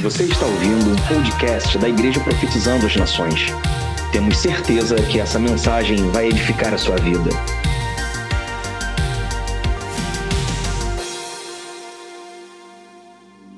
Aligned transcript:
Você 0.00 0.22
está 0.22 0.46
ouvindo 0.46 0.92
um 0.92 1.08
podcast 1.08 1.76
da 1.76 1.88
Igreja 1.88 2.20
Profetizando 2.22 2.86
as 2.86 2.94
Nações. 2.94 3.46
Temos 4.12 4.38
certeza 4.38 4.94
que 4.94 5.18
essa 5.18 5.40
mensagem 5.40 5.96
vai 6.12 6.28
edificar 6.28 6.72
a 6.72 6.78
sua 6.78 6.94
vida. 6.98 7.30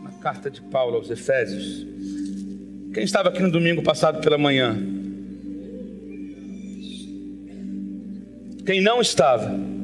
Na 0.02 0.12
carta 0.12 0.50
de 0.50 0.62
Paulo 0.62 0.96
aos 0.96 1.10
Efésios. 1.10 1.86
Quem 2.94 3.04
estava 3.04 3.28
aqui 3.28 3.42
no 3.42 3.50
domingo 3.50 3.82
passado 3.82 4.22
pela 4.22 4.38
manhã? 4.38 4.78
Quem 8.64 8.80
não 8.80 9.02
estava? 9.02 9.79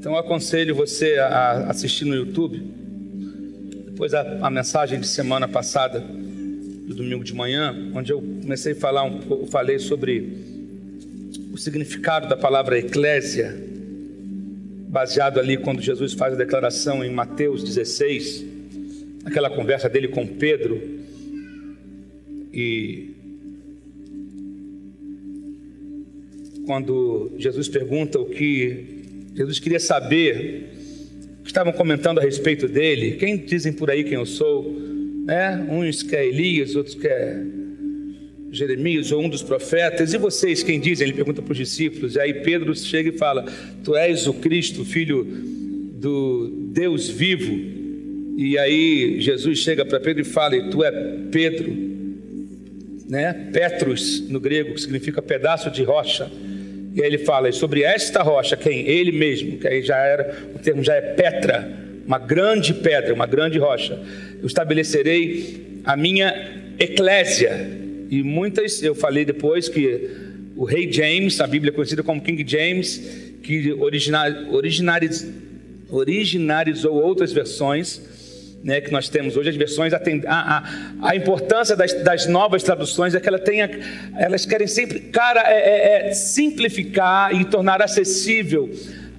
Então 0.00 0.12
eu 0.12 0.18
aconselho 0.18 0.74
você 0.74 1.18
a 1.18 1.68
assistir 1.68 2.06
no 2.06 2.14
YouTube. 2.14 2.58
Depois 3.90 4.14
a, 4.14 4.46
a 4.46 4.48
mensagem 4.48 4.98
de 4.98 5.06
semana 5.06 5.46
passada, 5.46 6.00
do 6.00 6.94
domingo 6.94 7.22
de 7.22 7.34
manhã, 7.34 7.92
onde 7.94 8.10
eu 8.10 8.18
comecei 8.18 8.72
a 8.72 8.76
falar 8.76 9.02
um 9.02 9.20
pouco, 9.20 9.46
falei 9.48 9.78
sobre 9.78 10.38
o 11.52 11.58
significado 11.58 12.30
da 12.30 12.36
palavra 12.36 12.78
eclésia, 12.78 13.54
baseado 14.88 15.38
ali 15.38 15.58
quando 15.58 15.82
Jesus 15.82 16.14
faz 16.14 16.32
a 16.32 16.36
declaração 16.38 17.04
em 17.04 17.12
Mateus 17.12 17.62
16, 17.62 18.42
aquela 19.26 19.50
conversa 19.50 19.86
dele 19.86 20.08
com 20.08 20.26
Pedro 20.26 20.80
e 22.54 23.10
quando 26.64 27.32
Jesus 27.36 27.68
pergunta 27.68 28.18
o 28.18 28.24
que 28.24 28.99
Jesus 29.34 29.58
queria 29.58 29.80
saber 29.80 30.70
o 31.40 31.42
que 31.42 31.50
estavam 31.50 31.72
comentando 31.72 32.18
a 32.18 32.22
respeito 32.22 32.68
dele. 32.68 33.12
Quem 33.12 33.36
dizem 33.36 33.72
por 33.72 33.90
aí 33.90 34.04
quem 34.04 34.14
eu 34.14 34.26
sou? 34.26 34.70
Né? 35.24 35.66
Uns 35.70 36.02
que 36.02 36.16
é 36.16 36.26
Elias, 36.26 36.74
outros 36.74 36.94
que 36.94 37.06
é 37.06 37.42
Jeremias 38.50 39.12
ou 39.12 39.22
um 39.22 39.28
dos 39.28 39.42
profetas. 39.42 40.12
E 40.12 40.18
vocês 40.18 40.62
quem 40.62 40.80
dizem? 40.80 41.06
Ele 41.06 41.16
pergunta 41.16 41.40
para 41.40 41.52
os 41.52 41.58
discípulos. 41.58 42.16
E 42.16 42.20
aí 42.20 42.34
Pedro 42.34 42.74
chega 42.74 43.10
e 43.10 43.18
fala: 43.18 43.44
Tu 43.84 43.94
és 43.96 44.26
o 44.26 44.34
Cristo, 44.34 44.84
filho 44.84 45.24
do 45.24 46.50
Deus 46.72 47.08
vivo. 47.08 47.78
E 48.36 48.58
aí 48.58 49.20
Jesus 49.20 49.58
chega 49.58 49.84
para 49.84 50.00
Pedro 50.00 50.22
e 50.22 50.24
fala: 50.24 50.56
e 50.56 50.70
Tu 50.70 50.82
é 50.82 50.90
Pedro, 51.30 51.72
né? 53.08 53.32
Petrus 53.52 54.28
no 54.28 54.40
grego, 54.40 54.74
que 54.74 54.80
significa 54.80 55.22
pedaço 55.22 55.70
de 55.70 55.82
rocha. 55.82 56.30
E 56.94 57.00
ele 57.00 57.18
fala 57.18 57.50
sobre 57.52 57.82
esta 57.82 58.22
rocha, 58.22 58.56
quem? 58.56 58.86
Ele 58.88 59.12
mesmo, 59.12 59.58
que 59.58 59.68
aí 59.68 59.82
já 59.82 59.96
era, 59.96 60.36
o 60.54 60.58
termo 60.58 60.82
já 60.82 60.94
é 60.94 61.00
Petra, 61.00 61.70
uma 62.06 62.18
grande 62.18 62.74
pedra, 62.74 63.14
uma 63.14 63.26
grande 63.26 63.58
rocha. 63.58 63.98
Eu 64.40 64.46
estabelecerei 64.46 65.80
a 65.84 65.96
minha 65.96 66.34
eclésia. 66.78 67.68
E 68.10 68.22
muitas, 68.22 68.82
eu 68.82 68.94
falei 68.94 69.24
depois 69.24 69.68
que 69.68 70.10
o 70.56 70.64
rei 70.64 70.90
James, 70.90 71.40
a 71.40 71.46
Bíblia 71.46 71.70
é 71.70 71.72
conhecida 71.72 72.02
como 72.02 72.20
King 72.20 72.44
James, 72.46 72.98
que 73.42 73.72
originar, 73.72 74.30
originariz, 74.50 75.26
originarizou 75.88 76.94
outras 76.94 77.32
versões, 77.32 78.02
né, 78.62 78.80
que 78.80 78.92
nós 78.92 79.08
temos 79.08 79.36
hoje, 79.36 79.48
as 79.48 79.56
versões, 79.56 79.92
a, 79.94 80.00
a, 80.26 81.08
a 81.08 81.16
importância 81.16 81.74
das, 81.74 81.92
das, 82.02 82.26
novas 82.26 82.62
traduções 82.62 83.14
é 83.14 83.20
que 83.20 83.28
ela 83.28 83.38
tenha, 83.38 83.70
elas 84.18 84.44
querem 84.44 84.66
sempre, 84.66 85.00
cara, 85.00 85.42
é, 85.46 86.06
é, 86.06 86.08
é 86.08 86.12
simplificar 86.12 87.34
e 87.34 87.44
tornar 87.44 87.82
acessível 87.82 88.70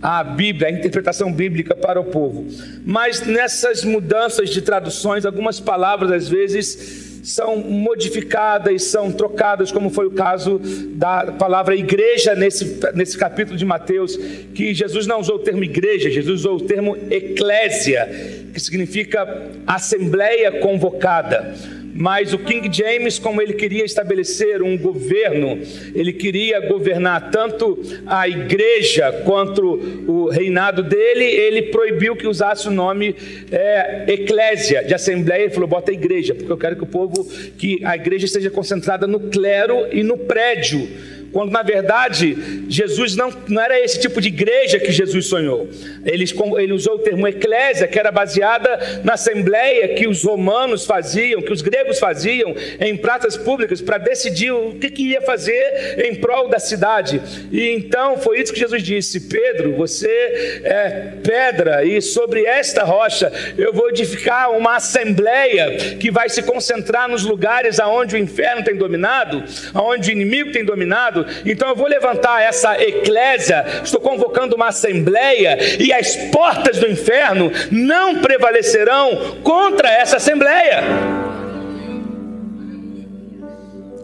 a 0.01 0.23
Bíblia, 0.23 0.67
a 0.67 0.71
interpretação 0.71 1.31
bíblica 1.31 1.75
para 1.75 1.99
o 1.99 2.05
povo. 2.05 2.47
Mas 2.85 3.21
nessas 3.21 3.83
mudanças 3.83 4.49
de 4.49 4.61
traduções, 4.61 5.25
algumas 5.25 5.59
palavras 5.59 6.11
às 6.11 6.27
vezes 6.27 7.10
são 7.21 7.57
modificadas, 7.57 8.83
são 8.85 9.11
trocadas, 9.11 9.71
como 9.71 9.89
foi 9.89 10.07
o 10.07 10.11
caso 10.11 10.59
da 10.93 11.31
palavra 11.33 11.75
igreja 11.75 12.35
nesse, 12.35 12.79
nesse 12.93 13.17
capítulo 13.17 13.57
de 13.57 13.65
Mateus, 13.65 14.17
que 14.53 14.73
Jesus 14.73 15.05
não 15.05 15.19
usou 15.19 15.35
o 15.35 15.39
termo 15.39 15.63
igreja, 15.63 16.09
Jesus 16.09 16.41
usou 16.41 16.57
o 16.57 16.61
termo 16.61 16.97
eclésia, 17.09 18.09
que 18.53 18.59
significa 18.59 19.49
assembleia 19.67 20.59
convocada. 20.59 21.55
Mas 21.93 22.33
o 22.33 22.39
King 22.39 22.69
James, 22.71 23.19
como 23.19 23.41
ele 23.41 23.53
queria 23.53 23.85
estabelecer 23.85 24.61
um 24.61 24.77
governo, 24.77 25.59
ele 25.93 26.13
queria 26.13 26.59
governar 26.67 27.31
tanto 27.31 27.79
a 28.05 28.27
igreja 28.27 29.11
quanto 29.25 29.79
o 30.07 30.29
reinado 30.29 30.83
dele, 30.83 31.23
ele 31.23 31.63
proibiu 31.63 32.15
que 32.15 32.27
usasse 32.27 32.67
o 32.67 32.71
nome 32.71 33.15
é, 33.51 34.05
eclésia, 34.07 34.83
de 34.83 34.93
assembleia, 34.93 35.43
ele 35.43 35.53
falou, 35.53 35.67
bota 35.67 35.91
igreja, 35.91 36.33
porque 36.33 36.51
eu 36.51 36.57
quero 36.57 36.75
que 36.75 36.83
o 36.83 36.87
povo, 36.87 37.23
que 37.57 37.83
a 37.83 37.95
igreja 37.95 38.25
esteja 38.25 38.49
concentrada 38.49 39.05
no 39.07 39.19
clero 39.19 39.87
e 39.91 40.03
no 40.03 40.17
prédio 40.17 40.87
quando 41.31 41.51
na 41.51 41.63
verdade 41.63 42.65
Jesus 42.67 43.15
não, 43.15 43.31
não 43.47 43.61
era 43.61 43.79
esse 43.79 43.99
tipo 43.99 44.19
de 44.21 44.27
igreja 44.27 44.79
que 44.79 44.91
Jesus 44.91 45.25
sonhou. 45.25 45.69
Ele, 46.05 46.25
ele 46.59 46.73
usou 46.73 46.95
o 46.95 46.99
termo 46.99 47.27
eclésia, 47.27 47.87
que 47.87 47.99
era 47.99 48.11
baseada 48.11 49.01
na 49.03 49.13
assembleia 49.13 49.89
que 49.89 50.07
os 50.07 50.23
romanos 50.23 50.85
faziam, 50.85 51.41
que 51.41 51.53
os 51.53 51.61
gregos 51.61 51.99
faziam 51.99 52.53
em 52.79 52.97
praças 52.97 53.37
públicas 53.37 53.81
para 53.81 53.97
decidir 53.97 54.51
o 54.51 54.75
que, 54.75 54.89
que 54.89 55.03
ia 55.09 55.21
fazer 55.21 56.05
em 56.05 56.15
prol 56.15 56.49
da 56.49 56.59
cidade. 56.59 57.21
E 57.51 57.69
então 57.69 58.17
foi 58.17 58.41
isso 58.41 58.53
que 58.53 58.59
Jesus 58.59 58.83
disse: 58.83 59.21
Pedro, 59.21 59.75
você 59.75 60.61
é 60.63 61.13
pedra, 61.23 61.83
e 61.85 62.01
sobre 62.01 62.45
esta 62.45 62.83
rocha 62.83 63.31
eu 63.57 63.73
vou 63.73 63.80
edificar 63.91 64.51
uma 64.51 64.77
assembleia 64.77 65.95
que 65.97 66.09
vai 66.09 66.29
se 66.29 66.41
concentrar 66.41 67.07
nos 67.07 67.23
lugares 67.23 67.79
aonde 67.79 68.15
o 68.15 68.19
inferno 68.19 68.63
tem 68.63 68.75
dominado, 68.75 69.43
aonde 69.73 70.09
o 70.09 70.13
inimigo 70.13 70.51
tem 70.51 70.65
dominado 70.65 71.25
então 71.45 71.69
eu 71.69 71.75
vou 71.75 71.87
levantar 71.87 72.41
essa 72.41 72.81
eclésia, 72.81 73.65
estou 73.83 73.99
convocando 73.99 74.55
uma 74.55 74.67
assembleia, 74.67 75.57
e 75.79 75.91
as 75.91 76.15
portas 76.31 76.77
do 76.77 76.87
inferno 76.87 77.51
não 77.71 78.19
prevalecerão 78.19 79.39
contra 79.43 79.89
essa 79.89 80.17
assembleia. 80.17 80.83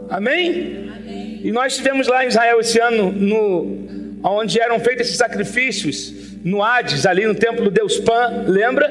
Amém? 0.10 0.90
Amém? 0.98 1.42
E 1.44 1.52
nós 1.52 1.74
estivemos 1.74 2.08
lá 2.08 2.24
em 2.24 2.28
Israel 2.28 2.60
esse 2.60 2.80
ano, 2.80 3.12
no, 3.12 4.20
onde 4.24 4.60
eram 4.60 4.80
feitos 4.80 5.08
esses 5.08 5.18
sacrifícios 5.18 6.14
no 6.44 6.64
Hades, 6.64 7.06
ali 7.06 7.26
no 7.26 7.36
templo 7.36 7.66
do 7.66 7.72
Deus 7.72 7.98
Pan, 8.00 8.46
lembra? 8.48 8.90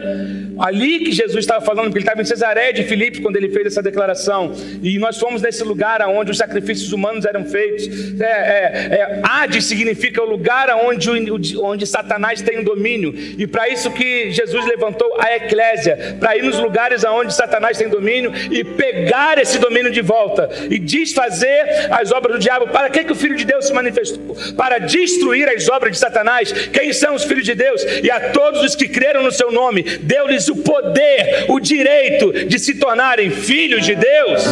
Ali 0.58 1.00
que 1.00 1.12
Jesus 1.12 1.38
estava 1.38 1.64
falando, 1.64 1.86
porque 1.86 1.98
ele 1.98 2.04
estava 2.04 2.22
em 2.22 2.24
Cesareia 2.24 2.72
de 2.72 2.84
Filipe 2.84 3.20
quando 3.20 3.36
ele 3.36 3.48
fez 3.50 3.66
essa 3.66 3.82
declaração. 3.82 4.52
E 4.82 4.98
nós 4.98 5.18
fomos 5.18 5.42
nesse 5.42 5.62
lugar 5.62 6.00
onde 6.08 6.30
os 6.30 6.38
sacrifícios 6.38 6.92
humanos 6.92 7.24
eram 7.24 7.44
feitos. 7.44 8.20
É, 8.20 8.24
é, 8.24 8.94
é, 8.94 9.20
Hades 9.22 9.64
significa 9.64 10.22
o 10.22 10.28
lugar 10.28 10.68
onde, 10.84 11.10
onde 11.60 11.86
Satanás 11.86 12.40
tem 12.40 12.60
o 12.60 12.64
domínio. 12.64 13.14
E 13.38 13.46
para 13.46 13.68
isso 13.68 13.90
que 13.90 14.30
Jesus 14.30 14.64
levantou 14.66 15.16
a 15.18 15.36
eclésia, 15.36 16.16
para 16.18 16.36
ir 16.36 16.42
nos 16.42 16.58
lugares 16.58 17.04
onde 17.04 17.34
Satanás 17.34 17.76
tem 17.76 17.88
domínio 17.88 18.32
e 18.50 18.64
pegar 18.64 19.38
esse 19.38 19.58
domínio 19.58 19.90
de 19.90 20.00
volta 20.00 20.48
e 20.70 20.78
desfazer 20.78 21.88
as 21.90 22.10
obras 22.12 22.36
do 22.36 22.40
diabo. 22.40 22.68
Para 22.68 22.88
que, 22.90 23.04
que 23.04 23.12
o 23.12 23.16
Filho 23.16 23.36
de 23.36 23.44
Deus 23.44 23.66
se 23.66 23.72
manifestou? 23.72 24.36
Para 24.56 24.78
destruir 24.78 25.48
as 25.48 25.68
obras 25.68 25.92
de 25.92 25.98
Satanás. 25.98 26.50
Quem 26.52 26.92
são 26.92 27.14
os 27.14 27.24
filhos 27.24 27.44
de 27.44 27.54
Deus, 27.54 27.82
e 28.02 28.10
a 28.10 28.30
todos 28.30 28.62
os 28.62 28.74
que 28.74 28.88
creram 28.88 29.22
no 29.22 29.32
seu 29.32 29.52
nome, 29.52 29.82
deu-lhes 29.82 30.45
o 30.48 30.56
poder, 30.56 31.46
o 31.48 31.60
direito 31.60 32.32
de 32.46 32.58
se 32.58 32.74
tornarem 32.76 33.30
filhos 33.30 33.84
de 33.84 33.94
Deus. 33.94 34.42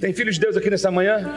Tem 0.00 0.12
filhos 0.12 0.34
de 0.34 0.40
Deus 0.40 0.56
aqui 0.56 0.68
nessa 0.68 0.90
manhã? 0.90 1.32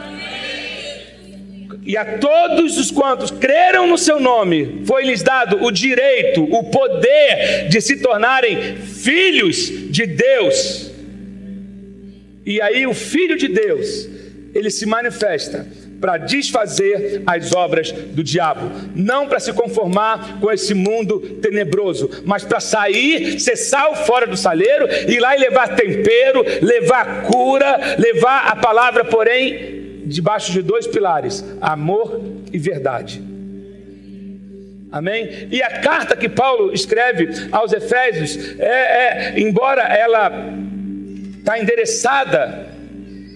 E 1.84 1.96
a 1.96 2.18
todos 2.18 2.76
os 2.78 2.90
quantos 2.90 3.30
creram 3.30 3.86
no 3.86 3.96
seu 3.96 4.18
nome, 4.18 4.82
foi-lhes 4.84 5.22
dado 5.22 5.62
o 5.62 5.70
direito, 5.70 6.42
o 6.42 6.64
poder 6.64 7.68
de 7.68 7.80
se 7.80 7.98
tornarem 7.98 8.76
filhos 8.76 9.90
de 9.90 10.04
Deus. 10.04 10.90
E 12.44 12.60
aí 12.60 12.86
o 12.86 12.94
Filho 12.94 13.36
de 13.36 13.48
Deus, 13.48 14.08
ele 14.54 14.70
se 14.70 14.84
manifesta 14.84 15.66
para 16.00 16.18
desfazer 16.18 17.22
as 17.26 17.52
obras 17.52 17.92
do 17.92 18.22
diabo, 18.22 18.70
não 18.94 19.26
para 19.26 19.40
se 19.40 19.52
conformar 19.52 20.38
com 20.40 20.50
esse 20.50 20.74
mundo 20.74 21.20
tenebroso, 21.40 22.22
mas 22.24 22.44
para 22.44 22.60
sair, 22.60 23.40
ser 23.40 23.56
sal 23.56 23.94
fora 23.94 24.26
do 24.26 24.36
saleiro, 24.36 24.86
ir 25.08 25.18
lá 25.18 25.36
e 25.36 25.40
levar 25.40 25.74
tempero, 25.74 26.44
levar 26.62 27.22
cura, 27.24 27.96
levar 27.98 28.48
a 28.48 28.56
palavra, 28.56 29.04
porém, 29.04 30.02
debaixo 30.06 30.52
de 30.52 30.62
dois 30.62 30.86
pilares: 30.86 31.44
amor 31.60 32.20
e 32.52 32.58
verdade. 32.58 33.22
Amém? 34.90 35.48
E 35.50 35.62
a 35.62 35.80
carta 35.80 36.16
que 36.16 36.28
Paulo 36.28 36.72
escreve 36.72 37.28
aos 37.50 37.72
Efésios, 37.72 38.58
é, 38.58 39.34
é 39.34 39.40
embora 39.40 39.82
ela 39.82 40.32
está 41.38 41.58
endereçada 41.58 42.75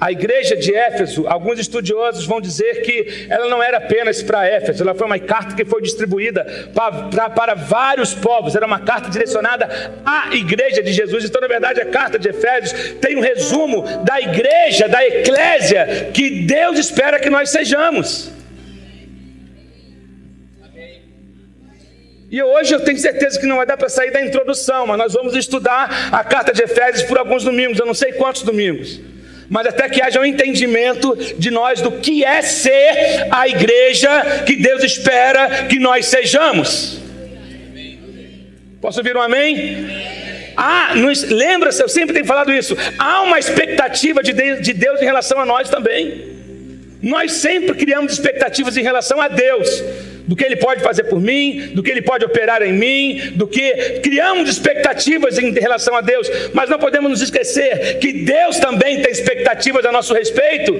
A 0.00 0.10
igreja 0.10 0.56
de 0.56 0.74
Éfeso, 0.74 1.26
alguns 1.28 1.58
estudiosos 1.58 2.24
vão 2.24 2.40
dizer 2.40 2.80
que 2.80 3.26
ela 3.28 3.50
não 3.50 3.62
era 3.62 3.76
apenas 3.76 4.22
para 4.22 4.46
Éfeso, 4.48 4.82
ela 4.82 4.94
foi 4.94 5.06
uma 5.06 5.18
carta 5.18 5.54
que 5.54 5.62
foi 5.62 5.82
distribuída 5.82 6.70
para, 6.74 7.28
para, 7.28 7.54
vários 7.54 8.14
povos, 8.14 8.56
era 8.56 8.64
uma 8.64 8.80
carta 8.80 9.10
direcionada 9.10 9.68
à 10.06 10.34
igreja 10.34 10.82
de 10.82 10.90
Jesus. 10.90 11.26
Então, 11.26 11.38
na 11.42 11.48
verdade, 11.48 11.82
a 11.82 11.84
carta 11.84 12.18
de 12.18 12.30
Efésios 12.30 12.94
tem 12.98 13.14
um 13.14 13.20
resumo 13.20 13.82
da 14.02 14.18
igreja, 14.18 14.88
da 14.88 15.04
eclésia, 15.04 16.10
que 16.14 16.46
Deus 16.46 16.78
espera 16.78 17.20
que 17.20 17.28
nós 17.28 17.50
sejamos. 17.50 18.32
E 22.30 22.42
hoje 22.42 22.74
eu 22.74 22.80
tenho 22.80 22.96
certeza 22.96 23.38
que 23.38 23.44
não 23.44 23.56
vai 23.56 23.66
dar 23.66 23.76
para 23.76 23.90
sair 23.90 24.12
da 24.12 24.24
introdução, 24.24 24.86
mas 24.86 24.96
nós 24.96 25.12
vamos 25.12 25.36
estudar 25.36 26.08
a 26.10 26.24
carta 26.24 26.54
de 26.54 26.62
Efésios 26.62 27.02
por 27.02 27.18
alguns 27.18 27.44
domingos, 27.44 27.78
eu 27.78 27.84
não 27.84 27.92
sei 27.92 28.12
quantos 28.12 28.42
domingos 28.42 28.98
mas 29.50 29.66
até 29.66 29.88
que 29.88 30.00
haja 30.00 30.20
um 30.20 30.24
entendimento 30.24 31.16
de 31.36 31.50
nós 31.50 31.82
do 31.82 31.90
que 31.90 32.24
é 32.24 32.40
ser 32.40 33.26
a 33.32 33.48
igreja 33.48 34.44
que 34.46 34.54
Deus 34.54 34.84
espera 34.84 35.66
que 35.66 35.80
nós 35.80 36.06
sejamos. 36.06 37.00
Posso 38.80 39.00
ouvir 39.00 39.16
um 39.16 39.20
amém? 39.20 39.88
Ah, 40.56 40.92
lembra-se, 41.28 41.82
eu 41.82 41.88
sempre 41.88 42.14
tenho 42.14 42.24
falado 42.24 42.52
isso. 42.52 42.76
Há 42.96 43.22
uma 43.22 43.40
expectativa 43.40 44.22
de 44.22 44.32
Deus 44.72 45.02
em 45.02 45.04
relação 45.04 45.40
a 45.40 45.44
nós 45.44 45.68
também. 45.68 46.38
Nós 47.02 47.32
sempre 47.32 47.74
criamos 47.74 48.12
expectativas 48.12 48.76
em 48.76 48.82
relação 48.82 49.20
a 49.20 49.26
Deus 49.26 49.82
do 50.30 50.36
que 50.36 50.44
Ele 50.44 50.54
pode 50.54 50.80
fazer 50.80 51.02
por 51.04 51.20
mim, 51.20 51.72
do 51.74 51.82
que 51.82 51.90
Ele 51.90 52.02
pode 52.02 52.24
operar 52.24 52.62
em 52.62 52.72
mim, 52.72 53.32
do 53.34 53.48
que 53.48 53.98
criamos 53.98 54.48
expectativas 54.48 55.36
em 55.36 55.50
relação 55.50 55.92
a 55.96 56.00
Deus, 56.00 56.30
mas 56.54 56.70
não 56.70 56.78
podemos 56.78 57.10
nos 57.10 57.20
esquecer 57.20 57.98
que 57.98 58.12
Deus 58.12 58.60
também 58.60 59.02
tem 59.02 59.10
expectativas 59.10 59.84
a 59.84 59.90
nosso 59.90 60.14
respeito. 60.14 60.72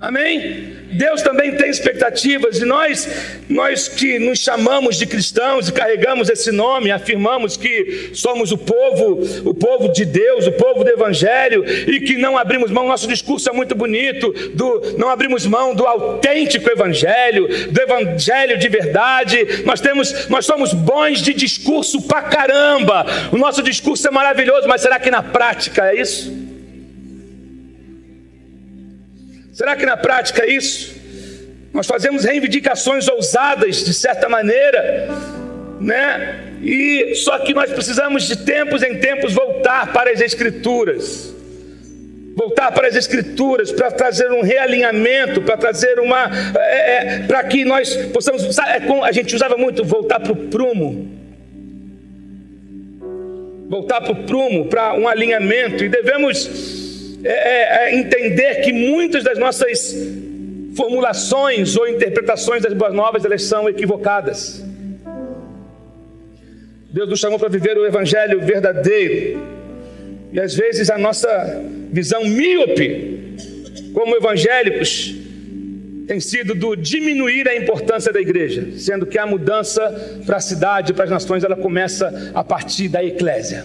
Amém? 0.00 0.79
Deus 0.92 1.22
também 1.22 1.56
tem 1.56 1.70
expectativas 1.70 2.60
e 2.60 2.64
nós, 2.64 3.08
nós 3.48 3.88
que 3.88 4.18
nos 4.18 4.40
chamamos 4.40 4.96
de 4.96 5.06
cristãos 5.06 5.68
e 5.68 5.72
carregamos 5.72 6.28
esse 6.28 6.50
nome, 6.50 6.90
afirmamos 6.90 7.56
que 7.56 8.10
somos 8.12 8.52
o 8.52 8.58
povo, 8.58 9.20
o 9.48 9.54
povo 9.54 9.88
de 9.88 10.04
Deus, 10.04 10.46
o 10.46 10.52
povo 10.52 10.82
do 10.82 10.90
Evangelho 10.90 11.64
e 11.66 12.00
que 12.00 12.16
não 12.16 12.36
abrimos 12.36 12.70
mão. 12.70 12.88
Nosso 12.88 13.06
discurso 13.06 13.48
é 13.48 13.52
muito 13.52 13.74
bonito, 13.74 14.32
do 14.54 14.96
não 14.98 15.08
abrimos 15.08 15.46
mão 15.46 15.74
do 15.74 15.86
autêntico 15.86 16.68
Evangelho, 16.70 17.48
do 17.70 17.80
Evangelho 17.80 18.58
de 18.58 18.68
verdade. 18.68 19.62
Nós 19.64 19.80
temos, 19.80 20.28
nós 20.28 20.44
somos 20.44 20.72
bons 20.72 21.20
de 21.20 21.32
discurso 21.32 22.02
pra 22.02 22.22
caramba. 22.22 23.06
O 23.30 23.36
nosso 23.36 23.62
discurso 23.62 24.08
é 24.08 24.10
maravilhoso, 24.10 24.66
mas 24.66 24.80
será 24.80 24.98
que 24.98 25.10
na 25.10 25.22
prática 25.22 25.92
é 25.92 26.00
isso? 26.00 26.39
Será 29.60 29.76
que 29.76 29.84
na 29.84 29.94
prática 29.94 30.42
é 30.42 30.52
isso? 30.52 30.96
Nós 31.70 31.86
fazemos 31.86 32.24
reivindicações 32.24 33.06
ousadas, 33.08 33.84
de 33.84 33.92
certa 33.92 34.26
maneira, 34.26 35.06
né? 35.78 36.54
E 36.62 37.14
só 37.16 37.38
que 37.40 37.52
nós 37.52 37.70
precisamos 37.70 38.26
de 38.26 38.36
tempos 38.36 38.82
em 38.82 38.96
tempos 38.96 39.34
voltar 39.34 39.92
para 39.92 40.12
as 40.12 40.22
Escrituras. 40.22 41.34
Voltar 42.34 42.72
para 42.72 42.88
as 42.88 42.96
Escrituras 42.96 43.70
para 43.70 43.90
trazer 43.90 44.32
um 44.32 44.40
realinhamento, 44.40 45.42
para 45.42 45.58
trazer 45.58 46.00
uma. 46.00 46.30
É, 46.58 46.96
é, 46.96 47.18
para 47.26 47.44
que 47.44 47.62
nós 47.62 47.94
possamos. 48.14 48.42
É, 48.60 48.80
a 49.04 49.12
gente 49.12 49.36
usava 49.36 49.58
muito 49.58 49.84
voltar 49.84 50.20
para 50.20 50.32
o 50.32 50.36
prumo. 50.36 51.06
Voltar 53.68 54.00
para 54.00 54.12
o 54.12 54.24
prumo, 54.24 54.70
para 54.70 54.94
um 54.94 55.06
alinhamento. 55.06 55.84
E 55.84 55.88
devemos 55.90 56.88
é, 57.22 57.28
é, 57.28 57.90
é, 57.90 57.98
entender 57.98 58.62
que 58.62 58.72
muitas 58.72 59.22
das 59.22 59.38
nossas 59.38 59.94
formulações 60.74 61.76
ou 61.76 61.86
interpretações 61.86 62.62
das 62.62 62.72
boas 62.72 62.94
novas 62.94 63.24
elas 63.24 63.42
são 63.42 63.68
equivocadas. 63.68 64.64
Deus 66.90 67.08
nos 67.08 67.20
chamou 67.20 67.38
para 67.38 67.48
viver 67.48 67.76
o 67.76 67.86
evangelho 67.86 68.40
verdadeiro. 68.40 69.38
E 70.32 70.40
às 70.40 70.54
vezes 70.54 70.90
a 70.90 70.96
nossa 70.96 71.28
visão 71.92 72.24
míope 72.24 73.36
como 73.92 74.16
evangélicos 74.16 75.14
tem 76.06 76.20
sido 76.20 76.54
do 76.54 76.74
diminuir 76.74 77.48
a 77.48 77.54
importância 77.54 78.12
da 78.12 78.20
igreja, 78.20 78.66
sendo 78.76 79.06
que 79.06 79.18
a 79.18 79.26
mudança 79.26 80.20
para 80.26 80.38
a 80.38 80.40
cidade, 80.40 80.92
para 80.92 81.04
as 81.04 81.10
nações, 81.10 81.44
ela 81.44 81.54
começa 81.54 82.32
a 82.34 82.42
partir 82.42 82.88
da 82.88 83.04
eclésia, 83.04 83.64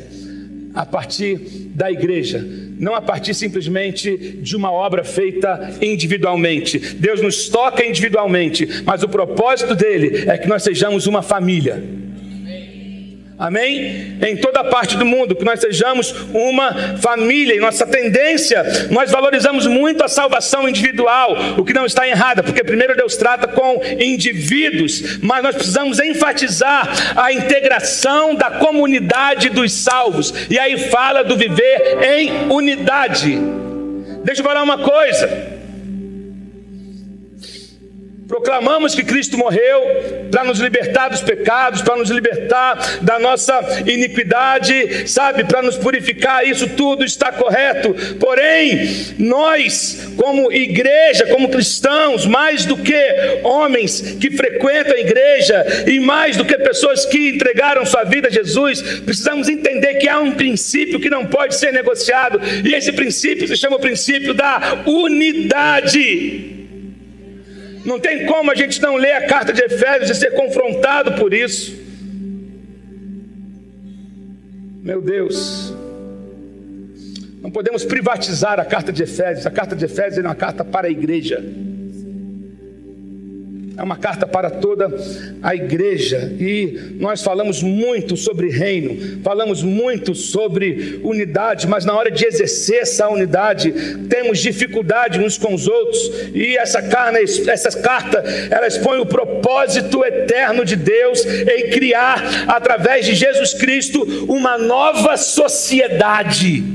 a 0.73 0.85
partir 0.85 1.37
da 1.73 1.91
igreja 1.91 2.64
não 2.79 2.95
a 2.95 3.01
partir 3.01 3.33
simplesmente 3.33 4.15
de 4.17 4.55
uma 4.55 4.71
obra 4.71 5.03
feita 5.03 5.75
individualmente. 5.81 6.79
Deus 6.95 7.21
nos 7.21 7.49
toca 7.49 7.85
individualmente, 7.85 8.83
mas 8.85 9.03
o 9.03 9.09
propósito 9.09 9.75
dele 9.75 10.29
é 10.29 10.37
que 10.37 10.47
nós 10.47 10.63
sejamos 10.63 11.07
uma 11.07 11.21
família. 11.21 12.04
Amém? 13.37 14.17
Em 14.25 14.37
toda 14.37 14.63
parte 14.63 14.95
do 14.95 15.05
mundo, 15.05 15.35
que 15.35 15.43
nós 15.43 15.59
sejamos 15.59 16.15
uma 16.33 16.97
família. 16.97 17.53
E 17.53 17.59
nossa 17.59 17.85
tendência, 17.85 18.63
nós 18.89 19.11
valorizamos 19.11 19.67
muito 19.67 20.03
a 20.03 20.07
salvação 20.07 20.69
individual, 20.69 21.35
o 21.57 21.65
que 21.65 21.73
não 21.73 21.85
está 21.85 22.07
errado, 22.07 22.43
porque 22.43 22.63
primeiro 22.63 22.95
Deus 22.95 23.17
trata 23.17 23.45
com 23.47 23.81
indivíduos, 23.99 25.19
mas 25.21 25.43
nós 25.43 25.53
precisamos 25.53 25.99
enfatizar 25.99 26.87
a 27.17 27.33
integração 27.33 28.35
da 28.35 28.51
comunidade 28.51 29.49
dos 29.49 29.73
salvos. 29.73 30.33
E 30.49 30.57
aí 30.57 30.77
fala 30.89 31.21
do 31.21 31.35
viver 31.35 31.97
em 32.03 32.49
unidade. 32.49 33.37
Deixa 34.23 34.41
eu 34.41 34.45
falar 34.45 34.63
uma 34.63 34.77
coisa. 34.77 35.54
Proclamamos 38.27 38.95
que 38.95 39.03
Cristo 39.03 39.37
morreu 39.37 40.27
para 40.31 40.43
nos 40.43 40.59
libertar 40.59 41.09
dos 41.09 41.21
pecados, 41.21 41.83
para 41.83 41.95
nos 41.95 42.09
libertar 42.09 42.99
da 43.01 43.19
nossa 43.19 43.83
iniquidade, 43.85 45.07
sabe, 45.07 45.43
para 45.43 45.61
nos 45.61 45.77
purificar, 45.77 46.47
isso 46.47 46.67
tudo 46.69 47.05
está 47.05 47.31
correto. 47.31 47.93
Porém, 48.19 48.89
nós, 49.19 50.09
como 50.17 50.51
igreja, 50.51 51.27
como 51.27 51.49
cristãos, 51.49 52.25
mais 52.25 52.65
do 52.65 52.75
que 52.75 52.95
homens 53.43 54.01
que 54.19 54.31
frequentam 54.31 54.95
a 54.95 54.99
igreja 54.99 55.85
e 55.85 55.99
mais 55.99 56.35
do 56.35 56.45
que 56.45 56.57
pessoas 56.57 57.05
que 57.05 57.29
entregaram 57.29 57.85
sua 57.85 58.03
vida 58.03 58.27
a 58.27 58.31
Jesus, 58.31 58.81
precisamos 59.01 59.47
entender 59.47 59.95
que 59.95 60.09
há 60.09 60.19
um 60.19 60.31
princípio 60.31 60.99
que 60.99 61.11
não 61.11 61.27
pode 61.27 61.55
ser 61.55 61.71
negociado, 61.71 62.41
e 62.65 62.73
esse 62.73 62.91
princípio 62.91 63.47
se 63.47 63.55
chama 63.55 63.75
o 63.75 63.79
princípio 63.79 64.33
da 64.33 64.81
unidade. 64.85 66.64
Não 67.85 67.99
tem 67.99 68.25
como 68.25 68.51
a 68.51 68.55
gente 68.55 68.81
não 68.81 68.95
ler 68.95 69.13
a 69.13 69.27
carta 69.27 69.53
de 69.53 69.61
Efésios 69.61 70.09
e 70.09 70.15
ser 70.15 70.31
confrontado 70.31 71.13
por 71.13 71.33
isso. 71.33 71.85
Meu 74.81 75.01
Deus, 75.01 75.73
não 77.41 77.51
podemos 77.51 77.85
privatizar 77.85 78.59
a 78.59 78.65
carta 78.65 78.91
de 78.91 79.03
Efésios. 79.03 79.45
A 79.45 79.51
carta 79.51 79.75
de 79.75 79.85
Efésios 79.85 80.17
é 80.17 80.27
uma 80.27 80.35
carta 80.35 80.65
para 80.65 80.87
a 80.87 80.89
igreja. 80.89 81.43
É 83.77 83.83
uma 83.83 83.97
carta 83.97 84.25
para 84.25 84.49
toda 84.49 84.89
a 85.43 85.53
igreja. 85.53 86.33
E 86.39 86.95
nós 86.99 87.21
falamos 87.21 87.61
muito 87.61 88.15
sobre 88.15 88.49
reino, 88.49 89.21
falamos 89.21 89.61
muito 89.61 90.15
sobre 90.15 90.99
unidade, 91.03 91.67
mas 91.67 91.83
na 91.83 91.93
hora 91.93 92.09
de 92.09 92.25
exercer 92.25 92.81
essa 92.81 93.09
unidade 93.09 93.73
temos 94.09 94.39
dificuldade 94.39 95.19
uns 95.19 95.37
com 95.37 95.53
os 95.53 95.67
outros. 95.67 96.11
E 96.33 96.57
essa, 96.57 96.81
carne, 96.81 97.19
essa 97.19 97.79
carta 97.79 98.23
ela 98.49 98.67
expõe 98.67 98.99
o 98.99 99.05
propósito 99.05 100.03
eterno 100.05 100.63
de 100.63 100.75
Deus 100.75 101.25
em 101.25 101.69
criar 101.69 102.45
através 102.47 103.05
de 103.05 103.13
Jesus 103.13 103.53
Cristo 103.53 104.25
uma 104.27 104.57
nova 104.57 105.17
sociedade 105.17 106.74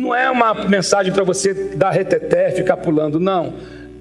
Não 0.00 0.14
é 0.14 0.30
uma 0.30 0.54
mensagem 0.66 1.12
para 1.12 1.22
você 1.22 1.52
dar 1.76 1.90
reteté, 1.90 2.50
ficar 2.52 2.78
pulando, 2.78 3.20
não. 3.20 3.52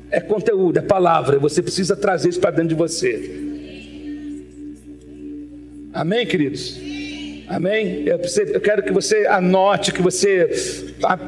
É 0.10 0.22
conteúdo, 0.22 0.78
é 0.78 0.82
palavra. 0.82 1.38
Você 1.40 1.62
precisa 1.62 1.94
trazer 1.96 2.30
isso 2.30 2.40
para 2.40 2.52
dentro 2.52 2.70
de 2.70 2.76
você. 2.76 3.50
Amém, 5.94 6.26
queridos? 6.26 6.89
Amém? 7.50 8.04
Eu, 8.06 8.20
quero 8.62 8.84
que 8.84 8.94
você 8.94 9.26
anote, 9.26 9.92
que 9.92 10.04
você 10.04 10.48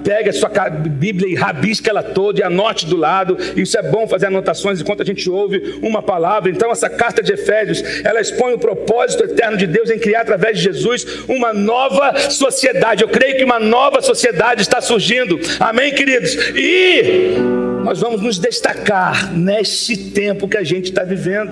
pegue 0.03 0.29
a 0.29 0.33
sua 0.33 0.49
Bíblia 0.69 1.27
e 1.27 1.33
rabisque 1.33 1.89
ela 1.89 2.03
toda 2.03 2.39
e 2.39 2.43
anote 2.43 2.85
do 2.85 2.95
lado. 2.95 3.35
Isso 3.55 3.75
é 3.75 3.81
bom 3.81 4.07
fazer 4.07 4.27
anotações 4.27 4.79
enquanto 4.79 5.01
a 5.01 5.05
gente 5.05 5.27
ouve 5.27 5.79
uma 5.81 6.03
palavra. 6.03 6.51
Então, 6.51 6.69
essa 6.69 6.87
carta 6.87 7.23
de 7.23 7.33
Efésios, 7.33 7.81
ela 8.03 8.21
expõe 8.21 8.53
o 8.53 8.59
propósito 8.59 9.23
eterno 9.23 9.57
de 9.57 9.65
Deus 9.65 9.89
em 9.89 9.97
criar 9.97 10.21
através 10.21 10.59
de 10.59 10.63
Jesus 10.63 11.23
uma 11.27 11.51
nova 11.53 12.15
sociedade. 12.29 13.01
Eu 13.01 13.09
creio 13.09 13.37
que 13.37 13.43
uma 13.43 13.59
nova 13.59 13.99
sociedade 13.99 14.61
está 14.61 14.79
surgindo. 14.79 15.39
Amém, 15.59 15.91
queridos? 15.91 16.35
E 16.55 17.33
nós 17.83 17.99
vamos 17.99 18.21
nos 18.21 18.37
destacar 18.37 19.33
neste 19.33 19.97
tempo 20.11 20.47
que 20.47 20.57
a 20.57 20.63
gente 20.63 20.91
está 20.91 21.03
vivendo. 21.03 21.51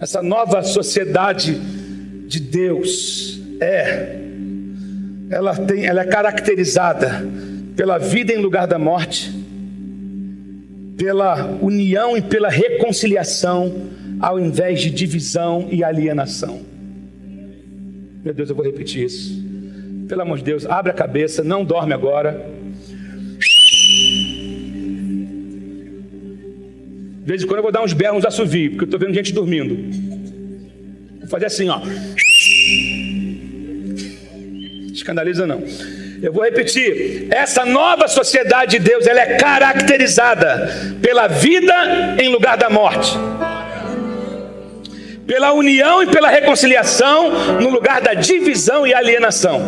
Essa 0.00 0.20
nova 0.22 0.62
sociedade 0.64 1.77
de 2.28 2.40
Deus 2.40 3.40
é 3.58 4.16
ela 5.30 5.56
tem 5.56 5.86
ela 5.86 6.02
é 6.02 6.04
caracterizada 6.04 7.26
pela 7.74 7.96
vida 7.96 8.32
em 8.32 8.38
lugar 8.38 8.66
da 8.66 8.78
morte, 8.78 9.32
pela 10.96 11.46
união 11.62 12.16
e 12.16 12.22
pela 12.22 12.50
reconciliação 12.50 13.72
ao 14.20 14.38
invés 14.38 14.80
de 14.80 14.90
divisão 14.90 15.68
e 15.70 15.82
alienação. 15.82 16.60
Meu 18.24 18.34
Deus, 18.34 18.50
eu 18.50 18.56
vou 18.56 18.64
repetir 18.64 19.04
isso. 19.04 19.42
Pelo 20.08 20.22
amor 20.22 20.38
de 20.38 20.44
Deus, 20.44 20.66
abre 20.66 20.90
a 20.90 20.94
cabeça, 20.94 21.44
não 21.44 21.64
dorme 21.64 21.94
agora. 21.94 22.44
De 27.20 27.26
vez 27.26 27.42
em 27.42 27.46
quando 27.46 27.58
eu 27.58 27.62
vou 27.62 27.72
dar 27.72 27.82
uns 27.82 27.92
berros, 27.92 28.18
uns 28.18 28.24
assovios, 28.24 28.70
porque 28.70 28.84
eu 28.84 28.86
estou 28.86 29.00
vendo 29.00 29.14
gente 29.14 29.32
dormindo. 29.32 30.17
Fazer 31.28 31.46
assim, 31.46 31.68
ó. 31.68 31.80
Escandaliza 34.92 35.46
não. 35.46 35.62
Eu 36.22 36.32
vou 36.32 36.42
repetir. 36.42 37.28
Essa 37.30 37.64
nova 37.64 38.08
sociedade 38.08 38.78
de 38.78 38.84
Deus, 38.84 39.06
ela 39.06 39.20
é 39.20 39.36
caracterizada 39.36 40.96
pela 41.00 41.28
vida 41.28 42.16
em 42.20 42.28
lugar 42.28 42.56
da 42.56 42.68
morte 42.68 43.16
pela 45.28 45.52
união 45.52 46.02
e 46.02 46.06
pela 46.06 46.30
reconciliação 46.30 47.60
no 47.60 47.68
lugar 47.68 48.00
da 48.00 48.14
divisão 48.14 48.86
e 48.86 48.94
alienação. 48.94 49.60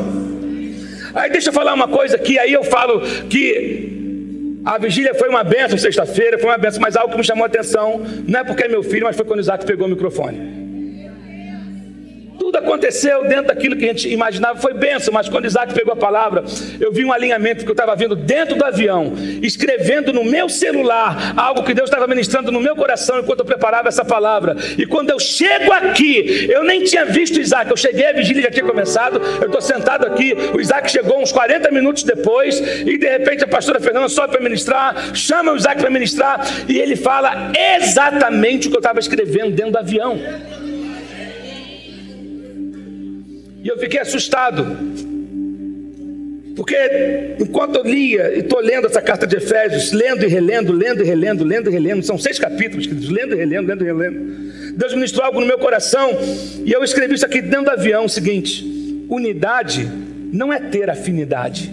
Aí 1.14 1.31
deixa 1.31 1.50
eu 1.50 1.52
falar 1.52 1.75
uma 1.75 1.87
coisa 1.87 2.17
aqui, 2.17 2.38
aí 2.38 2.50
eu 2.50 2.64
falo 2.64 3.02
que 3.29 4.59
a 4.64 4.79
vigília 4.79 5.14
foi 5.14 5.29
uma 5.29 5.45
benção 5.45 5.76
sexta-feira, 5.76 6.38
foi 6.38 6.49
uma 6.49 6.57
benção, 6.57 6.81
mas 6.81 6.97
algo 6.97 7.12
que 7.12 7.19
me 7.19 7.25
chamou 7.25 7.45
a 7.45 7.47
atenção, 7.47 8.00
não 8.26 8.40
é 8.40 8.45
porque 8.45 8.64
é 8.64 8.69
meu 8.69 8.83
filho, 8.83 9.05
mas 9.05 9.14
foi 9.14 9.26
quando 9.26 9.38
o 9.38 9.43
Isaac 9.43 9.67
pegou 9.67 9.87
o 9.87 9.90
microfone. 9.90 10.69
Tudo 12.50 12.64
aconteceu 12.64 13.23
dentro 13.28 13.47
daquilo 13.47 13.76
que 13.76 13.85
a 13.85 13.88
gente 13.92 14.09
imaginava, 14.09 14.61
foi 14.61 14.75
benção, 14.75 15.14
mas 15.14 15.28
quando 15.28 15.45
Isaac 15.45 15.73
pegou 15.73 15.92
a 15.92 15.97
palavra, 15.97 16.42
eu 16.80 16.90
vi 16.90 17.04
um 17.04 17.12
alinhamento 17.12 17.62
que 17.64 17.71
eu 17.71 17.75
estava 17.75 17.95
vendo 17.95 18.16
dentro 18.16 18.57
do 18.57 18.64
avião, 18.64 19.12
escrevendo 19.40 20.12
no 20.12 20.25
meu 20.25 20.49
celular 20.49 21.33
algo 21.37 21.62
que 21.62 21.73
Deus 21.73 21.88
estava 21.88 22.09
ministrando 22.09 22.50
no 22.50 22.61
meu 22.61 22.75
coração 22.75 23.21
enquanto 23.21 23.40
eu 23.40 23.45
preparava 23.45 23.87
essa 23.87 24.04
palavra. 24.04 24.57
E 24.76 24.85
quando 24.85 25.11
eu 25.11 25.21
chego 25.21 25.73
aqui, 25.73 26.49
eu 26.50 26.64
nem 26.64 26.83
tinha 26.83 27.04
visto 27.04 27.40
Isaac, 27.40 27.71
eu 27.71 27.76
cheguei, 27.76 28.07
a 28.07 28.14
vigília 28.14 28.42
já 28.42 28.50
tinha 28.50 28.66
começado, 28.66 29.23
eu 29.40 29.47
estou 29.47 29.61
sentado 29.61 30.04
aqui, 30.04 30.35
o 30.52 30.61
Isaac 30.61 30.90
chegou 30.90 31.23
uns 31.23 31.30
40 31.30 31.71
minutos 31.71 32.02
depois, 32.02 32.59
e 32.59 32.99
de 32.99 33.09
repente 33.09 33.45
a 33.45 33.47
pastora 33.47 33.78
Fernanda 33.78 34.09
sobe 34.09 34.33
para 34.33 34.40
ministrar, 34.40 35.14
chama 35.14 35.52
o 35.52 35.57
Isaac 35.57 35.80
para 35.80 35.90
ministrar, 35.90 36.45
e 36.69 36.80
ele 36.80 36.97
fala 36.97 37.52
exatamente 37.76 38.66
o 38.66 38.73
que 38.73 38.76
eu 38.76 38.80
estava 38.80 38.99
escrevendo 38.99 39.52
dentro 39.52 39.71
do 39.71 39.78
avião. 39.78 40.19
E 43.62 43.69
eu 43.69 43.79
fiquei 43.79 44.00
assustado. 44.00 44.67
Porque 46.57 46.76
enquanto 47.38 47.76
eu 47.76 47.85
lia 47.85 48.35
e 48.35 48.40
estou 48.40 48.61
lendo 48.61 48.87
essa 48.87 49.00
carta 49.00 49.26
de 49.26 49.37
Efésios, 49.37 49.93
lendo 49.93 50.25
e 50.25 50.29
relendo, 50.29 50.73
lendo 50.73 51.02
e 51.02 51.07
relendo, 51.07 51.45
lendo 51.45 51.71
e 51.71 51.73
relendo, 51.73 52.02
são 52.02 52.19
seis 52.19 52.38
capítulos, 52.38 52.87
lendo 53.09 53.35
e 53.35 53.38
relendo, 53.38 53.69
lendo 53.69 53.83
e 53.83 53.87
relendo. 53.87 54.76
Deus 54.76 54.95
ministrou 54.95 55.25
algo 55.25 55.40
no 55.40 55.47
meu 55.47 55.59
coração 55.59 56.11
e 56.64 56.73
eu 56.73 56.85
escrevi 56.85 57.14
isso 57.14 57.25
aqui 57.25 57.40
dentro 57.40 57.67
do 57.67 57.71
avião: 57.71 58.05
o 58.05 58.09
seguinte, 58.09 58.62
unidade 59.09 59.88
não 60.33 60.52
é 60.52 60.61
ter 60.61 60.90
afinidade. 60.90 61.73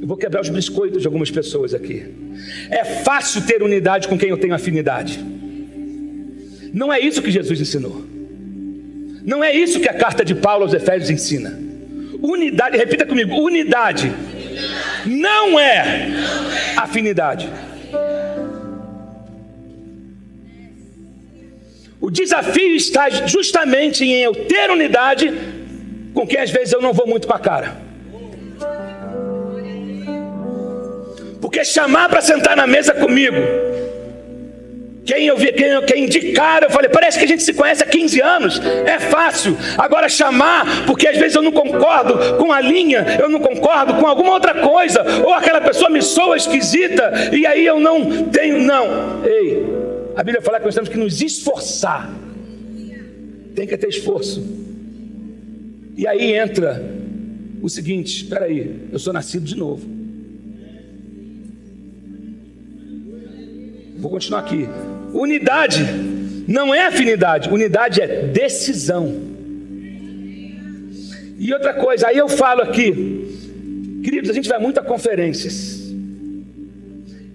Eu 0.00 0.08
vou 0.08 0.16
quebrar 0.16 0.40
os 0.40 0.48
biscoitos 0.48 1.00
de 1.00 1.06
algumas 1.06 1.30
pessoas 1.30 1.72
aqui. 1.72 2.04
É 2.68 2.84
fácil 2.84 3.42
ter 3.46 3.62
unidade 3.62 4.08
com 4.08 4.18
quem 4.18 4.30
eu 4.30 4.36
tenho 4.36 4.52
afinidade. 4.52 5.24
Não 6.72 6.92
é 6.92 6.98
isso 6.98 7.20
que 7.20 7.30
Jesus 7.30 7.60
ensinou. 7.60 8.04
Não 9.24 9.44
é 9.44 9.54
isso 9.54 9.78
que 9.78 9.88
a 9.88 9.94
carta 9.94 10.24
de 10.24 10.34
Paulo 10.34 10.64
aos 10.64 10.74
Efésios 10.74 11.10
ensina. 11.10 11.58
Unidade, 12.20 12.76
repita 12.76 13.06
comigo: 13.06 13.34
unidade 13.36 14.12
não 15.06 15.58
é 15.58 16.08
afinidade. 16.76 17.48
O 22.00 22.10
desafio 22.10 22.74
está 22.74 23.08
justamente 23.10 24.04
em 24.04 24.22
eu 24.22 24.34
ter 24.34 24.70
unidade 24.70 25.32
com 26.12 26.26
quem 26.26 26.40
às 26.40 26.50
vezes 26.50 26.72
eu 26.72 26.82
não 26.82 26.92
vou 26.92 27.06
muito 27.06 27.28
com 27.28 27.34
a 27.34 27.38
cara. 27.38 27.76
Porque 31.40 31.64
chamar 31.64 32.08
para 32.08 32.20
sentar 32.20 32.56
na 32.56 32.66
mesa 32.66 32.92
comigo 32.92 33.36
quem 35.04 35.26
eu 35.26 35.36
vi, 35.36 35.52
quem, 35.52 35.68
quem 35.84 36.04
indicaram, 36.04 36.68
eu 36.68 36.70
falei, 36.70 36.88
parece 36.88 37.18
que 37.18 37.24
a 37.24 37.28
gente 37.28 37.42
se 37.42 37.52
conhece 37.52 37.82
há 37.82 37.86
15 37.86 38.20
anos, 38.20 38.60
é 38.60 39.00
fácil. 39.00 39.56
Agora 39.76 40.08
chamar, 40.08 40.86
porque 40.86 41.08
às 41.08 41.16
vezes 41.16 41.34
eu 41.34 41.42
não 41.42 41.50
concordo 41.50 42.36
com 42.36 42.52
a 42.52 42.60
linha, 42.60 43.18
eu 43.20 43.28
não 43.28 43.40
concordo 43.40 43.94
com 43.94 44.06
alguma 44.06 44.32
outra 44.32 44.54
coisa, 44.60 45.02
ou 45.24 45.34
aquela 45.34 45.60
pessoa 45.60 45.90
me 45.90 46.00
soa 46.00 46.36
esquisita, 46.36 47.30
e 47.32 47.44
aí 47.46 47.66
eu 47.66 47.80
não 47.80 48.24
tenho, 48.30 48.60
não. 48.60 49.24
Ei, 49.24 49.66
a 50.14 50.22
Bíblia 50.22 50.42
fala 50.42 50.58
que 50.58 50.66
nós 50.66 50.74
temos 50.74 50.88
que 50.88 50.98
nos 50.98 51.20
esforçar. 51.20 52.12
Tem 53.54 53.66
que 53.66 53.76
ter 53.76 53.88
esforço. 53.88 54.42
E 55.96 56.06
aí 56.06 56.32
entra 56.32 56.82
o 57.60 57.68
seguinte: 57.68 58.22
espera 58.22 58.46
aí, 58.46 58.88
eu 58.90 58.98
sou 58.98 59.12
nascido 59.12 59.44
de 59.44 59.56
novo. 59.56 59.86
Vou 63.98 64.10
continuar 64.10 64.40
aqui. 64.40 64.68
Unidade 65.12 65.84
não 66.48 66.74
é 66.74 66.86
afinidade, 66.86 67.48
unidade 67.48 68.00
é 68.00 68.06
decisão. 68.24 69.32
E 71.38 71.52
outra 71.52 71.74
coisa, 71.74 72.08
aí 72.08 72.18
eu 72.18 72.28
falo 72.28 72.62
aqui, 72.62 74.00
queridos, 74.04 74.30
a 74.30 74.32
gente 74.32 74.48
vai 74.48 74.58
muito 74.58 74.78
a 74.78 74.82
conferências. 74.82 75.80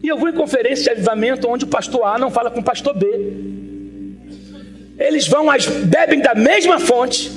E 0.02 0.08
eu 0.08 0.18
vou 0.18 0.30
em 0.30 0.34
conferência 0.34 0.84
de 0.84 0.90
avivamento 0.92 1.48
onde 1.50 1.66
o 1.66 1.68
pastor 1.68 2.04
A 2.06 2.18
não 2.18 2.32
fala 2.32 2.50
com 2.50 2.62
o 2.62 2.64
pastor 2.64 2.96
B. 2.96 3.06
Eles 4.98 5.28
vão, 5.28 5.48
bebem 5.86 6.20
da 6.20 6.34
mesma 6.34 6.80
fonte, 6.80 7.30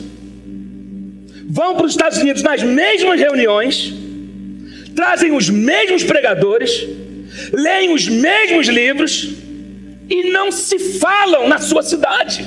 vão 1.49 1.75
para 1.75 1.87
os 1.87 1.93
Estados 1.93 2.19
Unidos 2.19 2.43
nas 2.43 2.63
mesmas 2.63 3.21
reuniões, 3.21 3.93
trazem 4.95 5.33
os 5.33 5.51
mesmos 5.51 6.05
pregadores, 6.05 6.87
leem 7.53 7.93
os 7.93 8.09
mesmos 8.09 8.69
livros, 8.69 9.35
e 10.11 10.31
não 10.31 10.51
se 10.51 10.79
falam 10.99 11.49
na 11.49 11.59
sua 11.59 11.83
cidade. 11.83 12.45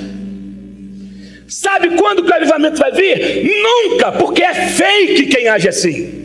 Sabe 1.48 1.96
quando 1.96 2.22
que 2.22 2.30
o 2.30 2.34
avivamento 2.34 2.78
vai 2.78 2.92
vir? 2.92 3.50
Nunca, 3.62 4.12
porque 4.12 4.42
é 4.42 4.54
fake 4.54 5.26
quem 5.26 5.48
age 5.48 5.68
assim. 5.68 6.22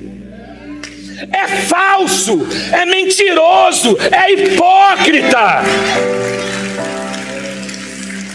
É 1.32 1.48
falso, 1.48 2.48
é 2.72 2.86
mentiroso, 2.86 3.98
é 4.12 4.32
hipócrita. 4.34 5.64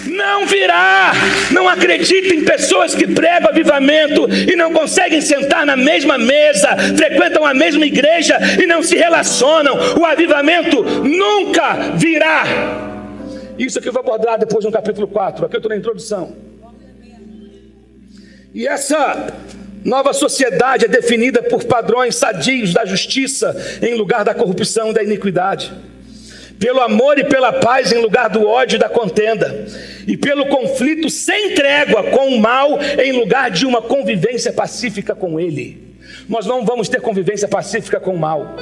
Não 0.06 0.46
virá. 0.46 1.12
Não 1.50 1.68
acredite 1.68 2.34
em 2.34 2.44
pessoas 2.44 2.94
que 2.94 3.06
pregam 3.06 3.50
avivamento 3.50 4.28
e 4.30 4.54
não 4.54 4.72
conseguem 4.72 5.20
sentar 5.20 5.66
na 5.66 5.76
mesma 5.76 6.18
mesa, 6.18 6.76
frequentam 6.96 7.44
a 7.44 7.54
mesma 7.54 7.84
igreja 7.84 8.38
e 8.62 8.66
não 8.66 8.82
se 8.82 8.96
relacionam. 8.96 9.76
O 9.98 10.04
avivamento 10.04 10.82
nunca 10.82 11.92
virá. 11.96 12.93
Isso 13.58 13.78
aqui 13.78 13.88
eu 13.88 13.92
vou 13.92 14.00
abordar 14.00 14.38
depois 14.38 14.64
no 14.64 14.72
capítulo 14.72 15.06
4. 15.06 15.46
Aqui 15.46 15.56
eu 15.56 15.58
estou 15.58 15.70
na 15.70 15.76
introdução. 15.76 16.34
E 18.54 18.66
essa 18.66 19.32
nova 19.84 20.12
sociedade 20.12 20.86
é 20.86 20.88
definida 20.88 21.42
por 21.42 21.64
padrões 21.64 22.16
sadios 22.16 22.72
da 22.72 22.84
justiça 22.84 23.54
em 23.82 23.94
lugar 23.94 24.24
da 24.24 24.34
corrupção 24.34 24.90
e 24.90 24.94
da 24.94 25.02
iniquidade. 25.02 25.72
Pelo 26.58 26.80
amor 26.80 27.18
e 27.18 27.24
pela 27.24 27.52
paz 27.52 27.92
em 27.92 28.00
lugar 28.00 28.30
do 28.30 28.46
ódio 28.46 28.76
e 28.76 28.78
da 28.78 28.88
contenda. 28.88 29.66
E 30.06 30.16
pelo 30.16 30.46
conflito 30.46 31.10
sem 31.10 31.54
trégua 31.54 32.04
com 32.04 32.28
o 32.28 32.38
mal 32.38 32.78
em 32.82 33.12
lugar 33.12 33.50
de 33.50 33.66
uma 33.66 33.82
convivência 33.82 34.52
pacífica 34.52 35.14
com 35.14 35.38
ele. 35.38 35.96
Nós 36.28 36.46
não 36.46 36.64
vamos 36.64 36.88
ter 36.88 37.00
convivência 37.00 37.48
pacífica 37.48 38.00
com 38.00 38.14
o 38.14 38.18
mal. 38.18 38.56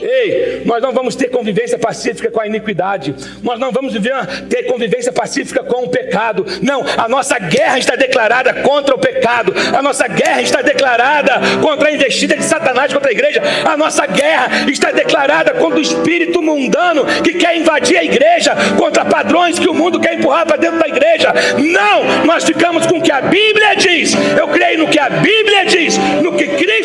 Ei, 0.00 0.62
nós 0.64 0.82
não 0.82 0.92
vamos 0.92 1.14
ter 1.14 1.28
convivência 1.28 1.78
pacífica 1.78 2.30
com 2.30 2.40
a 2.40 2.46
iniquidade. 2.46 3.14
Nós 3.42 3.58
não 3.58 3.72
vamos 3.72 3.92
viver, 3.92 4.14
ter 4.48 4.64
convivência 4.64 5.12
pacífica 5.12 5.62
com 5.62 5.84
o 5.84 5.88
pecado. 5.88 6.44
Não, 6.62 6.84
a 6.96 7.08
nossa 7.08 7.38
guerra 7.38 7.78
está 7.78 7.96
declarada 7.96 8.54
contra 8.62 8.94
o 8.94 8.98
pecado. 8.98 9.52
A 9.76 9.82
nossa 9.82 10.06
guerra 10.08 10.42
está 10.42 10.62
declarada 10.62 11.40
contra 11.62 11.88
a 11.88 11.92
investida 11.92 12.36
de 12.36 12.44
Satanás 12.44 12.92
contra 12.92 13.10
a 13.10 13.12
igreja. 13.12 13.42
A 13.64 13.76
nossa 13.76 14.06
guerra 14.06 14.70
está 14.70 14.90
declarada 14.90 15.52
contra 15.54 15.78
o 15.78 15.82
espírito 15.82 16.42
mundano 16.42 17.04
que 17.22 17.34
quer 17.34 17.56
invadir 17.56 17.96
a 17.96 18.04
igreja, 18.04 18.54
contra 18.76 19.04
padrões 19.04 19.58
que 19.58 19.68
o 19.68 19.74
mundo 19.74 20.00
quer 20.00 20.14
empurrar 20.14 20.46
para 20.46 20.56
dentro 20.56 20.78
da 20.78 20.88
igreja. 20.88 21.32
Não, 21.58 22.24
nós 22.24 22.44
ficamos 22.44 22.86
com 22.86 22.98
o 22.98 23.02
que 23.02 23.12
a 23.12 23.22
Bíblia 23.22 23.74
diz. 23.76 24.14
Eu 24.38 24.48
creio 24.48 24.78
no 24.78 24.88
que 24.88 24.98
a 24.98 25.10
Bíblia 25.10 25.66
diz, 25.66 25.98
no 26.22 26.32
que 26.36 26.46
Cristo 26.46 26.77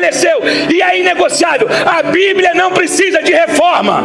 estabeleceu 0.00 0.40
e 0.70 0.82
é 0.82 0.98
inegociável. 0.98 1.68
A 1.86 2.02
Bíblia 2.02 2.54
não 2.54 2.72
precisa 2.72 3.22
de 3.22 3.32
reforma. 3.32 4.02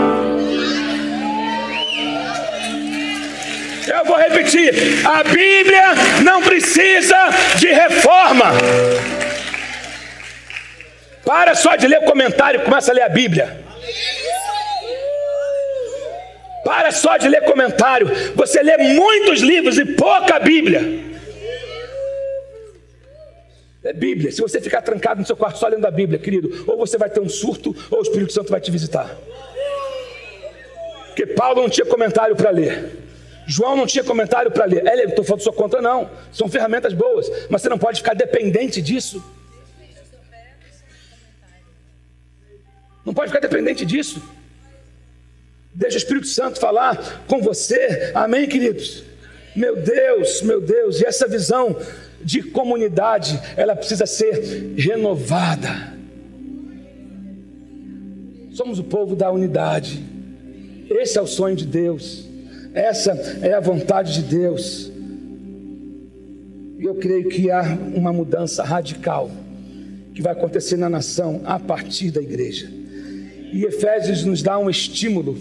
Eu 3.88 4.06
vou 4.06 4.18
repetir: 4.18 4.74
a 5.06 5.24
Bíblia 5.24 5.84
não 6.24 6.42
precisa 6.42 7.18
de 7.58 7.68
reforma. 7.68 8.52
Para 11.24 11.56
só 11.56 11.76
de 11.76 11.88
ler 11.88 12.00
o 12.00 12.06
comentário, 12.06 12.62
começa 12.62 12.92
a 12.92 12.94
ler 12.94 13.04
a 13.04 13.10
Bíblia. 13.10 13.66
Para 16.64 16.92
só 16.92 17.18
de 17.18 17.28
ler 17.28 17.42
comentário. 17.44 18.12
Você 18.36 18.62
lê 18.62 18.78
muitos 18.78 19.42
livros 19.42 19.78
e 19.78 19.86
pouca 19.86 20.40
Bíblia. 20.40 21.15
É 23.86 23.94
Bíblia. 23.94 24.32
Se 24.32 24.42
você 24.42 24.60
ficar 24.60 24.82
trancado 24.82 25.20
no 25.22 25.28
seu 25.28 25.38
quarto 25.38 25.60
só 25.60 25.68
lendo 25.68 25.86
a 25.86 25.92
Bíblia, 25.92 26.18
querido, 26.18 26.66
ou 26.66 26.76
você 26.76 26.98
vai 26.98 27.08
ter 27.08 27.20
um 27.20 27.30
surto, 27.30 27.74
ou 27.92 28.00
o 28.00 28.02
Espírito 28.02 28.34
Santo 28.34 28.50
vai 28.50 28.60
te 28.60 28.72
visitar. 28.72 29.16
Porque 31.06 31.28
Paulo 31.28 31.62
não 31.62 31.70
tinha 31.70 31.86
comentário 31.86 32.36
para 32.36 32.50
ler. 32.50 33.04
João 33.48 33.78
não 33.78 33.86
tinha 33.86 34.04
comentário 34.04 34.50
para 34.50 34.66
ler. 34.66 34.84
Estou 35.08 35.24
falando 35.24 35.44
sua 35.44 35.54
conta, 35.54 35.80
não. 35.82 36.10
São 36.34 36.50
ferramentas 36.50 36.94
boas. 36.94 37.30
Mas 37.48 37.62
você 37.62 37.70
não 37.70 37.78
pode 37.78 38.00
ficar 38.00 38.16
dependente 38.16 38.82
disso. 38.82 39.24
Não 43.06 43.14
pode 43.14 43.30
ficar 43.32 43.40
dependente 43.40 43.86
disso. 43.86 44.20
Deixa 45.72 45.96
o 45.96 46.00
Espírito 46.00 46.26
Santo 46.26 46.60
falar 46.60 47.24
com 47.28 47.40
você. 47.40 48.12
Amém, 48.16 48.48
queridos? 48.48 49.04
Meu 49.56 49.76
Deus, 49.76 50.42
meu 50.42 50.60
Deus. 50.60 51.00
E 51.00 51.06
essa 51.06 51.28
visão 51.28 51.78
de 52.24 52.42
comunidade, 52.42 53.40
ela 53.56 53.76
precisa 53.76 54.06
ser 54.06 54.74
renovada. 54.78 55.94
Somos 58.54 58.80
o 58.80 58.84
povo 58.84 59.16
da 59.16 59.32
unidade. 59.32 60.04
Esse 60.90 61.18
é 61.18 61.22
o 61.22 61.28
sonho 61.28 61.56
de 61.56 61.66
Deus. 61.66 62.26
Essa 62.74 63.12
é 63.42 63.54
a 63.54 63.60
vontade 63.60 64.14
de 64.14 64.24
Deus. 64.24 64.92
E 66.80 66.84
eu 66.84 66.96
creio 66.96 67.30
que 67.30 67.52
há 67.52 67.64
uma 67.94 68.12
mudança 68.12 68.64
radical 68.64 69.30
que 70.14 70.22
vai 70.22 70.34
acontecer 70.34 70.78
na 70.78 70.90
nação 70.90 71.42
a 71.44 71.60
partir 71.60 72.12
da 72.12 72.22
igreja. 72.22 72.72
E 73.52 73.66
Efésios 73.66 74.24
nos 74.24 74.42
dá 74.42 74.58
um 74.58 74.70
estímulo 74.70 75.38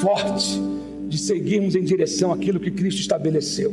forte 0.00 0.60
de 1.08 1.18
seguirmos 1.18 1.76
em 1.76 1.84
direção 1.84 2.32
àquilo 2.32 2.58
que 2.58 2.70
Cristo 2.70 3.00
estabeleceu 3.00 3.72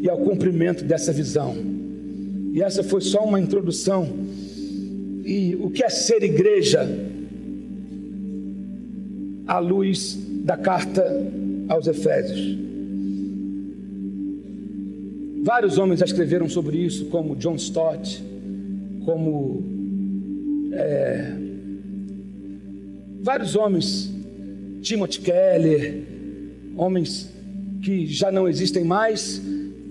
e 0.00 0.08
ao 0.08 0.18
cumprimento 0.18 0.84
dessa 0.84 1.12
visão. 1.12 1.54
E 2.52 2.62
essa 2.62 2.82
foi 2.82 3.00
só 3.00 3.22
uma 3.24 3.40
introdução. 3.40 4.08
E 5.24 5.56
o 5.60 5.70
que 5.70 5.84
é 5.84 5.88
ser 5.88 6.22
igreja? 6.22 6.88
À 9.46 9.58
luz 9.58 10.18
da 10.44 10.56
carta 10.56 11.04
aos 11.68 11.86
Efésios. 11.86 12.58
Vários 15.42 15.78
homens 15.78 16.00
já 16.00 16.06
escreveram 16.06 16.48
sobre 16.48 16.78
isso, 16.78 17.06
como 17.06 17.36
John 17.36 17.56
Stott, 17.56 18.22
como 19.04 19.62
é, 20.72 21.32
vários 23.22 23.56
homens, 23.56 24.10
Timothy 24.82 25.20
Keller, 25.20 26.02
homens 26.76 27.30
que 27.82 28.06
já 28.06 28.30
não 28.30 28.48
existem 28.48 28.84
mais, 28.84 29.40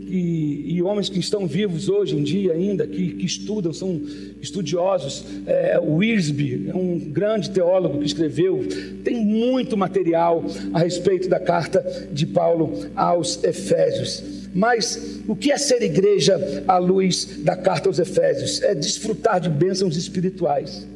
e, 0.09 0.75
e, 0.75 0.81
homens 0.81 1.07
que 1.07 1.19
estão 1.19 1.45
vivos 1.45 1.87
hoje 1.87 2.15
em 2.15 2.23
dia 2.23 2.53
ainda, 2.53 2.87
que, 2.87 3.11
que 3.13 3.25
estudam, 3.25 3.71
são 3.71 4.01
estudiosos. 4.41 5.23
É, 5.45 5.79
o 5.79 5.97
Wiersbe 5.97 6.69
é 6.69 6.75
um 6.75 6.97
grande 6.97 7.51
teólogo 7.51 7.99
que 7.99 8.05
escreveu, 8.05 8.65
tem 9.03 9.15
muito 9.23 9.77
material 9.77 10.43
a 10.73 10.79
respeito 10.79 11.29
da 11.29 11.39
carta 11.39 12.07
de 12.11 12.25
Paulo 12.25 12.73
aos 12.95 13.43
Efésios. 13.43 14.23
Mas 14.53 15.21
o 15.27 15.35
que 15.35 15.51
é 15.51 15.57
ser 15.57 15.81
igreja 15.83 16.63
à 16.67 16.77
luz 16.77 17.41
da 17.43 17.55
carta 17.55 17.87
aos 17.87 17.99
Efésios? 17.99 18.61
É 18.63 18.73
desfrutar 18.73 19.39
de 19.39 19.49
bênçãos 19.49 19.95
espirituais, 19.95 20.87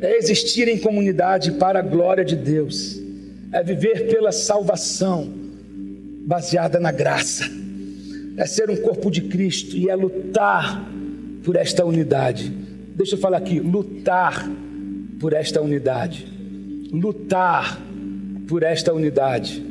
é 0.00 0.18
existir 0.18 0.68
em 0.68 0.78
comunidade 0.78 1.52
para 1.52 1.78
a 1.78 1.82
glória 1.82 2.24
de 2.24 2.36
Deus, 2.36 3.00
é 3.50 3.62
viver 3.62 4.08
pela 4.08 4.30
salvação 4.30 5.32
baseada 6.26 6.78
na 6.78 6.92
graça 6.92 7.65
é 8.36 8.44
ser 8.44 8.68
um 8.68 8.76
corpo 8.76 9.10
de 9.10 9.22
Cristo 9.22 9.76
e 9.76 9.88
é 9.88 9.96
lutar 9.96 10.86
por 11.42 11.56
esta 11.56 11.84
unidade. 11.84 12.52
Deixa 12.94 13.14
eu 13.14 13.18
falar 13.18 13.38
aqui: 13.38 13.58
lutar 13.58 14.48
por 15.18 15.32
esta 15.32 15.62
unidade. 15.62 16.26
Lutar 16.92 17.80
por 18.46 18.62
esta 18.62 18.92
unidade. 18.92 19.64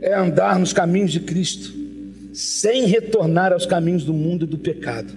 É 0.00 0.14
andar 0.14 0.58
nos 0.58 0.72
caminhos 0.72 1.12
de 1.12 1.20
Cristo, 1.20 1.72
sem 2.34 2.84
retornar 2.86 3.52
aos 3.52 3.64
caminhos 3.64 4.04
do 4.04 4.12
mundo 4.12 4.44
e 4.44 4.48
do 4.48 4.58
pecado. 4.58 5.12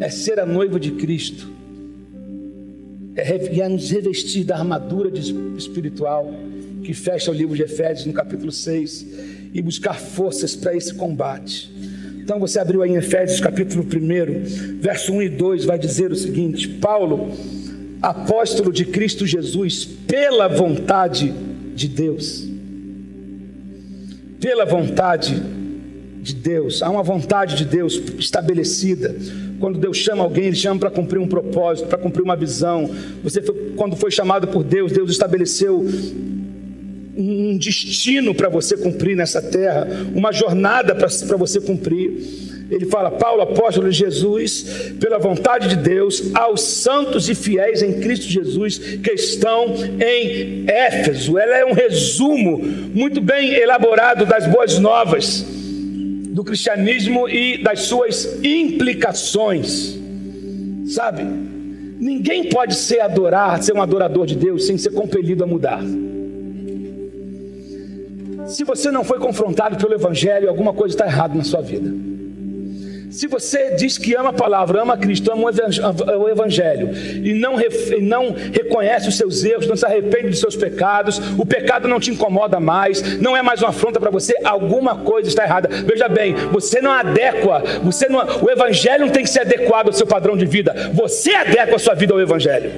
É 0.00 0.08
ser 0.08 0.40
a 0.40 0.46
noiva 0.46 0.80
de 0.80 0.92
Cristo. 0.92 1.48
É 3.14 3.68
nos 3.68 3.90
revestir 3.90 4.44
da 4.44 4.56
armadura 4.56 5.10
espiritual 5.56 6.32
que 6.88 6.94
fecha 6.94 7.30
o 7.30 7.34
livro 7.34 7.54
de 7.54 7.62
Efésios 7.62 8.06
no 8.06 8.14
capítulo 8.14 8.50
6 8.50 9.06
e 9.52 9.60
buscar 9.60 10.00
forças 10.00 10.56
para 10.56 10.74
esse 10.74 10.94
combate. 10.94 11.70
Então 12.16 12.40
você 12.40 12.58
abriu 12.58 12.82
aí 12.82 12.90
em 12.90 12.96
Efésios 12.96 13.40
capítulo 13.40 13.84
1, 13.84 14.78
verso 14.80 15.12
1 15.12 15.22
e 15.24 15.28
2, 15.28 15.66
vai 15.66 15.78
dizer 15.78 16.10
o 16.10 16.16
seguinte: 16.16 16.66
Paulo, 16.66 17.30
apóstolo 18.00 18.72
de 18.72 18.86
Cristo 18.86 19.26
Jesus, 19.26 19.84
pela 19.84 20.48
vontade 20.48 21.34
de 21.74 21.88
Deus. 21.88 22.48
Pela 24.40 24.64
vontade 24.64 25.42
de 26.22 26.34
Deus, 26.34 26.82
há 26.82 26.88
uma 26.88 27.02
vontade 27.02 27.54
de 27.54 27.66
Deus 27.66 28.00
estabelecida. 28.18 29.14
Quando 29.60 29.78
Deus 29.78 29.98
chama 29.98 30.24
alguém, 30.24 30.46
Ele 30.46 30.56
chama 30.56 30.80
para 30.80 30.90
cumprir 30.90 31.18
um 31.18 31.28
propósito, 31.28 31.86
para 31.86 31.98
cumprir 31.98 32.22
uma 32.22 32.36
visão. 32.36 32.88
Você, 33.22 33.42
foi, 33.42 33.72
quando 33.76 33.94
foi 33.94 34.10
chamado 34.10 34.48
por 34.48 34.64
Deus, 34.64 34.90
Deus 34.90 35.10
estabeleceu 35.10 35.84
um 37.18 37.58
destino 37.58 38.32
para 38.32 38.48
você 38.48 38.76
cumprir 38.76 39.16
nessa 39.16 39.42
terra, 39.42 39.88
uma 40.14 40.30
jornada 40.30 40.94
para 40.94 41.36
você 41.36 41.60
cumprir. 41.60 42.48
Ele 42.70 42.86
fala, 42.86 43.10
Paulo, 43.10 43.42
apóstolo 43.42 43.90
de 43.90 43.96
Jesus, 43.96 44.92
pela 45.00 45.18
vontade 45.18 45.68
de 45.68 45.76
Deus, 45.76 46.30
aos 46.34 46.60
santos 46.60 47.28
e 47.28 47.34
fiéis 47.34 47.82
em 47.82 48.00
Cristo 48.00 48.26
Jesus 48.26 48.78
que 48.78 49.10
estão 49.12 49.74
em 49.98 50.64
Éfeso. 50.68 51.38
Ela 51.38 51.56
é 51.56 51.64
um 51.64 51.72
resumo 51.72 52.58
muito 52.58 53.20
bem 53.20 53.54
elaborado 53.54 54.24
das 54.24 54.46
boas 54.46 54.78
novas 54.78 55.44
do 56.30 56.44
cristianismo 56.44 57.28
e 57.28 57.58
das 57.58 57.80
suas 57.80 58.38
implicações. 58.44 59.98
Sabe? 60.86 61.24
Ninguém 61.98 62.48
pode 62.48 62.76
ser 62.76 63.00
adorar, 63.00 63.60
ser 63.60 63.74
um 63.74 63.82
adorador 63.82 64.24
de 64.24 64.36
Deus 64.36 64.66
sem 64.66 64.78
ser 64.78 64.90
compelido 64.90 65.42
a 65.42 65.46
mudar. 65.46 65.82
Se 68.48 68.64
você 68.64 68.90
não 68.90 69.04
foi 69.04 69.18
confrontado 69.18 69.76
pelo 69.76 69.94
Evangelho, 69.94 70.48
alguma 70.48 70.72
coisa 70.72 70.94
está 70.94 71.06
errada 71.06 71.34
na 71.34 71.44
sua 71.44 71.60
vida. 71.60 71.90
Se 73.10 73.26
você 73.26 73.74
diz 73.74 73.96
que 73.96 74.14
ama 74.14 74.30
a 74.30 74.32
palavra, 74.32 74.82
ama 74.82 74.96
Cristo, 74.96 75.32
ama 75.32 75.44
o 75.44 76.28
Evangelho 76.28 76.90
e 77.24 77.32
não, 77.32 77.56
não 78.02 78.34
reconhece 78.52 79.08
os 79.08 79.16
seus 79.16 79.42
erros, 79.44 79.66
não 79.66 79.76
se 79.76 79.86
arrepende 79.86 80.28
dos 80.28 80.40
seus 80.40 80.54
pecados, 80.54 81.18
o 81.38 81.46
pecado 81.46 81.88
não 81.88 81.98
te 81.98 82.10
incomoda 82.10 82.60
mais, 82.60 83.18
não 83.18 83.36
é 83.36 83.42
mais 83.42 83.62
uma 83.62 83.70
afronta 83.70 83.98
para 83.98 84.10
você, 84.10 84.34
alguma 84.44 84.96
coisa 84.96 85.28
está 85.28 85.44
errada. 85.44 85.68
Veja 85.68 86.08
bem, 86.08 86.34
você 86.52 86.80
não 86.82 86.92
adequa, 86.92 87.62
você 87.82 88.08
não, 88.08 88.20
o 88.42 88.50
Evangelho 88.50 89.06
não 89.06 89.12
tem 89.12 89.24
que 89.24 89.30
ser 89.30 89.40
adequado 89.40 89.86
ao 89.86 89.92
seu 89.92 90.06
padrão 90.06 90.36
de 90.36 90.44
vida, 90.44 90.90
você 90.92 91.34
adequa 91.34 91.76
a 91.76 91.78
sua 91.78 91.94
vida 91.94 92.12
ao 92.12 92.20
Evangelho. 92.20 92.70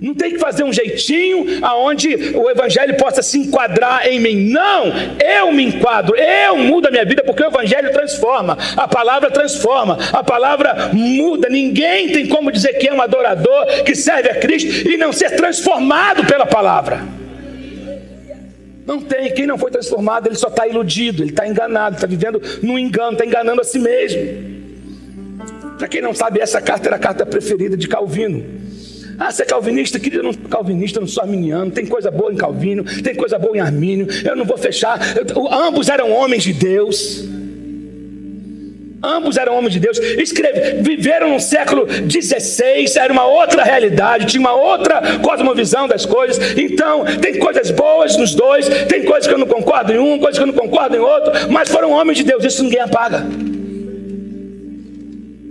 Não 0.00 0.14
tem 0.14 0.32
que 0.32 0.38
fazer 0.38 0.62
um 0.62 0.72
jeitinho 0.72 1.64
aonde 1.64 2.08
o 2.34 2.50
evangelho 2.50 2.96
possa 2.96 3.22
se 3.22 3.38
enquadrar 3.38 4.06
em 4.06 4.20
mim. 4.20 4.50
Não, 4.50 4.92
eu 5.38 5.50
me 5.52 5.64
enquadro, 5.64 6.14
eu 6.14 6.56
mudo 6.58 6.88
a 6.88 6.90
minha 6.90 7.04
vida 7.04 7.22
porque 7.24 7.42
o 7.42 7.46
evangelho 7.46 7.90
transforma, 7.92 8.58
a 8.76 8.86
palavra 8.86 9.30
transforma, 9.30 9.98
a 10.12 10.22
palavra 10.22 10.90
muda. 10.92 11.48
Ninguém 11.48 12.10
tem 12.12 12.26
como 12.26 12.52
dizer 12.52 12.74
que 12.74 12.88
é 12.88 12.92
um 12.92 13.00
adorador 13.00 13.84
que 13.84 13.94
serve 13.94 14.28
a 14.28 14.34
Cristo 14.34 14.86
e 14.86 14.96
não 14.98 15.12
ser 15.12 15.30
transformado 15.30 16.26
pela 16.26 16.44
palavra. 16.44 17.02
Não 18.86 19.00
tem, 19.00 19.32
quem 19.32 19.46
não 19.46 19.58
foi 19.58 19.70
transformado, 19.70 20.28
ele 20.28 20.36
só 20.36 20.48
está 20.48 20.68
iludido, 20.68 21.22
ele 21.22 21.30
está 21.30 21.48
enganado, 21.48 21.96
está 21.96 22.06
vivendo 22.06 22.40
no 22.62 22.78
engano, 22.78 23.12
está 23.12 23.24
enganando 23.24 23.60
a 23.60 23.64
si 23.64 23.78
mesmo. 23.78 24.56
Para 25.78 25.88
quem 25.88 26.00
não 26.00 26.14
sabe, 26.14 26.40
essa 26.40 26.60
carta 26.60 26.88
era 26.88 26.96
a 26.96 26.98
carta 26.98 27.26
preferida 27.26 27.76
de 27.76 27.88
Calvino. 27.88 28.65
Ah, 29.18 29.30
você 29.30 29.42
é 29.42 29.46
calvinista? 29.46 29.98
Querido, 29.98 30.18
eu 30.18 30.24
não 30.24 30.32
sou 30.32 30.42
calvinista, 30.48 30.98
eu 30.98 31.02
não 31.02 31.08
sou 31.08 31.22
arminiano. 31.22 31.70
Tem 31.70 31.86
coisa 31.86 32.10
boa 32.10 32.32
em 32.32 32.36
Calvino, 32.36 32.84
tem 33.02 33.14
coisa 33.14 33.38
boa 33.38 33.56
em 33.56 33.60
Armínio. 33.60 34.06
Eu 34.24 34.36
não 34.36 34.44
vou 34.44 34.58
fechar. 34.58 35.00
Eu, 35.16 35.52
ambos 35.52 35.88
eram 35.88 36.12
homens 36.12 36.42
de 36.42 36.52
Deus. 36.52 37.24
Ambos 39.02 39.36
eram 39.36 39.54
homens 39.54 39.74
de 39.74 39.78
Deus, 39.78 39.98
escreve, 39.98 40.82
viveram 40.82 41.30
no 41.30 41.38
século 41.38 41.86
XVI, 41.86 42.98
era 42.98 43.12
uma 43.12 43.24
outra 43.24 43.62
realidade, 43.62 44.26
tinha 44.26 44.40
uma 44.40 44.54
outra 44.54 45.00
cosmovisão 45.22 45.86
das 45.86 46.04
coisas. 46.06 46.56
Então, 46.56 47.04
tem 47.20 47.38
coisas 47.38 47.70
boas 47.70 48.16
nos 48.16 48.34
dois, 48.34 48.68
tem 48.88 49.04
coisas 49.04 49.28
que 49.28 49.34
eu 49.34 49.38
não 49.38 49.46
concordo 49.46 49.92
em 49.92 49.98
um, 49.98 50.18
coisas 50.18 50.38
que 50.38 50.42
eu 50.42 50.46
não 50.46 50.54
concordo 50.54 50.96
em 50.96 51.00
outro, 51.00 51.52
mas 51.52 51.68
foram 51.68 51.92
homens 51.92 52.18
de 52.18 52.24
Deus, 52.24 52.42
isso 52.42 52.64
ninguém 52.64 52.80
apaga. 52.80 53.26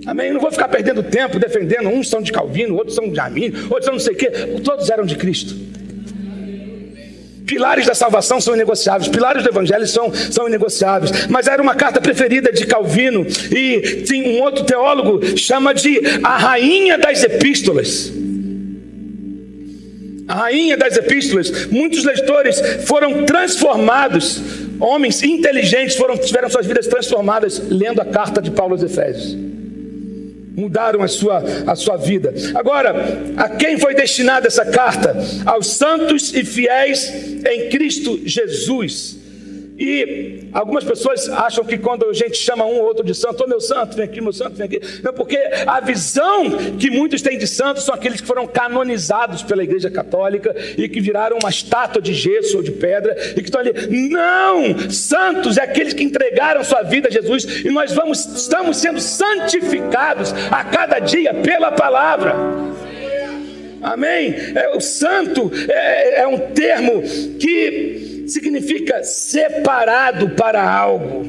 Amém? 0.05 0.27
Eu 0.27 0.35
não 0.35 0.41
vou 0.41 0.51
ficar 0.51 0.67
perdendo 0.67 1.01
tempo 1.01 1.39
defendendo, 1.39 1.89
uns 1.89 2.09
são 2.09 2.21
de 2.21 2.31
Calvino, 2.31 2.75
outros 2.75 2.95
são 2.95 3.09
de 3.09 3.19
Arminio, 3.19 3.63
outros 3.65 3.85
são 3.85 3.93
não 3.93 3.99
sei 3.99 4.13
o 4.13 4.17
quê, 4.17 4.31
todos 4.63 4.89
eram 4.89 5.05
de 5.05 5.15
Cristo. 5.15 5.55
Pilares 7.45 7.85
da 7.85 7.93
salvação 7.93 8.41
são 8.41 8.55
inegociáveis, 8.55 9.07
pilares 9.07 9.43
do 9.43 9.49
evangelho 9.49 9.85
são, 9.85 10.11
são 10.13 10.47
inegociáveis. 10.47 11.27
Mas 11.27 11.47
era 11.47 11.61
uma 11.61 11.75
carta 11.75 12.01
preferida 12.01 12.51
de 12.51 12.65
Calvino, 12.65 13.25
e 13.51 14.03
tem 14.07 14.27
um 14.27 14.41
outro 14.41 14.63
teólogo 14.63 15.37
chama 15.37 15.73
de 15.73 15.99
a 16.23 16.37
rainha 16.37 16.97
das 16.97 17.23
epístolas. 17.23 18.11
A 20.27 20.33
rainha 20.33 20.75
das 20.75 20.97
epístolas. 20.97 21.67
Muitos 21.67 22.03
leitores 22.03 22.59
foram 22.85 23.25
transformados, 23.25 24.41
homens 24.79 25.21
inteligentes 25.21 25.95
foram, 25.95 26.17
tiveram 26.17 26.49
suas 26.49 26.65
vidas 26.65 26.87
transformadas 26.87 27.61
lendo 27.69 28.01
a 28.01 28.05
carta 28.05 28.41
de 28.41 28.49
Paulo 28.49 28.73
aos 28.73 28.81
Efésios 28.81 29.54
mudaram 30.55 31.01
a 31.03 31.07
sua, 31.07 31.43
a 31.67 31.75
sua 31.75 31.97
vida. 31.97 32.33
Agora, 32.55 32.95
a 33.37 33.49
quem 33.49 33.77
foi 33.77 33.93
destinada 33.93 34.47
essa 34.47 34.65
carta? 34.65 35.15
Aos 35.45 35.67
santos 35.67 36.33
e 36.33 36.43
fiéis 36.43 37.11
em 37.45 37.69
Cristo 37.69 38.19
Jesus. 38.25 39.24
E 39.77 40.47
algumas 40.53 40.85
pessoas 40.85 41.27
acham 41.27 41.65
que 41.65 41.77
quando 41.77 42.05
a 42.05 42.13
gente 42.13 42.37
chama 42.37 42.65
um 42.65 42.77
ou 42.77 42.83
outro 42.83 43.03
de 43.03 43.13
santo, 43.13 43.41
ô 43.41 43.43
oh, 43.45 43.49
meu 43.49 43.59
santo, 43.59 43.95
vem 43.95 44.05
aqui, 44.05 44.21
meu 44.21 44.31
santo, 44.31 44.55
vem 44.55 44.65
aqui. 44.65 44.79
Não, 45.03 45.13
porque 45.13 45.37
a 45.67 45.81
visão 45.81 46.49
que 46.79 46.89
muitos 46.89 47.21
têm 47.21 47.37
de 47.37 47.45
santos 47.45 47.83
são 47.83 47.93
aqueles 47.93 48.21
que 48.21 48.27
foram 48.27 48.47
canonizados 48.47 49.43
pela 49.43 49.63
Igreja 49.63 49.91
Católica 49.91 50.55
e 50.77 50.87
que 50.87 51.01
viraram 51.01 51.37
uma 51.39 51.49
estátua 51.49 52.01
de 52.01 52.13
gesso 52.13 52.57
ou 52.57 52.63
de 52.63 52.71
pedra 52.71 53.15
e 53.31 53.41
que 53.41 53.49
estão 53.49 53.59
ali. 53.59 53.73
Não! 54.09 54.89
Santos 54.89 55.57
é 55.57 55.63
aqueles 55.63 55.93
que 55.93 56.03
entregaram 56.03 56.63
sua 56.63 56.81
vida 56.81 57.09
a 57.09 57.11
Jesus 57.11 57.43
e 57.65 57.69
nós 57.69 57.91
vamos, 57.91 58.25
estamos 58.25 58.77
sendo 58.77 59.01
santificados 59.01 60.33
a 60.49 60.63
cada 60.63 60.99
dia 60.99 61.33
pela 61.33 61.73
palavra. 61.73 62.33
Amém? 63.81 64.33
É, 64.55 64.69
o 64.75 64.79
santo 64.79 65.51
é, 65.69 66.21
é 66.21 66.27
um 66.27 66.39
termo 66.39 67.03
que 67.37 68.14
significa 68.27 69.03
separado 69.03 70.29
para 70.31 70.67
algo. 70.67 71.25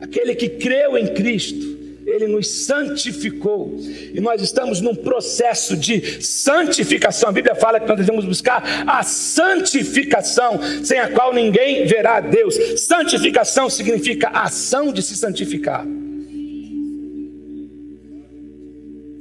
Aquele 0.00 0.34
que 0.34 0.48
creu 0.48 0.96
em 0.96 1.08
Cristo, 1.08 1.78
ele 2.06 2.26
nos 2.26 2.48
santificou. 2.48 3.78
E 4.14 4.20
nós 4.20 4.42
estamos 4.42 4.80
num 4.80 4.94
processo 4.94 5.76
de 5.76 6.22
santificação. 6.22 7.28
A 7.28 7.32
Bíblia 7.32 7.54
fala 7.54 7.78
que 7.78 7.86
nós 7.86 7.98
devemos 7.98 8.24
buscar 8.24 8.84
a 8.86 9.02
santificação, 9.02 10.58
sem 10.82 10.98
a 10.98 11.08
qual 11.08 11.32
ninguém 11.32 11.86
verá 11.86 12.16
a 12.16 12.20
Deus. 12.20 12.80
Santificação 12.80 13.70
significa 13.70 14.28
ação 14.30 14.92
de 14.92 15.02
se 15.02 15.16
santificar. 15.16 15.86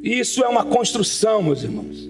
Isso 0.01 0.43
é 0.43 0.47
uma 0.47 0.63
construção, 0.63 1.43
meus 1.43 1.61
irmãos. 1.61 2.08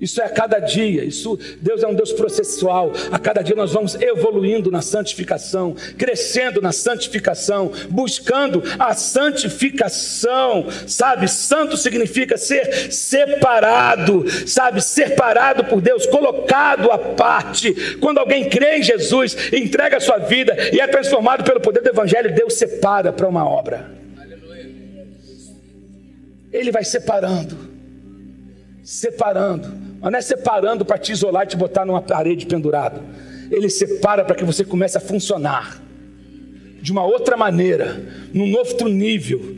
Isso 0.00 0.20
é 0.20 0.24
a 0.24 0.28
cada 0.28 0.60
dia. 0.60 1.04
Isso 1.04 1.38
Deus 1.60 1.82
é 1.82 1.88
um 1.88 1.94
Deus 1.94 2.12
processual. 2.12 2.92
A 3.10 3.18
cada 3.18 3.42
dia 3.42 3.56
nós 3.56 3.72
vamos 3.72 3.96
evoluindo 3.96 4.70
na 4.70 4.80
santificação, 4.80 5.74
crescendo 5.96 6.62
na 6.62 6.70
santificação, 6.70 7.72
buscando 7.90 8.62
a 8.78 8.94
santificação. 8.94 10.66
Sabe, 10.86 11.26
santo 11.26 11.76
significa 11.76 12.36
ser 12.36 12.92
separado, 12.92 14.24
sabe, 14.46 14.80
separado 14.80 15.64
por 15.64 15.80
Deus, 15.80 16.06
colocado 16.06 16.92
à 16.92 16.98
parte. 16.98 17.96
Quando 17.98 18.18
alguém 18.18 18.48
crê 18.48 18.78
em 18.78 18.82
Jesus, 18.82 19.36
entrega 19.52 19.96
a 19.96 20.00
sua 20.00 20.18
vida 20.18 20.56
e 20.72 20.80
é 20.80 20.86
transformado 20.86 21.42
pelo 21.42 21.60
poder 21.60 21.80
do 21.80 21.88
evangelho, 21.88 22.32
Deus 22.32 22.54
separa 22.54 23.12
para 23.12 23.26
uma 23.26 23.44
obra. 23.44 23.98
Ele 26.52 26.70
vai 26.70 26.84
separando, 26.84 27.58
separando 28.82 29.87
não 30.00 30.18
é 30.18 30.20
separando 30.22 30.84
para 30.84 30.98
te 30.98 31.12
isolar 31.12 31.44
e 31.44 31.48
te 31.48 31.56
botar 31.56 31.84
numa 31.84 32.02
parede 32.02 32.46
pendurado. 32.46 33.02
Ele 33.50 33.68
separa 33.68 34.24
para 34.24 34.34
que 34.34 34.44
você 34.44 34.64
comece 34.64 34.96
a 34.96 35.00
funcionar 35.00 35.80
de 36.80 36.92
uma 36.92 37.04
outra 37.04 37.36
maneira, 37.36 38.00
num 38.32 38.54
outro 38.54 38.88
nível. 38.88 39.56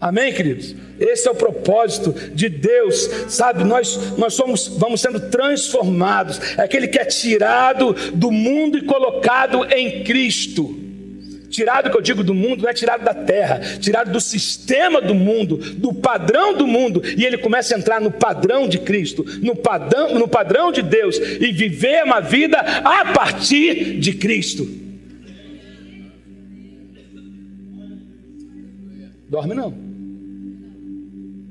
Amém, 0.00 0.32
queridos? 0.32 0.74
Esse 0.98 1.28
é 1.28 1.30
o 1.30 1.34
propósito 1.34 2.12
de 2.34 2.48
Deus, 2.48 3.08
sabe? 3.28 3.62
Nós, 3.62 4.16
nós 4.16 4.34
somos, 4.34 4.66
vamos 4.66 5.00
sendo 5.00 5.20
transformados. 5.30 6.40
É 6.58 6.62
aquele 6.62 6.88
que 6.88 6.98
é 6.98 7.04
tirado 7.04 7.94
do 8.14 8.32
mundo 8.32 8.78
e 8.78 8.84
colocado 8.84 9.64
em 9.72 10.02
Cristo. 10.02 10.81
Tirado 11.52 11.90
que 11.90 11.96
eu 11.98 12.00
digo 12.00 12.24
do 12.24 12.32
mundo, 12.32 12.62
não 12.62 12.70
é 12.70 12.72
tirado 12.72 13.04
da 13.04 13.12
terra, 13.12 13.60
tirado 13.78 14.10
do 14.10 14.20
sistema 14.22 15.02
do 15.02 15.14
mundo, 15.14 15.58
do 15.58 15.92
padrão 15.92 16.56
do 16.56 16.66
mundo, 16.66 17.02
e 17.04 17.26
ele 17.26 17.36
começa 17.36 17.74
a 17.74 17.78
entrar 17.78 18.00
no 18.00 18.10
padrão 18.10 18.66
de 18.66 18.78
Cristo, 18.78 19.22
no 19.42 19.54
padrão, 19.54 20.14
no 20.14 20.26
padrão 20.26 20.72
de 20.72 20.80
Deus, 20.80 21.18
e 21.18 21.52
viver 21.52 22.04
uma 22.04 22.20
vida 22.20 22.58
a 22.58 23.12
partir 23.12 24.00
de 24.00 24.14
Cristo. 24.14 24.66
Dorme 29.28 29.54
não. 29.54 29.74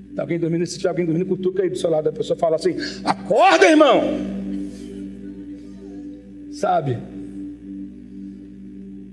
Está 0.10 0.24
alguém 0.24 0.40
dormindo? 0.40 0.66
Se 0.66 0.78
tiver 0.78 0.90
alguém 0.90 1.06
dormindo, 1.06 1.28
cutuca 1.28 1.62
aí 1.62 1.70
do 1.70 1.78
seu 1.78 1.92
lado, 1.92 2.10
a 2.10 2.12
pessoa 2.12 2.38
fala 2.40 2.56
assim: 2.56 2.76
acorda, 3.04 3.68
irmão! 3.68 4.02
Sabe? 6.52 6.98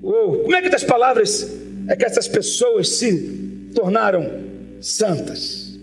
Ou 0.08 0.38
como 0.38 0.56
é 0.56 0.62
que 0.62 0.70
das 0.70 0.82
palavras 0.82 1.46
é 1.86 1.94
que 1.94 2.02
essas 2.02 2.26
pessoas 2.26 2.88
se 2.88 3.70
tornaram 3.74 4.42
santas? 4.80 5.78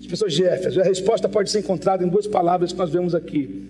As 0.00 0.06
pessoas 0.06 0.32
de 0.32 0.42
Éfeso. 0.42 0.80
A 0.80 0.84
resposta 0.84 1.28
pode 1.28 1.50
ser 1.50 1.58
encontrada 1.58 2.02
em 2.02 2.08
duas 2.08 2.26
palavras 2.26 2.72
que 2.72 2.78
nós 2.78 2.88
vemos 2.88 3.14
aqui: 3.14 3.68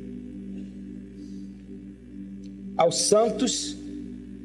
aos 2.77 2.97
santos 2.97 3.77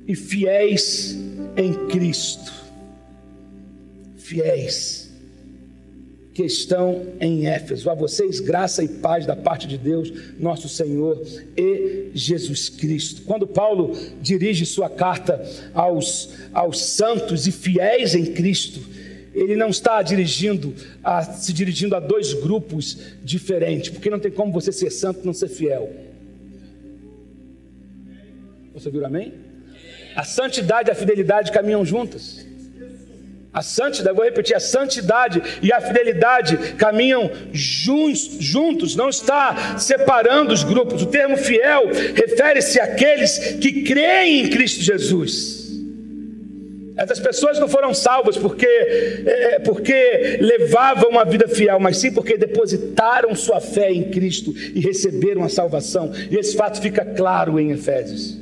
e 0.07 0.15
fiéis 0.15 1.15
em 1.55 1.71
Cristo. 1.87 2.51
Fiéis 4.15 5.06
que 6.37 6.45
estão 6.45 7.15
em 7.19 7.47
Éfeso. 7.47 7.89
A 7.89 7.95
vocês, 7.95 8.39
graça 8.39 8.83
e 8.83 8.87
paz 8.87 9.25
da 9.25 9.35
parte 9.35 9.67
de 9.67 9.75
Deus, 9.75 10.13
nosso 10.37 10.69
Senhor 10.69 11.19
e 11.57 12.11
Jesus 12.13 12.69
Cristo. 12.69 13.23
Quando 13.23 13.47
Paulo 13.47 13.97
dirige 14.21 14.63
sua 14.63 14.87
carta 14.87 15.43
aos, 15.73 16.29
aos 16.53 16.79
santos 16.79 17.47
e 17.47 17.51
fiéis 17.51 18.13
em 18.13 18.23
Cristo, 18.23 18.79
ele 19.33 19.55
não 19.55 19.69
está 19.69 19.99
dirigindo 20.03 20.75
a, 21.03 21.23
se 21.23 21.51
dirigindo 21.51 21.95
a 21.95 21.99
dois 21.99 22.35
grupos 22.35 22.99
diferentes, 23.23 23.89
porque 23.89 24.07
não 24.07 24.19
tem 24.19 24.29
como 24.29 24.53
você 24.53 24.71
ser 24.71 24.91
santo 24.91 25.21
e 25.23 25.25
não 25.25 25.33
ser 25.33 25.47
fiel. 25.47 25.91
Você 28.75 28.91
viu 28.91 29.03
amém? 29.03 29.33
A 30.15 30.23
santidade 30.23 30.89
e 30.89 30.91
a 30.91 30.95
fidelidade 30.95 31.51
caminham 31.51 31.83
juntas. 31.83 32.46
A 33.57 33.63
santidade, 33.63 34.15
vou 34.15 34.23
repetir, 34.23 34.55
a 34.55 34.59
santidade 34.59 35.41
e 35.63 35.73
a 35.73 35.81
fidelidade 35.81 36.75
caminham 36.75 37.31
juntos, 37.51 38.95
não 38.95 39.09
está 39.09 39.79
separando 39.79 40.53
os 40.53 40.63
grupos. 40.63 41.01
O 41.01 41.07
termo 41.07 41.35
fiel 41.35 41.87
refere-se 42.13 42.79
àqueles 42.79 43.39
que 43.59 43.81
creem 43.81 44.41
em 44.41 44.49
Cristo 44.51 44.83
Jesus. 44.83 45.71
Essas 46.95 47.19
pessoas 47.19 47.57
não 47.57 47.67
foram 47.67 47.95
salvas 47.95 48.37
porque, 48.37 48.67
é, 48.67 49.55
é, 49.55 49.59
porque 49.59 50.37
levavam 50.39 51.09
uma 51.09 51.25
vida 51.25 51.47
fiel, 51.47 51.79
mas 51.79 51.97
sim 51.97 52.11
porque 52.11 52.37
depositaram 52.37 53.33
sua 53.33 53.59
fé 53.59 53.91
em 53.91 54.11
Cristo 54.11 54.53
e 54.55 54.79
receberam 54.81 55.43
a 55.43 55.49
salvação. 55.49 56.11
E 56.29 56.35
esse 56.35 56.55
fato 56.55 56.79
fica 56.79 57.03
claro 57.03 57.59
em 57.59 57.71
Efésios. 57.71 58.37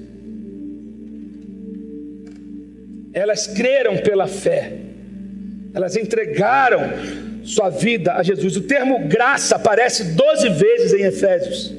Elas 3.13 3.47
creram 3.47 3.95
pela 3.99 4.27
fé 4.27 4.93
elas 5.75 5.97
entregaram 5.97 6.79
sua 7.43 7.69
vida 7.69 8.13
a 8.13 8.23
Jesus. 8.23 8.55
O 8.55 8.61
termo 8.61 9.07
graça 9.07 9.57
aparece 9.57 10.05
12 10.05 10.49
vezes 10.49 10.93
em 10.93 11.03
Efésios 11.03 11.73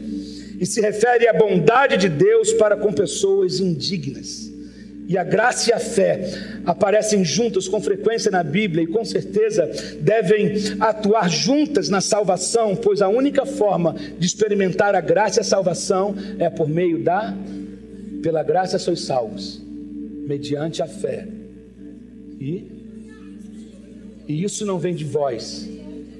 e 0.60 0.66
se 0.66 0.80
refere 0.82 1.26
à 1.26 1.32
bondade 1.32 1.96
de 1.96 2.08
Deus 2.08 2.52
para 2.52 2.76
com 2.76 2.92
pessoas 2.92 3.58
indignas. 3.58 4.52
E 5.08 5.16
a 5.16 5.24
graça 5.24 5.70
e 5.70 5.72
a 5.72 5.78
fé 5.78 6.28
aparecem 6.66 7.24
juntas 7.24 7.68
com 7.68 7.80
frequência 7.80 8.30
na 8.30 8.42
Bíblia 8.42 8.82
e 8.84 8.86
com 8.86 9.04
certeza 9.04 9.70
devem 10.00 10.52
atuar 10.80 11.30
juntas 11.30 11.88
na 11.88 12.00
salvação, 12.00 12.76
pois 12.76 13.00
a 13.00 13.08
única 13.08 13.46
forma 13.46 13.94
de 14.18 14.26
experimentar 14.26 14.94
a 14.94 15.00
graça 15.00 15.40
e 15.40 15.42
a 15.42 15.44
salvação 15.44 16.14
é 16.38 16.50
por 16.50 16.68
meio 16.68 17.02
da 17.02 17.34
pela 18.22 18.42
graça 18.42 18.78
sois 18.78 19.02
salvos, 19.02 19.62
mediante 20.26 20.82
a 20.82 20.86
fé 20.86 21.28
E, 22.40 22.75
e 24.28 24.42
isso 24.42 24.64
não 24.66 24.78
vem 24.78 24.94
de 24.94 25.04
vós, 25.04 25.68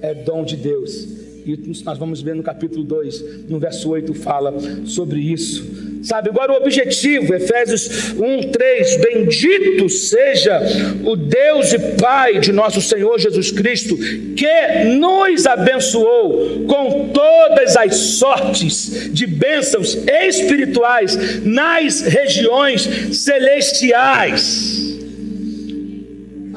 é 0.01 0.15
dom 0.15 0.45
de 0.45 0.57
Deus. 0.57 1.27
E 1.47 1.57
nós 1.85 1.97
vamos 1.97 2.21
ver 2.21 2.35
no 2.35 2.43
capítulo 2.43 2.83
2, 2.83 3.49
no 3.49 3.61
verso 3.61 3.89
8, 3.89 4.13
fala 4.15 4.53
sobre 4.85 5.21
isso. 5.21 5.65
Sabe, 6.03 6.29
agora 6.29 6.53
o 6.53 6.57
objetivo, 6.57 7.33
Efésios 7.35 8.13
1, 8.15 8.51
3: 8.51 8.97
Bendito 8.97 9.89
seja 9.89 10.61
o 11.05 11.17
Deus 11.17 11.73
e 11.73 11.79
Pai 12.01 12.41
de 12.41 12.53
nosso 12.53 12.81
Senhor 12.81 13.19
Jesus 13.19 13.53
Cristo, 13.53 13.97
que 13.97 14.85
nos 14.99 15.47
abençoou 15.47 16.65
com 16.67 17.11
todas 17.11 17.77
as 17.77 17.95
sortes 17.95 19.11
de 19.13 19.27
bênçãos 19.27 19.97
espirituais 20.25 21.45
nas 21.45 22.01
regiões 22.03 22.89
celestiais. 23.13 24.86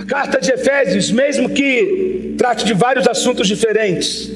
Carta 0.09 0.41
de 0.41 0.51
Efésios, 0.51 1.11
mesmo 1.11 1.49
que 1.49 2.33
trate 2.35 2.65
de 2.65 2.73
vários 2.73 3.07
assuntos 3.07 3.47
diferentes, 3.47 4.31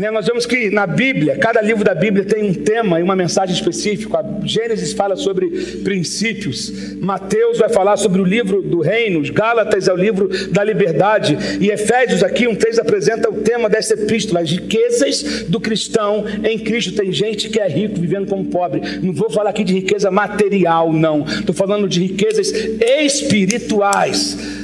né, 0.00 0.10
nós 0.10 0.24
vemos 0.24 0.46
que 0.46 0.70
na 0.70 0.86
Bíblia, 0.86 1.36
cada 1.36 1.60
livro 1.60 1.84
da 1.84 1.94
Bíblia 1.94 2.24
tem 2.24 2.42
um 2.42 2.54
tema 2.54 2.98
e 2.98 3.02
uma 3.02 3.14
mensagem 3.14 3.54
específica. 3.54 4.20
A 4.20 4.46
Gênesis 4.46 4.94
fala 4.94 5.14
sobre 5.14 5.50
princípios, 5.84 6.96
Mateus 6.96 7.58
vai 7.58 7.68
falar 7.68 7.98
sobre 7.98 8.22
o 8.22 8.24
livro 8.24 8.62
do 8.62 8.80
reino, 8.80 9.20
Gálatas 9.30 9.88
é 9.88 9.92
o 9.92 9.96
livro 9.96 10.30
da 10.48 10.64
liberdade, 10.64 11.36
e 11.60 11.68
Efésios, 11.68 12.22
aqui, 12.22 12.48
um 12.48 12.54
3 12.54 12.78
apresenta 12.78 13.28
o 13.28 13.42
tema 13.42 13.68
dessa 13.68 13.92
epístola, 13.92 14.40
as 14.40 14.50
riquezas 14.50 15.42
do 15.42 15.60
cristão 15.60 16.24
em 16.44 16.58
Cristo. 16.58 16.94
Tem 16.94 17.12
gente 17.12 17.50
que 17.50 17.60
é 17.60 17.68
rico 17.68 18.00
vivendo 18.00 18.26
como 18.26 18.46
pobre. 18.46 18.80
Não 19.02 19.12
vou 19.12 19.28
falar 19.28 19.50
aqui 19.50 19.62
de 19.62 19.74
riqueza 19.74 20.10
material, 20.10 20.94
não. 20.94 21.26
Estou 21.26 21.54
falando 21.54 21.86
de 21.86 22.00
riquezas 22.00 22.50
espirituais 22.50 24.59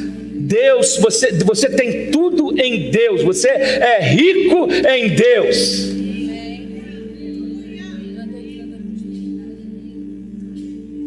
Deus, 0.47 0.97
você, 0.99 1.33
você 1.33 1.69
tem 1.69 2.11
tudo 2.11 2.55
em 2.61 2.91
Deus, 2.91 3.23
você 3.23 3.49
é 3.49 4.01
rico 4.01 4.69
em 4.89 5.09
Deus. 5.09 5.97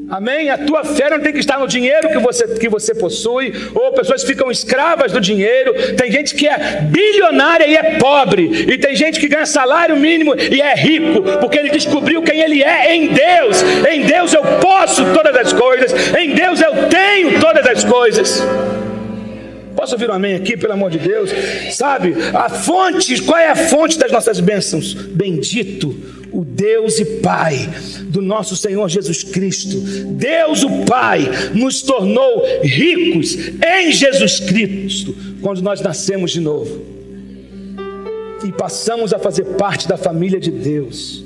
Amém? 0.10 0.50
A 0.50 0.58
tua 0.58 0.84
fé 0.84 1.08
não 1.12 1.20
tem 1.20 1.32
que 1.32 1.40
estar 1.40 1.60
no 1.60 1.68
dinheiro 1.68 2.10
que 2.10 2.18
você, 2.18 2.48
que 2.56 2.68
você 2.68 2.96
possui, 2.96 3.54
ou 3.76 3.92
pessoas 3.94 4.24
ficam 4.24 4.50
escravas 4.50 5.12
do 5.12 5.22
dinheiro. 5.22 5.72
Tem 5.96 6.12
gente 6.12 6.34
que 6.34 6.48
é 6.48 6.82
bilionária 6.82 7.68
e 7.68 7.76
é 7.76 7.98
pobre, 8.00 8.66
e 8.68 8.78
tem 8.78 8.96
gente 8.96 9.20
que 9.20 9.28
ganha 9.28 9.46
salário 9.46 9.96
mínimo 9.96 10.34
e 10.36 10.62
é 10.62 10.74
rico, 10.74 11.22
porque 11.40 11.60
ele 11.60 11.70
descobriu 11.70 12.24
quem 12.24 12.42
ele 12.42 12.64
é 12.64 12.96
em 12.96 13.08
Deus. 13.08 13.62
Em 13.88 14.02
Deus 14.02 14.34
eu 14.34 14.42
posso 14.60 15.06
todas 15.14 15.36
as 15.36 15.54
coisas, 15.54 15.94
em 16.18 16.34
Deus 16.34 16.60
eu 16.60 16.88
tenho 16.88 17.40
todas 17.40 17.66
as 17.68 17.84
coisas. 17.84 18.44
Posso 19.76 19.94
ouvir 19.94 20.10
um 20.10 20.14
amém 20.14 20.36
aqui, 20.36 20.58
pelo 20.58 20.74
amor 20.74 20.92
de 20.92 21.00
Deus? 21.00 21.30
Sabe, 21.72 22.14
a 22.34 22.50
fonte, 22.50 23.22
qual 23.22 23.38
é 23.38 23.50
a 23.50 23.56
fonte 23.56 23.98
das 23.98 24.12
nossas 24.12 24.40
bênçãos? 24.40 24.94
Bendito 24.94 25.96
o 26.32 26.44
Deus 26.46 27.00
e 27.00 27.06
Pai 27.06 27.70
do 28.04 28.22
nosso 28.22 28.56
Senhor 28.56 28.88
Jesus 28.88 29.24
Cristo. 29.24 29.80
Deus, 30.12 30.64
o 30.64 30.86
Pai, 30.86 31.28
nos 31.54 31.82
tornou 31.82 32.44
ricos 32.62 33.36
em 33.36 33.92
Jesus 33.92 34.40
Cristo 34.40 35.16
quando 35.42 35.62
nós 35.62 35.82
nascemos 35.82 36.32
de 36.32 36.40
novo 36.40 37.00
e 38.46 38.52
passamos 38.52 39.14
a 39.14 39.20
fazer 39.20 39.44
parte 39.58 39.88
da 39.88 39.98
família 39.98 40.40
de 40.40 40.52
Deus 40.52 41.24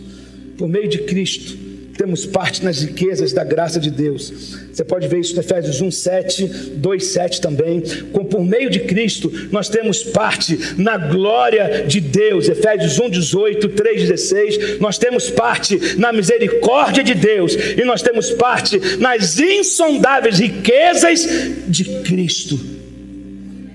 por 0.57 0.67
meio 0.67 0.87
de 0.87 0.99
Cristo 0.99 1.62
temos 1.97 2.25
parte 2.25 2.63
nas 2.63 2.81
riquezas 2.81 3.33
da 3.33 3.43
graça 3.43 3.79
de 3.79 3.91
Deus. 3.91 4.57
Você 4.71 4.83
pode 4.83 5.07
ver 5.07 5.19
isso 5.19 5.35
em 5.35 5.39
Efésios 5.39 5.79
1, 5.79 5.91
7, 5.91 6.47
2, 6.75 7.05
7 7.05 7.41
também. 7.41 7.81
Com, 8.11 8.25
por 8.25 8.43
meio 8.43 8.69
de 8.69 8.79
Cristo, 8.79 9.31
nós 9.51 9.69
temos 9.69 10.03
parte 10.03 10.57
na 10.77 10.97
glória 10.97 11.85
de 11.87 12.01
Deus. 12.01 12.49
Efésios 12.49 12.99
1, 12.99 13.09
18, 13.09 13.69
3, 13.69 14.01
16. 14.09 14.79
Nós 14.79 14.97
temos 14.97 15.29
parte 15.29 15.95
na 15.97 16.11
misericórdia 16.11 17.03
de 17.03 17.13
Deus. 17.13 17.53
E 17.53 17.83
nós 17.85 18.01
temos 18.01 18.31
parte 18.31 18.79
nas 18.97 19.39
insondáveis 19.39 20.39
riquezas 20.39 21.27
de 21.67 22.01
Cristo. 22.01 22.59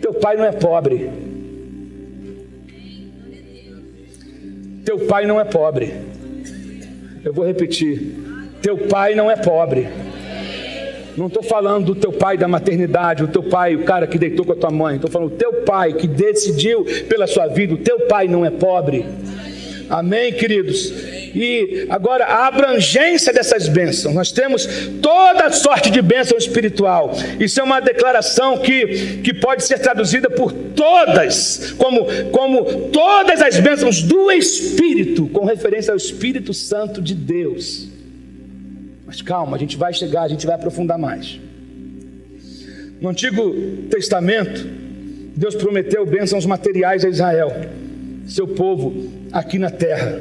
Teu 0.00 0.14
pai 0.14 0.36
não 0.36 0.44
é 0.44 0.52
pobre. 0.52 1.08
Teu 4.84 4.98
pai 5.00 5.26
não 5.26 5.40
é 5.40 5.44
pobre. 5.44 6.07
Eu 7.24 7.32
vou 7.32 7.44
repetir: 7.44 8.14
teu 8.62 8.76
pai 8.76 9.14
não 9.14 9.30
é 9.30 9.36
pobre. 9.36 9.88
Não 11.16 11.26
estou 11.26 11.42
falando 11.42 11.86
do 11.86 11.94
teu 11.96 12.12
pai 12.12 12.38
da 12.38 12.46
maternidade, 12.46 13.24
o 13.24 13.28
teu 13.28 13.42
pai, 13.42 13.74
o 13.74 13.82
cara 13.82 14.06
que 14.06 14.16
deitou 14.16 14.46
com 14.46 14.52
a 14.52 14.56
tua 14.56 14.70
mãe. 14.70 14.94
Estou 14.94 15.10
falando 15.10 15.30
do 15.30 15.36
teu 15.36 15.52
pai 15.64 15.92
que 15.92 16.06
decidiu 16.06 16.86
pela 17.08 17.26
sua 17.26 17.48
vida. 17.48 17.74
O 17.74 17.78
teu 17.78 18.06
pai 18.06 18.28
não 18.28 18.44
é 18.46 18.50
pobre. 18.50 19.04
Amém, 19.90 20.32
queridos? 20.32 20.92
E 21.34 21.86
agora 21.88 22.24
a 22.24 22.46
abrangência 22.46 23.32
dessas 23.32 23.68
bênçãos. 23.68 24.14
Nós 24.14 24.32
temos 24.32 24.66
toda 25.02 25.50
sorte 25.50 25.90
de 25.90 26.00
bênção 26.00 26.36
espiritual. 26.36 27.12
Isso 27.38 27.60
é 27.60 27.62
uma 27.62 27.80
declaração 27.80 28.58
que, 28.58 29.18
que 29.22 29.34
pode 29.34 29.64
ser 29.64 29.78
traduzida 29.78 30.30
por 30.30 30.52
todas, 30.52 31.74
como, 31.76 32.06
como 32.30 32.88
todas 32.90 33.40
as 33.42 33.58
bênçãos 33.58 34.02
do 34.02 34.30
Espírito, 34.30 35.26
com 35.28 35.44
referência 35.44 35.92
ao 35.92 35.96
Espírito 35.96 36.54
Santo 36.54 37.02
de 37.02 37.14
Deus. 37.14 37.88
Mas 39.06 39.22
calma, 39.22 39.56
a 39.56 39.60
gente 39.60 39.76
vai 39.76 39.92
chegar, 39.92 40.22
a 40.22 40.28
gente 40.28 40.46
vai 40.46 40.54
aprofundar 40.54 40.98
mais. 40.98 41.40
No 43.00 43.08
Antigo 43.08 43.54
Testamento, 43.90 44.66
Deus 45.36 45.54
prometeu 45.54 46.04
bênçãos 46.04 46.44
materiais 46.44 47.04
a 47.04 47.08
Israel, 47.08 47.52
seu 48.26 48.48
povo 48.48 49.08
aqui 49.32 49.58
na 49.58 49.70
terra 49.70 50.20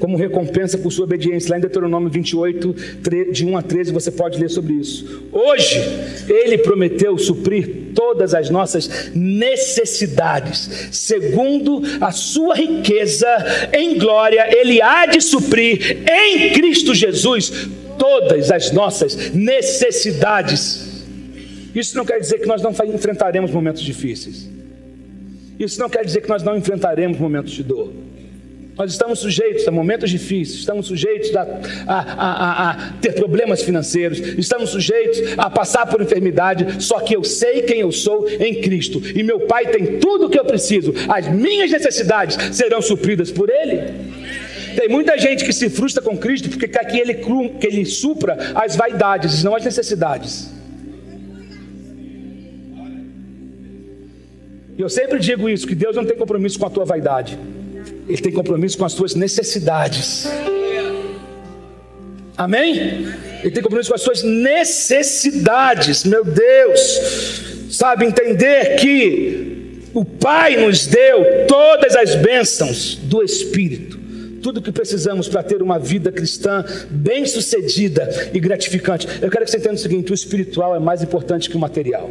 como 0.00 0.16
recompensa 0.16 0.78
por 0.78 0.90
sua 0.90 1.04
obediência. 1.04 1.50
Lá 1.50 1.58
em 1.58 1.60
Deuteronômio 1.60 2.10
28, 2.10 2.74
de 3.30 3.46
1 3.46 3.56
a 3.56 3.62
13, 3.62 3.92
você 3.92 4.10
pode 4.10 4.40
ler 4.40 4.48
sobre 4.48 4.72
isso. 4.72 5.28
Hoje, 5.30 5.78
Ele 6.28 6.58
prometeu 6.58 7.16
suprir 7.18 7.92
todas 7.94 8.34
as 8.34 8.50
nossas 8.50 9.12
necessidades, 9.14 10.88
segundo 10.90 11.82
a 12.00 12.10
sua 12.10 12.54
riqueza 12.56 13.28
em 13.72 13.98
glória, 13.98 14.48
Ele 14.58 14.80
há 14.80 15.06
de 15.06 15.20
suprir 15.20 16.02
em 16.08 16.52
Cristo 16.52 16.94
Jesus 16.94 17.68
todas 17.98 18.50
as 18.50 18.72
nossas 18.72 19.30
necessidades. 19.32 21.04
Isso 21.74 21.96
não 21.96 22.04
quer 22.04 22.18
dizer 22.18 22.38
que 22.40 22.46
nós 22.46 22.62
não 22.62 22.72
enfrentaremos 22.92 23.50
momentos 23.50 23.82
difíceis. 23.82 24.48
Isso 25.58 25.78
não 25.78 25.90
quer 25.90 26.04
dizer 26.04 26.22
que 26.22 26.28
nós 26.28 26.42
não 26.42 26.56
enfrentaremos 26.56 27.18
momentos 27.18 27.52
de 27.52 27.62
dor. 27.62 27.92
Nós 28.80 28.92
estamos 28.92 29.18
sujeitos 29.18 29.68
a 29.68 29.70
momentos 29.70 30.08
difíceis, 30.08 30.60
estamos 30.60 30.86
sujeitos 30.86 31.36
a, 31.36 31.42
a, 31.86 31.98
a, 31.98 32.70
a, 32.70 32.92
ter 32.94 33.12
problemas 33.12 33.60
financeiros, 33.60 34.18
estamos 34.38 34.70
sujeitos 34.70 35.20
a 35.36 35.50
passar 35.50 35.84
por 35.84 36.00
enfermidade. 36.00 36.82
Só 36.82 36.98
que 36.98 37.14
eu 37.14 37.22
sei 37.22 37.60
quem 37.60 37.80
eu 37.80 37.92
sou 37.92 38.26
em 38.26 38.62
Cristo, 38.62 39.02
e 39.14 39.22
meu 39.22 39.40
Pai 39.40 39.66
tem 39.66 39.98
tudo 39.98 40.24
o 40.24 40.30
que 40.30 40.40
eu 40.40 40.46
preciso, 40.46 40.94
as 41.10 41.28
minhas 41.28 41.70
necessidades 41.70 42.38
serão 42.56 42.80
supridas 42.80 43.30
por 43.30 43.50
Ele. 43.50 43.82
Tem 44.74 44.88
muita 44.88 45.18
gente 45.18 45.44
que 45.44 45.52
se 45.52 45.68
frustra 45.68 46.02
com 46.02 46.16
Cristo 46.16 46.48
porque 46.48 46.66
quer 46.66 46.86
que 46.86 46.98
Ele, 46.98 47.16
que 47.60 47.66
ele 47.66 47.84
supra 47.84 48.38
as 48.54 48.76
vaidades, 48.76 49.44
não 49.44 49.54
as 49.54 49.62
necessidades. 49.62 50.50
E 54.78 54.80
eu 54.80 54.88
sempre 54.88 55.18
digo 55.18 55.50
isso: 55.50 55.66
que 55.66 55.74
Deus 55.74 55.94
não 55.94 56.06
tem 56.06 56.16
compromisso 56.16 56.58
com 56.58 56.64
a 56.64 56.70
tua 56.70 56.86
vaidade. 56.86 57.38
Ele 58.10 58.20
tem 58.20 58.32
compromisso 58.32 58.76
com 58.76 58.84
as 58.84 58.92
suas 58.92 59.14
necessidades. 59.14 60.26
Amém? 62.36 63.06
Ele 63.40 63.50
tem 63.52 63.62
compromisso 63.62 63.88
com 63.88 63.94
as 63.94 64.02
suas 64.02 64.24
necessidades, 64.24 66.02
meu 66.04 66.24
Deus. 66.24 67.68
Sabe, 67.70 68.04
entender 68.04 68.76
que 68.80 69.80
o 69.94 70.04
Pai 70.04 70.56
nos 70.56 70.88
deu 70.88 71.46
todas 71.46 71.94
as 71.94 72.16
bênçãos 72.16 72.96
do 72.96 73.22
Espírito. 73.22 74.00
Tudo 74.42 74.60
que 74.60 74.72
precisamos 74.72 75.28
para 75.28 75.44
ter 75.44 75.62
uma 75.62 75.78
vida 75.78 76.10
cristã 76.10 76.64
bem 76.90 77.24
sucedida 77.26 78.30
e 78.34 78.40
gratificante. 78.40 79.06
Eu 79.22 79.30
quero 79.30 79.44
que 79.44 79.52
você 79.52 79.58
entenda 79.58 79.74
o 79.74 79.78
seguinte: 79.78 80.10
o 80.10 80.14
espiritual 80.14 80.74
é 80.74 80.80
mais 80.80 81.00
importante 81.00 81.48
que 81.48 81.56
o 81.56 81.60
material. 81.60 82.10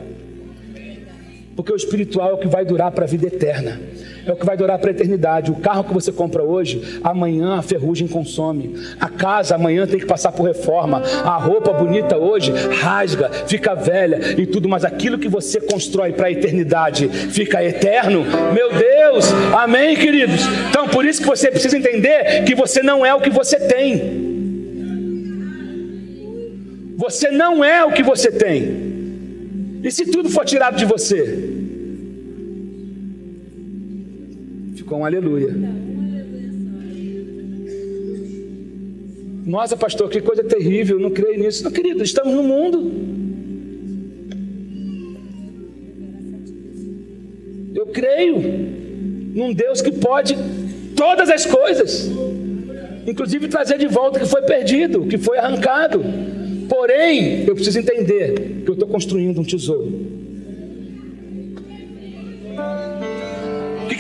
Porque 1.60 1.74
o 1.74 1.76
espiritual 1.76 2.30
é 2.30 2.34
o 2.36 2.38
que 2.38 2.48
vai 2.48 2.64
durar 2.64 2.90
para 2.90 3.04
a 3.04 3.08
vida 3.08 3.28
eterna 3.28 3.78
é 4.26 4.32
o 4.32 4.36
que 4.36 4.46
vai 4.46 4.56
durar 4.56 4.78
para 4.78 4.90
a 4.90 4.92
eternidade. 4.92 5.52
O 5.52 5.56
carro 5.56 5.84
que 5.84 5.94
você 5.94 6.12
compra 6.12 6.44
hoje, 6.44 7.00
amanhã 7.04 7.56
a 7.56 7.62
ferrugem 7.62 8.08
consome. 8.08 8.76
A 9.00 9.10
casa 9.10 9.56
amanhã 9.56 9.88
tem 9.88 10.00
que 10.00 10.06
passar 10.06 10.32
por 10.32 10.44
reforma. 10.44 11.02
A 11.24 11.36
roupa 11.38 11.74
bonita 11.74 12.16
hoje 12.16 12.52
rasga, 12.52 13.30
fica 13.48 13.74
velha 13.74 14.40
e 14.40 14.46
tudo, 14.46 14.70
mas 14.70 14.86
aquilo 14.86 15.18
que 15.18 15.28
você 15.28 15.60
constrói 15.60 16.14
para 16.14 16.28
a 16.28 16.32
eternidade 16.32 17.08
fica 17.08 17.64
eterno. 17.64 18.24
Meu 18.54 18.72
Deus, 18.72 19.32
amém, 19.58 19.96
queridos? 19.96 20.42
Então 20.70 20.88
por 20.88 21.06
isso 21.06 21.22
que 21.22 21.28
você 21.28 21.50
precisa 21.50 21.76
entender 21.76 22.44
que 22.46 22.54
você 22.54 22.84
não 22.84 23.04
é 23.04 23.16
o 23.16 23.22
que 23.22 23.32
você 23.32 23.60
tem. 23.60 24.30
Você 26.98 27.32
não 27.32 27.64
é 27.64 27.84
o 27.84 27.92
que 27.92 28.04
você 28.04 28.32
tem. 28.32 28.90
E 29.84 29.92
se 29.92 30.06
tudo 30.12 30.30
for 30.30 30.46
tirado 30.46 30.76
de 30.76 30.86
você? 30.86 31.49
Um 34.92 35.06
aleluia. 35.06 35.54
Nossa, 39.46 39.78
pastor, 39.78 40.10
que 40.10 40.22
coisa 40.22 40.44
terrível, 40.44 41.00
não 41.00 41.10
creio 41.10 41.40
nisso. 41.40 41.64
Não, 41.64 41.72
querido, 41.72 42.04
estamos 42.04 42.34
no 42.34 42.44
mundo. 42.44 42.92
Eu 47.76 47.88
creio 47.88 48.38
num 49.34 49.54
Deus 49.54 49.82
que 49.82 49.92
pode 49.92 50.36
todas 50.96 51.30
as 51.30 51.46
coisas, 51.46 52.12
inclusive 53.08 53.48
trazer 53.48 53.78
de 53.78 53.88
volta 53.88 54.20
o 54.20 54.22
que 54.22 54.28
foi 54.28 54.42
perdido, 54.42 55.04
o 55.04 55.08
que 55.08 55.18
foi 55.18 55.38
arrancado. 55.38 56.04
Porém, 56.68 57.46
eu 57.48 57.56
preciso 57.56 57.80
entender 57.80 58.62
que 58.64 58.70
eu 58.70 58.74
estou 58.74 58.88
construindo 58.88 59.40
um 59.40 59.44
tesouro. 59.44 60.19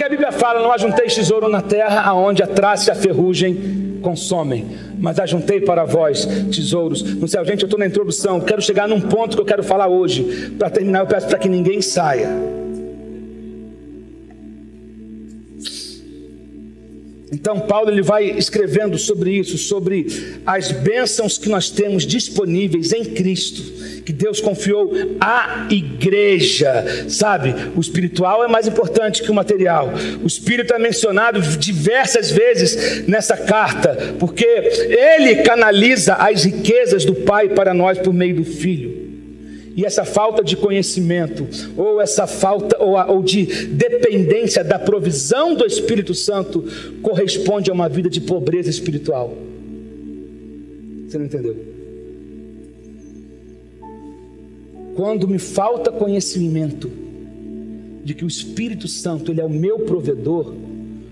A 0.09 0.11
Bíblia 0.11 0.31
fala? 0.31 0.59
Não 0.59 0.71
ajunteis 0.71 1.13
tesouro 1.13 1.47
na 1.47 1.61
terra, 1.61 2.01
aonde 2.01 2.41
a 2.41 2.47
traça 2.47 2.89
e 2.89 2.91
a 2.91 2.95
ferrugem 2.95 3.99
consomem, 4.01 4.65
mas 4.97 5.19
ajuntei 5.19 5.61
para 5.61 5.85
vós 5.85 6.25
tesouros 6.25 7.03
no 7.03 7.27
céu. 7.27 7.45
Gente, 7.45 7.61
eu 7.61 7.67
estou 7.67 7.79
na 7.79 7.85
introdução, 7.85 8.39
quero 8.39 8.59
chegar 8.59 8.87
num 8.87 8.99
ponto 8.99 9.35
que 9.35 9.41
eu 9.41 9.45
quero 9.45 9.63
falar 9.63 9.87
hoje. 9.87 10.55
Para 10.57 10.71
terminar, 10.71 11.01
eu 11.01 11.05
peço 11.05 11.27
para 11.27 11.37
que 11.37 11.47
ninguém 11.47 11.79
saia. 11.79 12.27
Então 17.31 17.59
Paulo 17.59 17.91
ele 17.91 18.01
vai 18.01 18.25
escrevendo 18.25 18.97
sobre 18.97 19.31
isso, 19.31 19.57
sobre 19.57 20.07
as 20.45 20.71
bênçãos 20.71 21.37
que 21.37 21.47
nós 21.47 21.69
temos 21.69 22.05
disponíveis 22.05 22.91
em 22.91 23.05
Cristo, 23.05 23.61
que 24.03 24.11
Deus 24.11 24.41
confiou 24.41 24.91
à 25.21 25.67
igreja, 25.69 27.05
sabe? 27.07 27.53
O 27.75 27.79
espiritual 27.79 28.43
é 28.43 28.47
mais 28.47 28.67
importante 28.67 29.21
que 29.21 29.29
o 29.29 29.35
material. 29.35 29.91
O 30.23 30.27
espírito 30.27 30.73
é 30.73 30.79
mencionado 30.79 31.39
diversas 31.41 32.31
vezes 32.31 33.07
nessa 33.07 33.37
carta, 33.37 34.15
porque 34.19 34.45
ele 34.45 35.43
canaliza 35.43 36.15
as 36.15 36.43
riquezas 36.43 37.05
do 37.05 37.13
Pai 37.13 37.49
para 37.49 37.73
nós 37.73 37.99
por 37.99 38.13
meio 38.13 38.37
do 38.37 38.43
Filho. 38.43 38.98
E 39.79 39.85
essa 39.85 40.03
falta 40.03 40.43
de 40.43 40.57
conhecimento, 40.57 41.47
ou 41.77 42.01
essa 42.01 42.27
falta 42.27 42.83
ou, 42.83 42.97
ou 43.15 43.23
de 43.23 43.45
dependência 43.67 44.61
da 44.61 44.77
provisão 44.77 45.55
do 45.55 45.65
Espírito 45.65 46.13
Santo, 46.13 46.65
corresponde 47.01 47.71
a 47.71 47.73
uma 47.73 47.87
vida 47.87 48.09
de 48.09 48.19
pobreza 48.19 48.69
espiritual. 48.69 49.33
Você 51.07 51.17
não 51.17 51.27
entendeu? 51.27 51.55
Quando 54.97 55.25
me 55.29 55.39
falta 55.39 55.93
conhecimento 55.93 56.91
de 58.03 58.13
que 58.13 58.25
o 58.25 58.27
Espírito 58.27 58.85
Santo 58.85 59.31
ele 59.31 59.39
é 59.39 59.45
o 59.45 59.49
meu 59.49 59.79
provedor, 59.79 60.55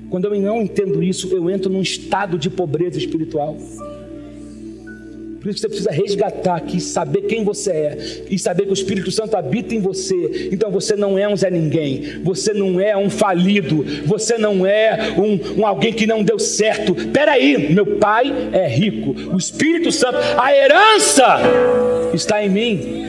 quando 0.10 0.26
eu 0.26 0.42
não 0.42 0.62
entendo 0.62 1.02
isso, 1.02 1.34
eu 1.34 1.50
entro 1.50 1.72
num 1.72 1.82
estado 1.82 2.38
de 2.38 2.50
pobreza 2.50 2.98
espiritual. 2.98 3.58
Por 5.48 5.52
isso 5.52 5.62
você 5.62 5.70
precisa 5.70 5.92
resgatar 5.92 6.58
aqui, 6.58 6.82
saber 6.82 7.22
quem 7.22 7.42
você 7.42 7.72
é 7.72 7.98
e 8.30 8.38
saber 8.38 8.66
que 8.66 8.72
o 8.72 8.74
Espírito 8.74 9.10
Santo 9.10 9.38
habita 9.38 9.74
em 9.74 9.80
você. 9.80 10.50
Então 10.52 10.70
você 10.70 10.94
não 10.94 11.18
é 11.18 11.26
um 11.26 11.38
Zé 11.38 11.50
Ninguém, 11.50 12.22
você 12.22 12.52
não 12.52 12.82
é 12.82 12.98
um 12.98 13.10
falido, 13.10 13.82
você 14.06 14.38
não 14.38 14.66
é 14.66 15.14
um, 15.18 15.62
um 15.62 15.66
alguém 15.66 15.94
que 15.94 16.06
não 16.06 16.22
deu 16.22 16.38
certo. 16.38 16.94
Peraí, 17.14 17.74
meu 17.74 17.96
pai 17.96 18.30
é 18.52 18.68
rico, 18.68 19.16
o 19.34 19.38
Espírito 19.38 19.90
Santo, 19.90 20.18
a 20.38 20.54
herança 20.54 21.40
está 22.14 22.44
em 22.44 22.50
mim. 22.50 23.06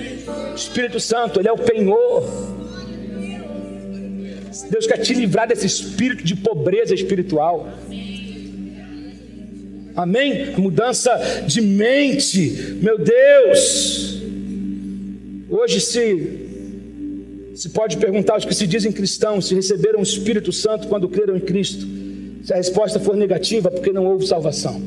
O 0.52 0.54
Espírito 0.54 1.00
Santo, 1.00 1.40
ele 1.40 1.48
é 1.48 1.52
o 1.52 1.58
penhor. 1.58 2.22
Deus 4.70 4.86
quer 4.86 4.98
te 4.98 5.12
livrar 5.12 5.48
desse 5.48 5.66
espírito 5.66 6.22
de 6.22 6.36
pobreza 6.36 6.94
espiritual. 6.94 7.66
Amém? 7.86 8.07
Mudança 10.56 11.10
de 11.46 11.60
mente. 11.60 12.76
Meu 12.82 12.98
Deus. 12.98 14.22
Hoje 15.48 15.80
se 15.80 16.46
se 17.54 17.70
pode 17.70 17.96
perguntar 17.96 18.34
aos 18.34 18.44
que 18.44 18.54
se 18.54 18.68
dizem 18.68 18.92
cristãos 18.92 19.48
se 19.48 19.54
receberam 19.54 19.98
o 19.98 20.02
Espírito 20.04 20.52
Santo 20.52 20.86
quando 20.86 21.08
creram 21.08 21.36
em 21.36 21.40
Cristo. 21.40 21.84
Se 22.44 22.52
a 22.52 22.56
resposta 22.56 23.00
for 23.00 23.16
negativa, 23.16 23.68
porque 23.68 23.92
não 23.92 24.06
houve 24.06 24.26
salvação. 24.26 24.80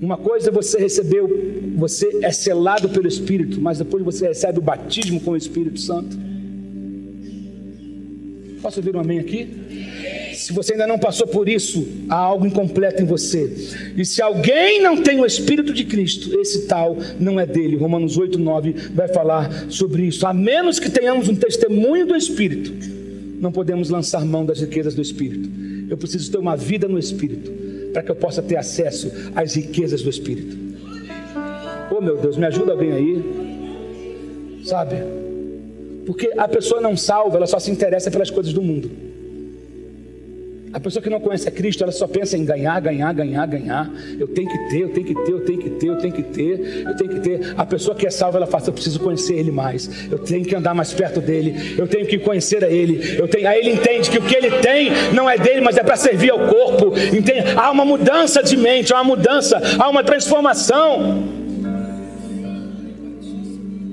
Uma 0.00 0.16
coisa 0.16 0.50
você 0.50 0.78
recebeu, 0.78 1.28
você 1.76 2.20
é 2.22 2.32
selado 2.32 2.88
pelo 2.88 3.06
Espírito, 3.06 3.60
mas 3.60 3.78
depois 3.78 4.02
você 4.02 4.28
recebe 4.28 4.58
o 4.58 4.62
batismo 4.62 5.20
com 5.20 5.32
o 5.32 5.36
Espírito 5.36 5.80
Santo. 5.80 6.16
Posso 8.62 8.80
ouvir 8.80 8.96
um 8.96 9.00
amém 9.00 9.18
aqui? 9.18 9.48
Se 10.46 10.52
você 10.52 10.74
ainda 10.74 10.86
não 10.86 10.96
passou 10.96 11.26
por 11.26 11.48
isso, 11.48 11.84
há 12.08 12.14
algo 12.14 12.46
incompleto 12.46 13.02
em 13.02 13.04
você. 13.04 13.52
E 13.96 14.04
se 14.04 14.22
alguém 14.22 14.80
não 14.80 15.02
tem 15.02 15.18
o 15.18 15.26
Espírito 15.26 15.72
de 15.72 15.84
Cristo, 15.84 16.38
esse 16.40 16.68
tal 16.68 16.96
não 17.18 17.40
é 17.40 17.44
dele. 17.44 17.74
Romanos 17.74 18.16
8, 18.16 18.38
9 18.38 18.72
vai 18.94 19.08
falar 19.08 19.68
sobre 19.68 20.04
isso. 20.04 20.24
A 20.24 20.32
menos 20.32 20.78
que 20.78 20.88
tenhamos 20.88 21.28
um 21.28 21.34
testemunho 21.34 22.06
do 22.06 22.14
Espírito, 22.14 22.72
não 23.40 23.50
podemos 23.50 23.90
lançar 23.90 24.24
mão 24.24 24.46
das 24.46 24.60
riquezas 24.60 24.94
do 24.94 25.02
Espírito. 25.02 25.50
Eu 25.90 25.96
preciso 25.96 26.30
ter 26.30 26.38
uma 26.38 26.56
vida 26.56 26.86
no 26.86 26.96
Espírito, 26.96 27.50
para 27.92 28.04
que 28.04 28.12
eu 28.12 28.14
possa 28.14 28.40
ter 28.40 28.54
acesso 28.54 29.10
às 29.34 29.56
riquezas 29.56 30.00
do 30.00 30.10
Espírito. 30.10 30.56
Oh 31.90 32.00
meu 32.00 32.18
Deus, 32.18 32.36
me 32.36 32.46
ajuda 32.46 32.70
alguém 32.70 32.92
aí. 32.92 34.62
Sabe? 34.64 34.94
Porque 36.06 36.30
a 36.36 36.46
pessoa 36.46 36.80
não 36.80 36.96
salva, 36.96 37.36
ela 37.36 37.48
só 37.48 37.58
se 37.58 37.68
interessa 37.68 38.12
pelas 38.12 38.30
coisas 38.30 38.52
do 38.52 38.62
mundo. 38.62 39.05
A 40.72 40.80
pessoa 40.80 41.02
que 41.02 41.08
não 41.08 41.20
conhece 41.20 41.48
a 41.48 41.50
Cristo, 41.50 41.82
ela 41.82 41.92
só 41.92 42.06
pensa 42.06 42.36
em 42.36 42.44
ganhar, 42.44 42.78
ganhar, 42.80 43.12
ganhar, 43.12 43.46
ganhar. 43.46 43.90
Eu 44.18 44.28
tenho 44.28 44.48
que 44.48 44.58
ter, 44.68 44.80
eu 44.82 44.88
tenho 44.90 45.06
que 45.06 45.14
ter, 45.14 45.32
eu 45.32 45.40
tenho 45.40 45.58
que 45.58 45.70
ter, 45.70 45.86
eu 45.86 45.98
tenho 45.98 46.12
que 46.12 46.22
ter, 46.22 46.84
eu 46.86 46.96
tenho 46.96 47.10
que 47.10 47.20
ter. 47.20 47.54
A 47.56 47.64
pessoa 47.64 47.94
que 47.94 48.06
é 48.06 48.10
salva, 48.10 48.38
ela 48.38 48.46
fala: 48.46 48.64
eu 48.66 48.72
preciso 48.72 49.00
conhecer 49.00 49.34
Ele 49.34 49.50
mais. 49.50 50.10
Eu 50.10 50.18
tenho 50.18 50.44
que 50.44 50.54
andar 50.54 50.74
mais 50.74 50.92
perto 50.92 51.20
dele. 51.20 51.74
Eu 51.78 51.86
tenho 51.86 52.06
que 52.06 52.18
conhecer 52.18 52.64
a 52.64 52.68
Ele. 52.68 53.16
Eu 53.18 53.28
tenho. 53.28 53.48
Aí 53.48 53.60
ele 53.60 53.70
entende 53.70 54.10
que 54.10 54.18
o 54.18 54.22
que 54.22 54.34
ele 54.34 54.50
tem 54.58 54.90
não 55.14 55.30
é 55.30 55.38
dele, 55.38 55.60
mas 55.60 55.76
é 55.76 55.82
para 55.82 55.96
servir 55.96 56.30
ao 56.30 56.40
corpo. 56.46 56.92
Entende? 56.98 57.44
Há 57.56 57.70
uma 57.70 57.84
mudança 57.84 58.42
de 58.42 58.56
mente, 58.56 58.92
há 58.92 58.96
uma 58.96 59.16
mudança, 59.16 59.60
há 59.78 59.88
uma 59.88 60.02
transformação. 60.02 61.24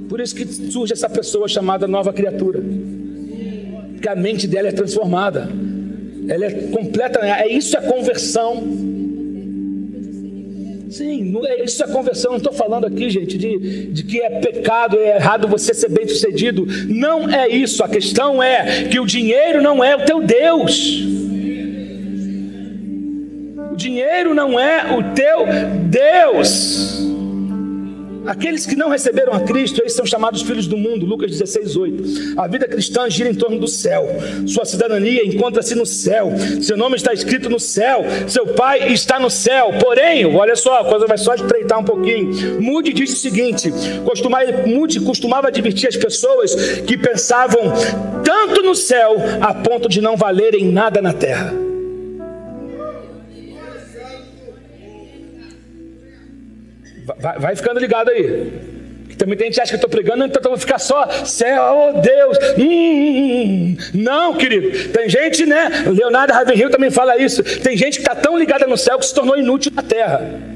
Por 0.09 0.19
isso 0.19 0.35
que 0.35 0.45
surge 0.45 0.93
essa 0.93 1.09
pessoa 1.09 1.47
chamada 1.47 1.87
nova 1.87 2.11
criatura. 2.11 2.61
Porque 3.93 4.09
a 4.09 4.15
mente 4.15 4.47
dela 4.47 4.67
é 4.67 4.71
transformada. 4.71 5.49
Ela 6.27 6.45
é 6.45 6.51
completa, 6.71 7.19
é 7.19 7.47
isso 7.47 7.77
é 7.77 7.81
conversão. 7.81 8.63
Sim, 10.89 11.33
é, 11.45 11.63
isso 11.63 11.83
é 11.83 11.87
conversão. 11.87 12.31
Não 12.31 12.37
estou 12.37 12.53
falando 12.53 12.85
aqui, 12.85 13.09
gente, 13.09 13.35
de, 13.37 13.87
de 13.87 14.03
que 14.03 14.21
é 14.21 14.39
pecado, 14.39 14.97
é 14.99 15.15
errado 15.15 15.47
você 15.47 15.73
ser 15.73 15.89
bem 15.89 16.07
sucedido. 16.07 16.67
Não 16.87 17.27
é 17.27 17.47
isso. 17.47 17.83
A 17.83 17.89
questão 17.89 18.41
é 18.41 18.83
que 18.83 18.99
o 18.99 19.05
dinheiro 19.05 19.61
não 19.61 19.83
é 19.83 19.95
o 19.95 20.05
teu 20.05 20.21
Deus. 20.21 21.03
O 23.71 23.75
dinheiro 23.75 24.35
não 24.35 24.59
é 24.59 24.95
o 24.95 25.15
teu 25.15 25.47
Deus. 25.89 27.12
Aqueles 28.25 28.65
que 28.65 28.75
não 28.75 28.89
receberam 28.89 29.33
a 29.33 29.41
Cristo, 29.41 29.81
eles 29.81 29.93
são 29.93 30.05
chamados 30.05 30.41
filhos 30.41 30.67
do 30.67 30.77
mundo, 30.77 31.05
Lucas 31.05 31.31
16, 31.31 31.75
8. 31.75 32.03
A 32.37 32.47
vida 32.47 32.67
cristã 32.67 33.09
gira 33.09 33.29
em 33.29 33.35
torno 33.35 33.59
do 33.59 33.67
céu. 33.67 34.07
Sua 34.47 34.65
cidadania 34.65 35.25
encontra-se 35.25 35.75
no 35.75 35.85
céu. 35.85 36.31
Seu 36.61 36.77
nome 36.77 36.95
está 36.95 37.13
escrito 37.13 37.49
no 37.49 37.59
céu. 37.59 38.03
Seu 38.27 38.47
pai 38.47 38.93
está 38.93 39.19
no 39.19 39.29
céu. 39.29 39.73
Porém, 39.81 40.25
olha 40.25 40.55
só, 40.55 40.79
a 40.79 40.85
coisa 40.85 41.05
vai 41.05 41.17
só 41.17 41.33
estreitar 41.33 41.79
um 41.79 41.83
pouquinho. 41.83 42.61
Mude 42.61 42.93
disse 42.93 43.13
o 43.13 43.17
seguinte: 43.17 43.71
costumava, 44.05 44.51
Mude 44.65 44.99
costumava 45.01 45.47
advertir 45.47 45.89
as 45.89 45.97
pessoas 45.97 46.55
que 46.81 46.97
pensavam 46.97 47.73
tanto 48.23 48.61
no 48.63 48.75
céu 48.75 49.15
a 49.41 49.53
ponto 49.53 49.89
de 49.89 50.01
não 50.01 50.15
valerem 50.15 50.71
nada 50.71 51.01
na 51.01 51.13
terra. 51.13 51.62
Vai, 57.19 57.39
vai 57.39 57.55
ficando 57.55 57.79
ligado 57.79 58.09
aí. 58.09 58.51
Também 59.17 59.37
tem 59.37 59.47
gente 59.47 59.55
que 59.55 59.61
acha 59.61 59.69
que 59.69 59.75
eu 59.75 59.87
estou 59.87 59.89
pregando, 59.89 60.25
então 60.25 60.41
eu 60.43 60.49
vou 60.49 60.57
ficar 60.57 60.79
só 60.79 61.07
céu, 61.25 61.93
oh 61.95 62.01
Deus. 62.01 62.37
Hum, 62.57 63.77
não, 63.93 64.33
querido. 64.33 64.89
Tem 64.89 65.09
gente, 65.09 65.45
né? 65.45 65.69
Leonardo 65.87 66.33
Ravenhill 66.33 66.69
também 66.69 66.89
fala 66.89 67.17
isso. 67.17 67.43
Tem 67.61 67.77
gente 67.77 67.99
que 67.99 68.01
está 68.01 68.15
tão 68.15 68.37
ligada 68.37 68.65
no 68.65 68.77
céu 68.77 68.97
que 68.97 69.05
se 69.05 69.13
tornou 69.13 69.37
inútil 69.37 69.71
na 69.75 69.83
terra. 69.83 70.52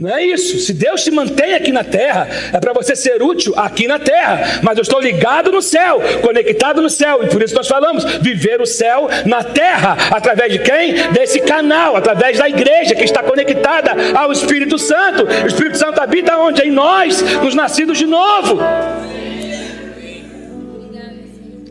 Não 0.00 0.08
é 0.08 0.24
isso. 0.24 0.58
Se 0.60 0.72
Deus 0.72 1.04
te 1.04 1.10
mantém 1.10 1.52
aqui 1.52 1.70
na 1.70 1.84
terra, 1.84 2.26
é 2.54 2.58
para 2.58 2.72
você 2.72 2.96
ser 2.96 3.22
útil 3.22 3.52
aqui 3.54 3.86
na 3.86 3.98
terra. 3.98 4.60
Mas 4.62 4.78
eu 4.78 4.82
estou 4.82 4.98
ligado 4.98 5.52
no 5.52 5.60
céu, 5.60 6.00
conectado 6.22 6.80
no 6.80 6.88
céu. 6.88 7.22
E 7.22 7.26
por 7.26 7.42
isso 7.42 7.54
nós 7.54 7.68
falamos: 7.68 8.02
viver 8.22 8.62
o 8.62 8.66
céu 8.66 9.10
na 9.26 9.44
terra. 9.44 9.98
Através 10.10 10.54
de 10.54 10.58
quem? 10.60 10.94
Desse 11.12 11.40
canal, 11.40 11.96
através 11.96 12.38
da 12.38 12.48
igreja 12.48 12.94
que 12.94 13.04
está 13.04 13.22
conectada 13.22 13.94
ao 14.18 14.32
Espírito 14.32 14.78
Santo. 14.78 15.26
O 15.44 15.46
Espírito 15.46 15.76
Santo 15.76 16.00
habita 16.00 16.34
onde? 16.38 16.62
Em 16.62 16.70
nós, 16.70 17.20
nos 17.42 17.54
nascidos 17.54 17.98
de 17.98 18.06
novo. 18.06 18.58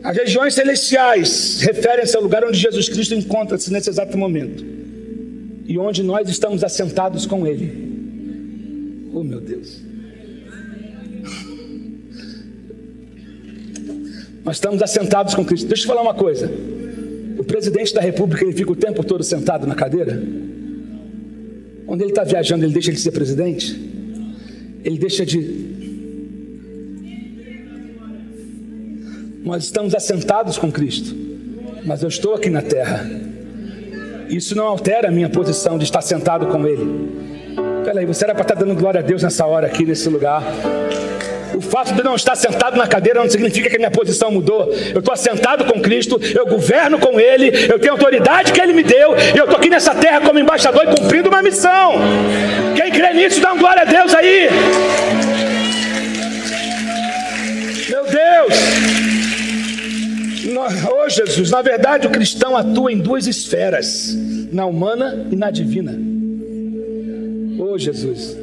As 0.04 0.16
regiões 0.16 0.54
celestiais 0.54 1.62
referem-se 1.62 2.16
ao 2.16 2.22
lugar 2.22 2.44
onde 2.44 2.56
Jesus 2.56 2.88
Cristo 2.88 3.12
encontra-se 3.12 3.72
nesse 3.72 3.90
exato 3.90 4.16
momento 4.16 4.64
e 5.66 5.76
onde 5.76 6.04
nós 6.04 6.28
estamos 6.28 6.62
assentados 6.62 7.26
com 7.26 7.44
Ele. 7.44 7.89
Oh, 9.12 9.22
meu 9.22 9.40
Deus. 9.40 9.80
Nós 14.44 14.56
estamos 14.56 14.82
assentados 14.82 15.34
com 15.34 15.44
Cristo. 15.44 15.66
Deixa 15.66 15.82
eu 15.82 15.86
te 15.86 15.88
falar 15.88 16.02
uma 16.02 16.14
coisa. 16.14 16.50
O 17.38 17.44
presidente 17.44 17.94
da 17.94 18.00
República 18.00 18.44
ele 18.44 18.52
fica 18.52 18.70
o 18.70 18.76
tempo 18.76 19.04
todo 19.04 19.22
sentado 19.22 19.66
na 19.66 19.74
cadeira. 19.74 20.22
Quando 21.86 22.02
ele 22.02 22.10
está 22.10 22.24
viajando, 22.24 22.64
ele 22.64 22.72
deixa 22.72 22.92
de 22.92 23.00
ser 23.00 23.10
presidente. 23.10 23.78
Ele 24.84 24.98
deixa 24.98 25.26
de 25.26 25.70
Nós 29.42 29.64
estamos 29.64 29.94
assentados 29.94 30.58
com 30.58 30.70
Cristo, 30.70 31.16
mas 31.84 32.02
eu 32.02 32.08
estou 32.08 32.34
aqui 32.34 32.50
na 32.50 32.62
terra. 32.62 33.10
Isso 34.28 34.54
não 34.54 34.66
altera 34.66 35.08
a 35.08 35.10
minha 35.10 35.28
posição 35.28 35.76
de 35.76 35.84
estar 35.84 36.02
sentado 36.02 36.46
com 36.46 36.66
Ele. 36.66 37.29
Peraí, 37.84 38.04
você 38.04 38.24
era 38.24 38.34
para 38.34 38.42
estar 38.42 38.54
dando 38.54 38.74
glória 38.74 39.00
a 39.00 39.02
Deus 39.02 39.22
nessa 39.22 39.46
hora 39.46 39.66
aqui, 39.66 39.84
nesse 39.84 40.08
lugar. 40.08 40.42
O 41.54 41.60
fato 41.60 41.94
de 41.94 42.02
não 42.02 42.14
estar 42.14 42.36
sentado 42.36 42.76
na 42.76 42.86
cadeira 42.86 43.20
não 43.20 43.28
significa 43.28 43.68
que 43.68 43.76
a 43.76 43.78
minha 43.78 43.90
posição 43.90 44.30
mudou. 44.30 44.72
Eu 44.92 44.98
estou 44.98 45.12
assentado 45.12 45.64
com 45.64 45.80
Cristo, 45.80 46.20
eu 46.34 46.46
governo 46.46 46.98
com 46.98 47.18
Ele, 47.18 47.50
eu 47.70 47.78
tenho 47.78 47.92
a 47.92 47.96
autoridade 47.96 48.52
que 48.52 48.60
Ele 48.60 48.72
me 48.72 48.82
deu, 48.82 49.16
e 49.16 49.38
eu 49.38 49.44
estou 49.44 49.58
aqui 49.58 49.68
nessa 49.68 49.94
terra 49.94 50.20
como 50.20 50.38
embaixador 50.38 50.84
e 50.84 51.00
cumprindo 51.00 51.28
uma 51.28 51.42
missão. 51.42 51.94
Quem 52.76 52.90
crê 52.90 53.12
nisso, 53.14 53.40
dá 53.40 53.54
glória 53.54 53.82
a 53.82 53.84
Deus 53.84 54.14
aí. 54.14 54.48
Meu 57.88 58.04
Deus! 58.04 58.90
oh 60.92 61.08
Jesus, 61.08 61.50
na 61.50 61.62
verdade 61.62 62.06
o 62.06 62.10
cristão 62.10 62.56
atua 62.56 62.92
em 62.92 62.98
duas 62.98 63.26
esferas, 63.26 64.16
na 64.52 64.66
humana 64.66 65.26
e 65.30 65.36
na 65.36 65.50
divina. 65.50 66.19
Oh 67.62 67.76
Jesus. 67.76 68.39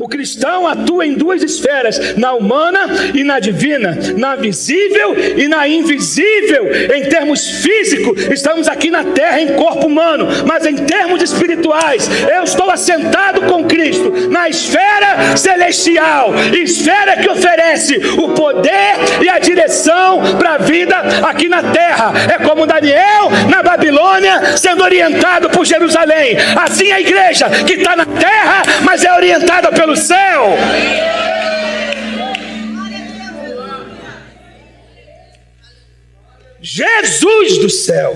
O 0.00 0.08
cristão 0.08 0.66
atua 0.66 1.06
em 1.06 1.12
duas 1.12 1.42
esferas, 1.42 2.16
na 2.16 2.32
humana 2.32 2.88
e 3.14 3.22
na 3.22 3.38
divina, 3.38 3.98
na 4.16 4.34
visível 4.34 5.14
e 5.36 5.46
na 5.46 5.68
invisível. 5.68 6.70
Em 6.96 7.02
termos 7.04 7.46
físicos, 7.62 8.24
estamos 8.30 8.66
aqui 8.66 8.90
na 8.90 9.04
terra 9.04 9.42
em 9.42 9.48
corpo 9.56 9.86
humano, 9.86 10.26
mas 10.46 10.64
em 10.64 10.74
termos 10.74 11.22
espirituais, 11.22 12.08
eu 12.34 12.44
estou 12.44 12.70
assentado 12.70 13.42
com 13.42 13.64
Cristo 13.64 14.10
na 14.30 14.48
esfera 14.48 15.36
celestial, 15.36 16.32
esfera 16.54 17.18
que 17.18 17.28
oferece 17.28 17.98
o 18.16 18.30
poder 18.30 18.94
e 19.22 19.28
a 19.28 19.38
direção 19.38 20.22
para 20.38 20.54
a 20.54 20.58
vida 20.58 20.96
aqui 21.28 21.46
na 21.46 21.62
terra. 21.62 22.14
É 22.32 22.42
como 22.42 22.66
Daniel 22.66 23.28
na 23.50 23.62
Babilônia 23.62 24.56
sendo 24.56 24.82
orientado 24.82 25.50
por 25.50 25.66
Jerusalém. 25.66 26.38
Assim 26.56 26.90
a 26.90 27.00
igreja 27.00 27.50
que 27.66 27.74
está 27.74 27.94
na 27.94 28.06
terra, 28.06 28.62
mas 28.82 29.04
é 29.04 29.12
orientada 29.12 29.70
pelo 29.70 29.89
céu. 29.96 30.56
Jesus 36.60 37.58
do 37.58 37.70
céu. 37.70 38.12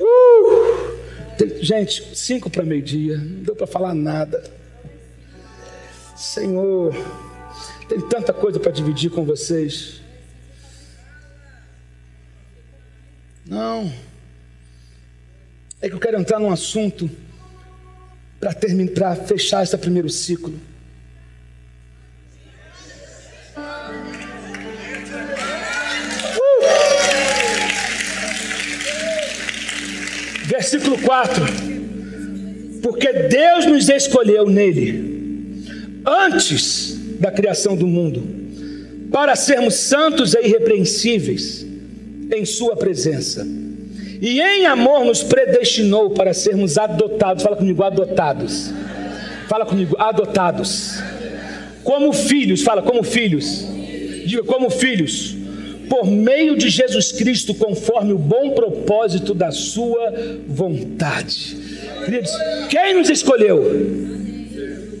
Uh! 0.00 0.92
Gente, 1.60 2.16
cinco 2.16 2.50
para 2.50 2.64
meio-dia, 2.64 3.18
não 3.18 3.42
deu 3.42 3.54
para 3.54 3.66
falar 3.66 3.94
nada. 3.94 4.42
Senhor, 6.16 6.94
tem 7.88 8.00
tanta 8.00 8.32
coisa 8.32 8.58
para 8.58 8.72
dividir 8.72 9.10
com 9.10 9.24
vocês. 9.24 10.00
Não. 13.44 13.92
É 15.80 15.88
que 15.88 15.94
eu 15.94 16.00
quero 16.00 16.18
entrar 16.18 16.38
num 16.38 16.50
assunto 16.50 17.10
para 18.42 18.52
terminar, 18.52 18.92
para 18.92 19.14
fechar 19.14 19.62
esse 19.62 19.78
primeiro 19.78 20.08
ciclo. 20.08 20.52
Uh! 26.36 26.62
Versículo 30.44 30.98
4: 30.98 31.44
Porque 32.82 33.12
Deus 33.12 33.64
nos 33.66 33.88
escolheu 33.88 34.50
nele, 34.50 35.62
antes 36.04 36.98
da 37.20 37.30
criação 37.30 37.76
do 37.76 37.86
mundo, 37.86 38.24
para 39.12 39.36
sermos 39.36 39.74
santos 39.74 40.34
e 40.34 40.40
irrepreensíveis 40.40 41.64
em 42.34 42.44
Sua 42.44 42.74
presença 42.74 43.46
e 44.22 44.40
em 44.40 44.66
amor 44.66 45.04
nos 45.04 45.20
predestinou 45.20 46.10
para 46.10 46.32
sermos 46.32 46.78
adotados. 46.78 47.42
Fala 47.42 47.56
comigo, 47.56 47.82
adotados. 47.82 48.72
Fala 49.48 49.66
comigo, 49.66 49.96
adotados. 49.98 51.02
Como 51.82 52.12
filhos, 52.12 52.62
fala 52.62 52.82
como 52.82 53.02
filhos. 53.02 53.66
Diga 54.24 54.44
como 54.44 54.70
filhos. 54.70 55.34
Por 55.88 56.06
meio 56.06 56.56
de 56.56 56.70
Jesus 56.70 57.10
Cristo, 57.10 57.52
conforme 57.52 58.12
o 58.12 58.16
bom 58.16 58.50
propósito 58.50 59.34
da 59.34 59.50
Sua 59.50 60.14
vontade. 60.46 61.56
Queridos, 62.04 62.30
quem 62.70 62.94
nos 62.94 63.10
escolheu? 63.10 63.60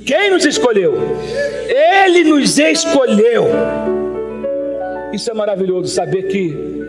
Quem 0.04 0.30
nos 0.32 0.44
escolheu? 0.44 0.94
Ele 1.68 2.24
nos 2.24 2.58
escolheu. 2.58 3.44
Isso 5.12 5.30
é 5.30 5.34
maravilhoso 5.34 5.94
saber 5.94 6.24
que 6.24 6.81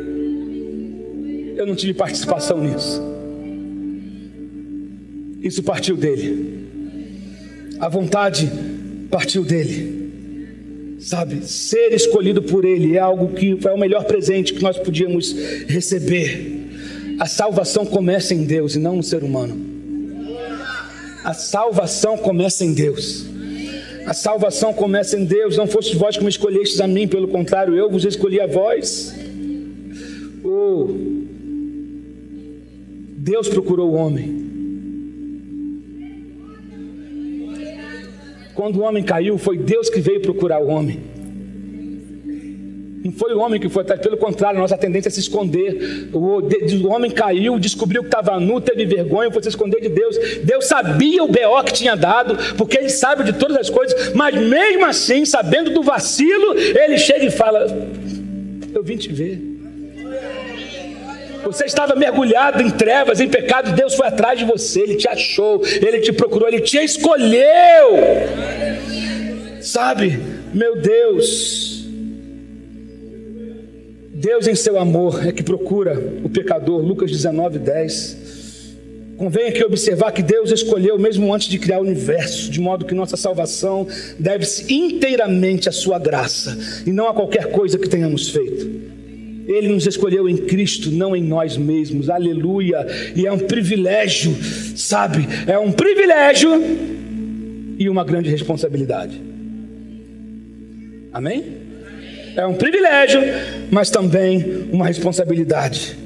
eu 1.56 1.66
não 1.66 1.76
tive 1.76 1.93
participação 1.93 2.60
nisso. 2.60 3.01
Isso 5.41 5.62
partiu 5.62 5.97
dele. 5.97 6.68
A 7.80 7.89
vontade 7.89 8.49
partiu 9.10 9.43
dele. 9.43 10.04
Sabe, 10.99 11.45
ser 11.45 11.91
escolhido 11.91 12.41
por 12.41 12.64
ele 12.64 12.95
é 12.95 12.99
algo 12.99 13.36
que 13.36 13.58
é 13.68 13.72
o 13.72 13.78
melhor 13.78 14.06
presente 14.06 14.54
que 14.54 14.64
nós 14.64 14.78
podíamos 14.78 15.36
receber. 15.68 16.64
A 17.20 17.26
salvação 17.26 17.86
começa 17.86 18.34
em 18.34 18.45
Deus 18.45 18.76
e 18.76 18.80
não 18.80 18.95
no 18.95 19.04
ser 19.04 19.22
humano. 19.22 19.74
A 21.26 21.34
salvação 21.34 22.18
começa 22.18 22.64
em 22.64 22.74
Deus. 22.74 23.26
A 24.06 24.14
salvação 24.14 24.74
começa 24.74 25.18
em 25.18 25.26
Deus. 25.26 25.58
Não 25.58 25.68
foste 25.68 25.95
vós 25.95 26.18
que 26.18 26.24
me 26.24 26.30
escolhestes 26.30 26.80
a 26.80 26.88
mim, 26.88 27.08
pelo 27.08 27.28
contrário, 27.28 27.76
eu 27.76 27.89
vos 27.89 28.06
escolhi 28.06 28.39
a 28.39 28.47
vós. 28.47 29.14
Oh, 30.43 31.23
Deus 33.24 33.48
procurou 33.48 33.92
o 33.92 33.94
homem. 33.94 34.52
Quando 38.54 38.82
o 38.82 38.82
homem 38.82 39.02
caiu, 39.02 39.38
foi 39.38 39.58
Deus 39.58 39.90
que 39.90 40.02
veio 40.02 40.20
procurar 40.22 40.62
o 40.62 40.68
homem. 40.68 41.00
Não 43.06 43.14
foi 43.14 43.34
o 43.34 43.40
homem 43.40 43.62
que 43.62 43.70
foi 43.70 43.84
atrás, 43.84 44.02
pelo 44.02 44.18
contrário, 44.18 44.60
nossa 44.60 44.78
tendência 44.78 45.08
é 45.08 45.12
se 45.12 45.22
esconder. 45.22 46.10
O, 46.12 46.42
o 46.42 46.92
homem 46.92 47.10
caiu, 47.10 47.58
descobriu 47.58 48.02
que 48.02 48.10
estava 48.10 48.38
nu, 48.42 48.60
teve 48.60 48.86
vergonha, 48.86 49.32
foi 49.32 49.42
se 49.42 49.50
esconder 49.50 49.80
de 49.80 49.90
Deus. 49.90 50.18
Deus 50.44 50.66
sabia 50.66 51.24
o 51.24 51.28
BO 51.28 51.64
que 51.66 51.74
tinha 51.74 51.96
dado, 51.96 52.38
porque 52.58 52.78
Ele 52.78 52.90
sabe 52.90 53.24
de 53.24 53.32
todas 53.32 53.56
as 53.56 53.70
coisas, 53.70 54.14
mas 54.14 54.36
mesmo 54.36 54.86
assim, 54.86 55.26
sabendo 55.26 55.72
do 55.72 55.82
vacilo, 55.82 56.58
Ele 56.58 56.98
chega 56.98 57.26
e 57.26 57.32
fala: 57.32 57.66
Eu 58.74 58.84
vim 58.84 58.98
te 58.98 59.14
ver. 59.14 59.53
Você 61.44 61.66
estava 61.66 61.96
mergulhado 61.96 62.62
em 62.62 62.70
trevas, 62.70 63.20
em 63.20 63.28
pecado, 63.28 63.76
Deus 63.76 63.96
foi 63.96 64.08
atrás 64.08 64.39
de 64.39 64.46
você, 64.46 64.82
Ele 64.82 64.96
te 64.96 65.08
achou, 65.08 65.62
Ele 65.66 66.00
te 66.00 66.12
procurou, 66.14 66.48
Ele 66.48 66.62
te 66.62 66.78
escolheu. 66.78 67.98
Sabe, 69.62 70.20
meu 70.54 70.78
Deus, 70.78 71.86
Deus 74.14 74.48
em 74.48 74.56
seu 74.56 74.80
amor 74.80 75.28
é 75.28 75.32
que 75.32 75.44
procura 75.44 76.02
o 76.24 76.30
pecador, 76.30 76.82
Lucas 76.82 77.12
19, 77.12 77.60
10. 77.60 78.24
Convém 79.18 79.48
aqui 79.48 79.64
observar 79.64 80.12
que 80.12 80.24
Deus 80.24 80.52
escolheu 80.52 80.98
mesmo 80.98 81.34
antes 81.34 81.48
de 81.48 81.60
criar 81.60 81.80
o 81.80 81.82
universo, 81.82 82.50
de 82.50 82.60
modo 82.60 82.86
que 82.86 82.96
nossa 82.96 83.16
salvação 83.16 83.88
deve-se 84.18 84.74
inteiramente 84.74 85.70
à 85.70 85.72
sua 85.72 86.00
graça 86.00 86.58
e 86.86 86.91
não 86.91 87.08
a 87.08 87.14
qualquer 87.14 87.52
coisa 87.52 87.78
que 87.78 87.88
tenhamos 87.88 88.30
feito. 88.30 88.93
Ele 89.48 89.68
nos 89.68 89.86
escolheu 89.86 90.30
em 90.30 90.38
Cristo, 90.38 90.89
não 90.91 91.16
em 91.16 91.24
nós 91.24 91.58
mesmos. 91.58 92.10
Aleluia! 92.10 92.86
E 93.16 93.28
é 93.28 93.32
um 93.32 93.39
privilégio, 93.39 94.36
sabe? 94.76 95.28
É 95.48 95.58
um 95.58 95.72
privilégio 95.72 96.50
e 97.78 97.89
uma 97.89 98.04
grande 98.04 98.30
responsabilidade. 98.30 99.22
Amém? 101.12 101.44
É 102.36 102.46
um 102.46 102.56
privilégio, 102.56 103.22
mas 103.70 103.89
também 103.89 104.68
uma 104.72 104.88
responsabilidade. 104.88 105.98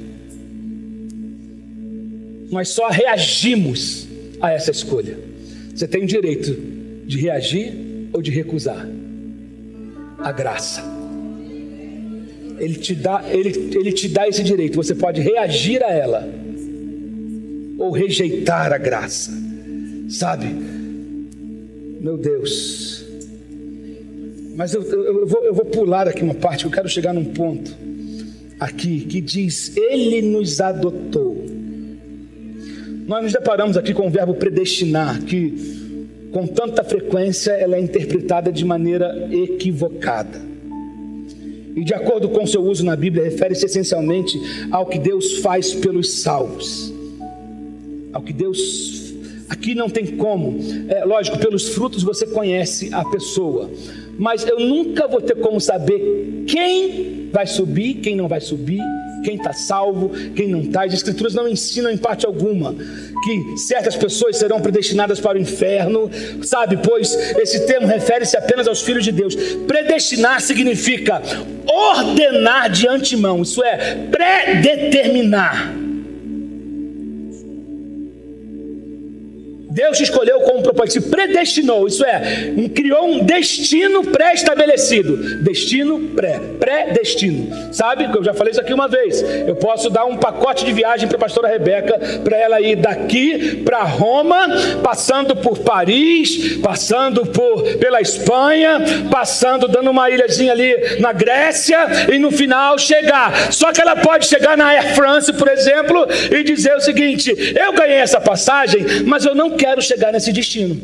Nós 2.50 2.68
só 2.68 2.88
reagimos 2.88 4.06
a 4.40 4.50
essa 4.50 4.70
escolha. 4.70 5.18
Você 5.74 5.86
tem 5.86 6.02
o 6.02 6.06
direito 6.06 6.54
de 7.06 7.18
reagir 7.18 7.72
ou 8.12 8.20
de 8.20 8.30
recusar 8.30 8.86
a 10.18 10.32
graça. 10.32 10.97
Ele 12.58 12.74
te 12.74 12.94
dá, 12.94 13.24
ele, 13.30 13.70
ele 13.74 13.92
te 13.92 14.08
dá 14.08 14.28
esse 14.28 14.42
direito. 14.42 14.76
Você 14.76 14.94
pode 14.94 15.20
reagir 15.20 15.82
a 15.82 15.90
ela 15.92 16.28
ou 17.78 17.90
rejeitar 17.90 18.72
a 18.72 18.78
graça. 18.78 19.32
Sabe? 20.08 20.46
Meu 22.00 22.16
Deus. 22.16 23.04
Mas 24.56 24.74
eu, 24.74 24.82
eu, 24.82 25.20
eu, 25.20 25.26
vou, 25.26 25.44
eu 25.44 25.54
vou 25.54 25.64
pular 25.64 26.08
aqui 26.08 26.22
uma 26.22 26.34
parte, 26.34 26.64
eu 26.64 26.70
quero 26.70 26.88
chegar 26.88 27.12
num 27.12 27.26
ponto 27.26 27.76
aqui 28.58 29.00
que 29.00 29.20
diz: 29.20 29.76
Ele 29.76 30.22
nos 30.22 30.60
adotou. 30.60 31.46
Nós 33.06 33.22
nos 33.22 33.32
deparamos 33.32 33.76
aqui 33.76 33.94
com 33.94 34.06
o 34.06 34.10
verbo 34.10 34.34
predestinar, 34.34 35.22
que 35.22 36.28
com 36.32 36.46
tanta 36.46 36.84
frequência 36.84 37.52
ela 37.52 37.76
é 37.76 37.80
interpretada 37.80 38.52
de 38.52 38.64
maneira 38.64 39.28
equivocada. 39.30 40.40
E 41.78 41.84
de 41.84 41.94
acordo 41.94 42.28
com 42.28 42.44
seu 42.44 42.60
uso 42.60 42.84
na 42.84 42.96
Bíblia, 42.96 43.22
refere-se 43.22 43.64
essencialmente 43.64 44.36
ao 44.68 44.84
que 44.84 44.98
Deus 44.98 45.38
faz 45.38 45.72
pelos 45.72 46.10
salvos. 46.10 46.92
Ao 48.12 48.20
que 48.20 48.32
Deus. 48.32 49.14
Aqui 49.48 49.76
não 49.76 49.88
tem 49.88 50.04
como. 50.04 50.58
É 50.88 51.04
lógico, 51.04 51.38
pelos 51.38 51.68
frutos 51.68 52.02
você 52.02 52.26
conhece 52.26 52.92
a 52.92 53.04
pessoa. 53.04 53.70
Mas 54.18 54.44
eu 54.44 54.58
nunca 54.58 55.06
vou 55.06 55.20
ter 55.20 55.36
como 55.36 55.60
saber 55.60 56.42
quem 56.48 57.28
vai 57.32 57.46
subir, 57.46 57.94
quem 57.94 58.16
não 58.16 58.26
vai 58.26 58.40
subir, 58.40 58.82
quem 59.22 59.36
está 59.36 59.52
salvo, 59.52 60.10
quem 60.34 60.48
não 60.48 60.60
está. 60.60 60.84
As 60.84 60.94
Escrituras 60.94 61.34
não 61.34 61.48
ensinam 61.48 61.90
em 61.90 61.96
parte 61.96 62.26
alguma 62.26 62.74
que 62.74 63.56
certas 63.58 63.96
pessoas 63.96 64.36
serão 64.36 64.60
predestinadas 64.60 65.20
para 65.20 65.38
o 65.38 65.40
inferno, 65.40 66.10
sabe? 66.42 66.78
Pois 66.78 67.14
esse 67.14 67.66
termo 67.66 67.86
refere-se 67.86 68.36
apenas 68.36 68.68
aos 68.68 68.80
filhos 68.80 69.04
de 69.04 69.12
Deus. 69.12 69.34
Predestinar 69.66 70.40
significa 70.40 71.22
ordenar 71.66 72.70
de 72.70 72.88
antemão, 72.88 73.42
isso 73.42 73.62
é, 73.62 74.06
predeterminar. 74.10 75.87
Deus 79.78 80.00
escolheu 80.00 80.40
como 80.40 80.60
propósito, 80.60 81.08
predestinou, 81.08 81.86
isso 81.86 82.04
é, 82.04 82.52
criou 82.74 83.06
um 83.06 83.24
destino 83.24 84.02
pré-estabelecido. 84.02 85.40
Destino 85.44 86.00
pré, 86.16 86.40
pré-destino. 86.58 87.72
Sabe? 87.72 88.08
Eu 88.12 88.24
já 88.24 88.34
falei 88.34 88.50
isso 88.50 88.60
aqui 88.60 88.74
uma 88.74 88.88
vez. 88.88 89.22
Eu 89.46 89.54
posso 89.54 89.88
dar 89.88 90.04
um 90.04 90.16
pacote 90.16 90.64
de 90.64 90.72
viagem 90.72 91.06
para 91.06 91.16
a 91.16 91.20
pastora 91.20 91.46
Rebeca, 91.46 91.96
para 92.24 92.36
ela 92.36 92.60
ir 92.60 92.74
daqui 92.74 93.62
para 93.64 93.84
Roma, 93.84 94.48
passando 94.82 95.36
por 95.36 95.60
Paris, 95.60 96.56
passando 96.60 97.24
por 97.26 97.62
pela 97.76 98.00
Espanha, 98.00 98.80
passando 99.08 99.68
dando 99.68 99.90
uma 99.90 100.10
ilhazinha 100.10 100.50
ali 100.50 100.74
na 100.98 101.12
Grécia 101.12 101.78
e 102.12 102.18
no 102.18 102.32
final 102.32 102.76
chegar. 102.80 103.52
Só 103.52 103.72
que 103.72 103.80
ela 103.80 103.94
pode 103.94 104.26
chegar 104.26 104.56
na 104.56 104.66
Air 104.70 104.96
France, 104.96 105.32
por 105.34 105.46
exemplo, 105.46 106.04
e 106.32 106.42
dizer 106.42 106.74
o 106.74 106.80
seguinte: 106.80 107.32
eu 107.56 107.72
ganhei 107.74 107.98
essa 107.98 108.20
passagem, 108.20 108.84
mas 109.06 109.24
eu 109.24 109.36
não 109.36 109.50
quero 109.50 109.67
quero 109.68 109.82
chegar 109.82 110.12
nesse 110.12 110.32
destino. 110.32 110.80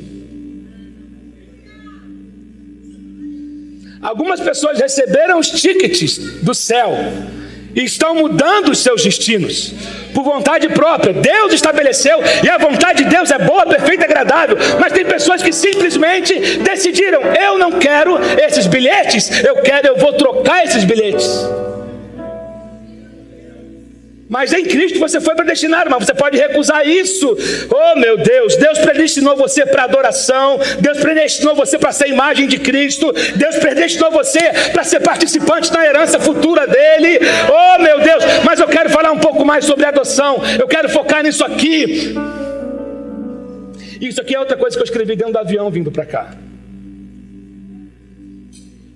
Algumas 4.02 4.40
pessoas 4.40 4.78
receberam 4.78 5.38
os 5.38 5.48
tickets 5.48 6.18
do 6.42 6.54
céu 6.54 6.90
e 7.74 7.82
estão 7.82 8.14
mudando 8.14 8.68
os 8.68 8.80
seus 8.80 9.02
destinos 9.02 9.72
por 10.12 10.22
vontade 10.22 10.68
própria. 10.68 11.14
Deus 11.14 11.54
estabeleceu 11.54 12.18
e 12.44 12.48
a 12.50 12.58
vontade 12.58 13.04
de 13.04 13.08
Deus 13.08 13.30
é 13.30 13.38
boa, 13.38 13.64
perfeita 13.66 14.04
agradável. 14.04 14.58
Mas 14.78 14.92
tem 14.92 15.06
pessoas 15.06 15.42
que 15.42 15.50
simplesmente 15.50 16.58
decidiram: 16.58 17.22
eu 17.22 17.58
não 17.58 17.72
quero 17.72 18.18
esses 18.46 18.66
bilhetes, 18.66 19.30
eu 19.42 19.56
quero, 19.62 19.88
eu 19.88 19.96
vou 19.96 20.12
trocar 20.12 20.62
esses 20.62 20.84
bilhetes. 20.84 21.26
Mas 24.34 24.52
em 24.52 24.64
Cristo 24.64 24.98
você 24.98 25.20
foi 25.20 25.36
predestinado, 25.36 25.88
mas 25.88 26.04
você 26.04 26.12
pode 26.12 26.36
recusar 26.36 26.84
isso. 26.84 27.36
Oh 27.70 27.96
meu 28.00 28.16
Deus, 28.16 28.56
Deus 28.56 28.80
predestinou 28.80 29.36
você 29.36 29.64
para 29.64 29.84
adoração, 29.84 30.58
Deus 30.80 30.98
predestinou 30.98 31.54
você 31.54 31.78
para 31.78 31.92
ser 31.92 32.08
imagem 32.08 32.48
de 32.48 32.58
Cristo, 32.58 33.12
Deus 33.36 33.54
predestinou 33.58 34.10
você 34.10 34.40
para 34.72 34.82
ser 34.82 34.98
participante 34.98 35.72
na 35.72 35.86
herança 35.86 36.18
futura 36.18 36.66
dele. 36.66 37.20
Oh 37.48 37.80
meu 37.80 38.00
Deus, 38.00 38.24
mas 38.44 38.58
eu 38.58 38.66
quero 38.66 38.90
falar 38.90 39.12
um 39.12 39.20
pouco 39.20 39.44
mais 39.44 39.66
sobre 39.66 39.84
adoção, 39.84 40.42
eu 40.58 40.66
quero 40.66 40.88
focar 40.88 41.22
nisso 41.22 41.44
aqui. 41.44 42.12
Isso 44.00 44.20
aqui 44.20 44.34
é 44.34 44.40
outra 44.40 44.56
coisa 44.56 44.76
que 44.76 44.82
eu 44.82 44.84
escrevi 44.84 45.14
dentro 45.14 45.34
do 45.34 45.38
avião 45.38 45.70
vindo 45.70 45.92
para 45.92 46.06
cá. 46.06 46.34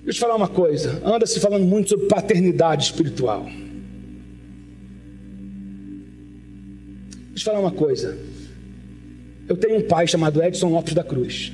Deixa 0.03 0.05
eu 0.05 0.13
te 0.13 0.19
falar 0.19 0.35
uma 0.35 0.49
coisa, 0.49 1.01
anda 1.05 1.25
se 1.25 1.39
falando 1.39 1.63
muito 1.63 1.87
sobre 1.91 2.07
paternidade 2.07 2.83
espiritual. 2.83 3.47
Deixa 7.39 7.51
eu 7.51 7.55
falar 7.55 7.65
uma 7.65 7.73
coisa. 7.73 8.17
Eu 9.47 9.55
tenho 9.55 9.77
um 9.77 9.87
pai 9.87 10.05
chamado 10.05 10.43
Edson 10.43 10.67
Lopes 10.67 10.93
da 10.93 11.05
Cruz. 11.05 11.53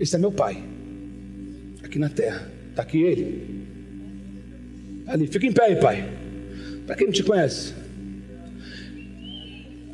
Esse 0.00 0.16
é 0.16 0.18
meu 0.18 0.32
pai. 0.32 0.64
Aqui 1.82 1.98
na 1.98 2.08
terra. 2.08 2.50
Está 2.70 2.80
aqui 2.80 3.02
ele. 3.02 3.66
Ali. 5.06 5.26
Fica 5.26 5.46
em 5.46 5.52
pé 5.52 5.64
aí, 5.64 5.76
pai. 5.76 6.08
Para 6.86 6.96
quem 6.96 7.08
não 7.08 7.12
te 7.12 7.22
conhece. 7.22 7.74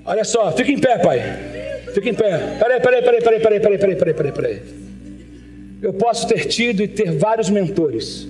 Olha 0.04 0.22
só, 0.22 0.52
fica 0.52 0.70
em 0.70 0.78
pé, 0.78 0.96
pai. 0.96 1.18
Fica 1.92 2.08
em 2.08 2.14
pé. 2.14 2.56
Peraí, 2.60 2.80
peraí, 2.80 3.02
peraí, 3.02 3.22
peraí, 3.22 3.40
peraí, 3.40 3.60
peraí, 3.60 3.78
peraí, 3.78 3.96
peraí, 3.96 4.14
peraí, 4.14 4.32
peraí. 4.32 4.62
Eu 5.82 5.94
posso 5.94 6.28
ter 6.28 6.44
tido 6.46 6.80
e 6.80 6.86
ter 6.86 7.10
vários 7.10 7.50
mentores, 7.50 8.28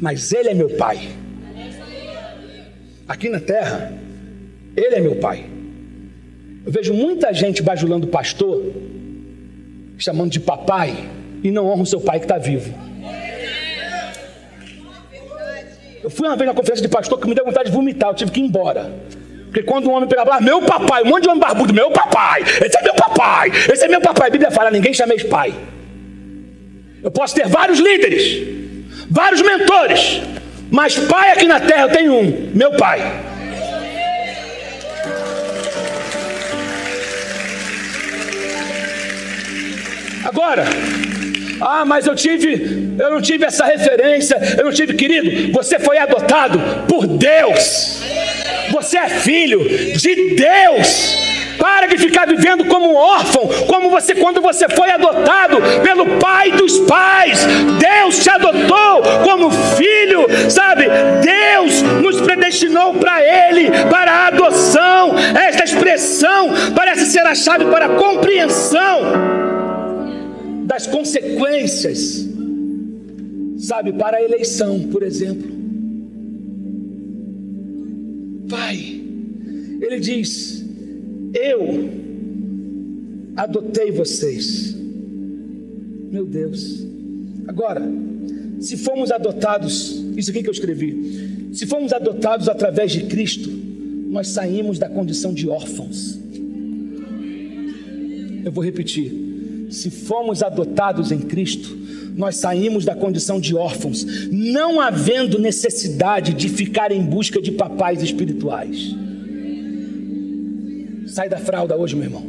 mas 0.00 0.32
ele 0.32 0.48
é 0.48 0.54
meu 0.54 0.70
pai. 0.70 1.10
Aqui 3.06 3.28
na 3.28 3.40
terra, 3.40 4.00
ele 4.76 4.94
é 4.94 5.00
meu 5.00 5.16
pai. 5.16 5.44
Eu 6.64 6.72
vejo 6.72 6.92
muita 6.92 7.32
gente 7.32 7.62
bajulando 7.62 8.06
o 8.06 8.10
pastor, 8.10 8.72
chamando 9.98 10.30
de 10.30 10.40
papai, 10.40 11.08
e 11.42 11.50
não 11.50 11.66
honra 11.66 11.82
o 11.82 11.86
seu 11.86 12.00
pai 12.00 12.18
que 12.18 12.24
está 12.24 12.38
vivo. 12.38 12.72
Eu 16.02 16.08
fui 16.08 16.26
uma 16.26 16.36
vez 16.36 16.48
na 16.48 16.54
conferência 16.54 16.82
de 16.82 16.88
pastor 16.88 17.18
que 17.18 17.28
me 17.28 17.34
deu 17.34 17.44
vontade 17.44 17.70
de 17.70 17.74
vomitar, 17.74 18.10
eu 18.10 18.14
tive 18.14 18.30
que 18.30 18.40
ir 18.40 18.44
embora. 18.44 18.90
Porque 19.46 19.62
quando 19.62 19.88
um 19.88 19.92
homem 19.92 20.08
pegava, 20.08 20.40
meu 20.40 20.62
papai, 20.62 21.02
um 21.02 21.06
monte 21.06 21.24
de 21.24 21.28
homem 21.28 21.40
barbudo, 21.40 21.74
meu 21.74 21.90
papai, 21.90 22.42
esse 22.42 22.78
é 22.78 22.82
meu 22.82 22.94
papai, 22.94 23.50
esse 23.50 23.84
é 23.84 23.88
meu 23.88 24.00
papai. 24.00 24.28
A 24.28 24.30
Bíblia 24.30 24.50
fala, 24.50 24.70
ninguém 24.70 24.94
chama 24.94 25.14
pai. 25.28 25.52
Eu 27.02 27.10
posso 27.10 27.34
ter 27.34 27.46
vários 27.48 27.78
líderes, 27.78 28.46
vários 29.10 29.42
mentores, 29.42 30.20
mas 30.70 30.96
pai 30.98 31.32
aqui 31.32 31.46
na 31.46 31.58
terra 31.58 31.82
eu 31.82 31.90
tenho 31.90 32.14
um, 32.14 32.50
meu 32.54 32.72
pai. 32.76 33.29
Agora, 40.30 40.64
ah, 41.60 41.84
mas 41.84 42.06
eu 42.06 42.14
tive, 42.14 42.94
eu 42.96 43.10
não 43.10 43.20
tive 43.20 43.44
essa 43.44 43.64
referência, 43.64 44.38
eu 44.56 44.64
não 44.64 44.72
tive, 44.72 44.94
querido, 44.94 45.52
você 45.52 45.76
foi 45.80 45.98
adotado 45.98 46.60
por 46.86 47.04
Deus. 47.04 48.00
Você 48.70 48.96
é 48.96 49.08
filho 49.08 49.58
de 49.98 50.36
Deus. 50.36 51.18
Para 51.58 51.88
de 51.88 51.98
ficar 51.98 52.28
vivendo 52.28 52.64
como 52.66 52.92
um 52.92 52.94
órfão, 52.94 53.48
como 53.66 53.90
você 53.90 54.14
quando 54.14 54.40
você 54.40 54.68
foi 54.68 54.88
adotado 54.92 55.56
pelo 55.82 56.06
pai 56.20 56.52
dos 56.52 56.78
pais. 56.78 57.44
Deus 57.80 58.22
te 58.22 58.30
adotou 58.30 59.02
como 59.24 59.50
filho, 59.50 60.26
sabe? 60.48 60.84
Deus 61.22 61.82
nos 61.82 62.20
predestinou 62.20 62.94
para 62.94 63.20
ele, 63.20 63.68
para 63.90 64.12
a 64.12 64.26
adoção. 64.28 65.12
Esta 65.48 65.64
expressão 65.64 66.50
parece 66.72 67.06
ser 67.06 67.26
a 67.26 67.34
chave 67.34 67.64
para 67.64 67.86
a 67.86 67.96
compreensão 67.96 69.49
das 70.70 70.86
consequências, 70.86 72.28
sabe, 73.58 73.92
para 73.92 74.18
a 74.18 74.22
eleição, 74.22 74.78
por 74.86 75.02
exemplo. 75.02 75.50
Pai, 78.48 79.02
ele 79.80 79.98
diz: 79.98 80.64
Eu 81.34 81.90
adotei 83.34 83.90
vocês. 83.90 84.76
Meu 86.08 86.24
Deus. 86.24 86.86
Agora, 87.48 87.82
se 88.60 88.76
fomos 88.76 89.10
adotados, 89.10 90.00
isso 90.16 90.30
aqui 90.30 90.40
que 90.40 90.48
eu 90.48 90.52
escrevi, 90.52 91.50
se 91.52 91.66
fomos 91.66 91.92
adotados 91.92 92.48
através 92.48 92.92
de 92.92 93.06
Cristo, 93.06 93.50
nós 94.08 94.28
saímos 94.28 94.78
da 94.78 94.88
condição 94.88 95.34
de 95.34 95.48
órfãos. 95.48 96.16
Eu 98.44 98.52
vou 98.52 98.62
repetir. 98.62 99.29
Se 99.70 99.90
fomos 99.90 100.42
adotados 100.42 101.12
em 101.12 101.18
Cristo, 101.20 101.78
nós 102.16 102.36
saímos 102.36 102.84
da 102.84 102.94
condição 102.94 103.40
de 103.40 103.54
órfãos, 103.54 104.04
não 104.30 104.80
havendo 104.80 105.38
necessidade 105.38 106.34
de 106.34 106.48
ficar 106.48 106.92
em 106.92 107.02
busca 107.02 107.40
de 107.40 107.52
papais 107.52 108.02
espirituais. 108.02 108.94
Sai 111.06 111.28
da 111.28 111.38
fralda 111.38 111.76
hoje, 111.76 111.96
meu 111.96 112.04
irmão. 112.04 112.24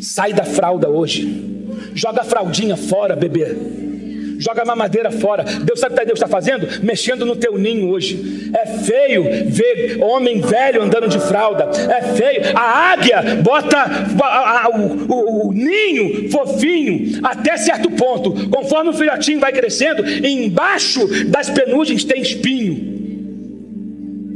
Sai 0.00 0.32
da 0.32 0.44
fralda 0.44 0.88
hoje. 0.88 1.44
Joga 1.94 2.22
a 2.22 2.24
fraldinha 2.24 2.76
fora, 2.76 3.16
bebê. 3.16 3.56
Joga 4.38 4.62
a 4.62 4.64
mamadeira 4.64 5.10
fora. 5.10 5.44
Deus 5.44 5.80
sabe 5.80 5.94
o 5.94 5.98
que 5.98 6.04
Deus 6.04 6.18
está 6.18 6.28
fazendo? 6.28 6.66
Mexendo 6.82 7.24
no 7.24 7.36
teu 7.36 7.58
ninho 7.58 7.90
hoje. 7.90 8.50
É 8.54 8.66
feio 8.66 9.24
ver 9.46 9.98
homem 10.00 10.40
velho 10.40 10.82
andando 10.82 11.08
de 11.08 11.18
fralda. 11.20 11.70
É 11.90 12.02
feio. 12.14 12.56
A 12.56 12.92
águia 12.92 13.22
bota 13.42 13.78
a, 14.22 14.66
a, 14.66 14.70
o, 14.70 15.12
o, 15.12 15.48
o, 15.48 15.52
ninho 15.52 16.30
fofinho 16.30 17.20
até 17.22 17.56
certo 17.56 17.90
ponto. 17.90 18.48
Conforme 18.48 18.90
o 18.90 18.94
filhotinho 18.94 19.40
vai 19.40 19.52
crescendo, 19.52 20.04
embaixo 20.06 21.06
das 21.26 21.50
penugens 21.50 22.04
tem 22.04 22.20
espinho. 22.20 22.95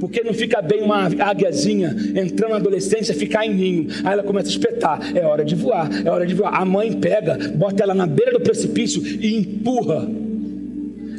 Porque 0.01 0.25
não 0.25 0.33
fica 0.33 0.63
bem 0.63 0.83
uma 0.83 1.05
águiazinha 1.05 1.95
entrando 2.17 2.53
na 2.53 2.57
adolescência, 2.57 3.15
ficar 3.15 3.45
em 3.45 3.55
ninho. 3.55 3.87
Aí 4.03 4.15
ela 4.15 4.23
começa 4.23 4.49
a 4.49 4.51
espetar. 4.51 5.15
É 5.15 5.25
hora 5.25 5.45
de 5.45 5.55
voar, 5.55 5.89
é 6.05 6.11
hora 6.11 6.27
de 6.27 6.35
voar. 6.35 6.55
A 6.55 6.65
mãe 6.65 6.91
pega, 6.93 7.39
bota 7.55 7.83
ela 7.83 7.95
na 7.95 8.07
beira 8.07 8.33
do 8.33 8.41
precipício 8.41 9.03
e 9.05 9.37
empurra. 9.37 10.09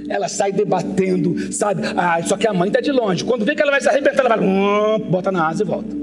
Ela 0.09 0.27
sai 0.27 0.51
debatendo, 0.51 1.53
sabe? 1.53 1.83
Ah, 1.95 2.21
só 2.23 2.35
que 2.35 2.47
a 2.47 2.53
mãe 2.53 2.67
está 2.67 2.81
de 2.81 2.91
longe. 2.91 3.23
Quando 3.23 3.45
vê 3.45 3.55
que 3.55 3.61
ela 3.61 3.71
vai 3.71 3.79
se 3.79 3.87
arrebentar, 3.87 4.25
ela 4.25 4.35
vai, 4.35 4.45
hum, 4.45 4.99
bota 5.09 5.31
na 5.31 5.47
asa 5.47 5.63
e 5.63 5.65
volta. 5.65 6.01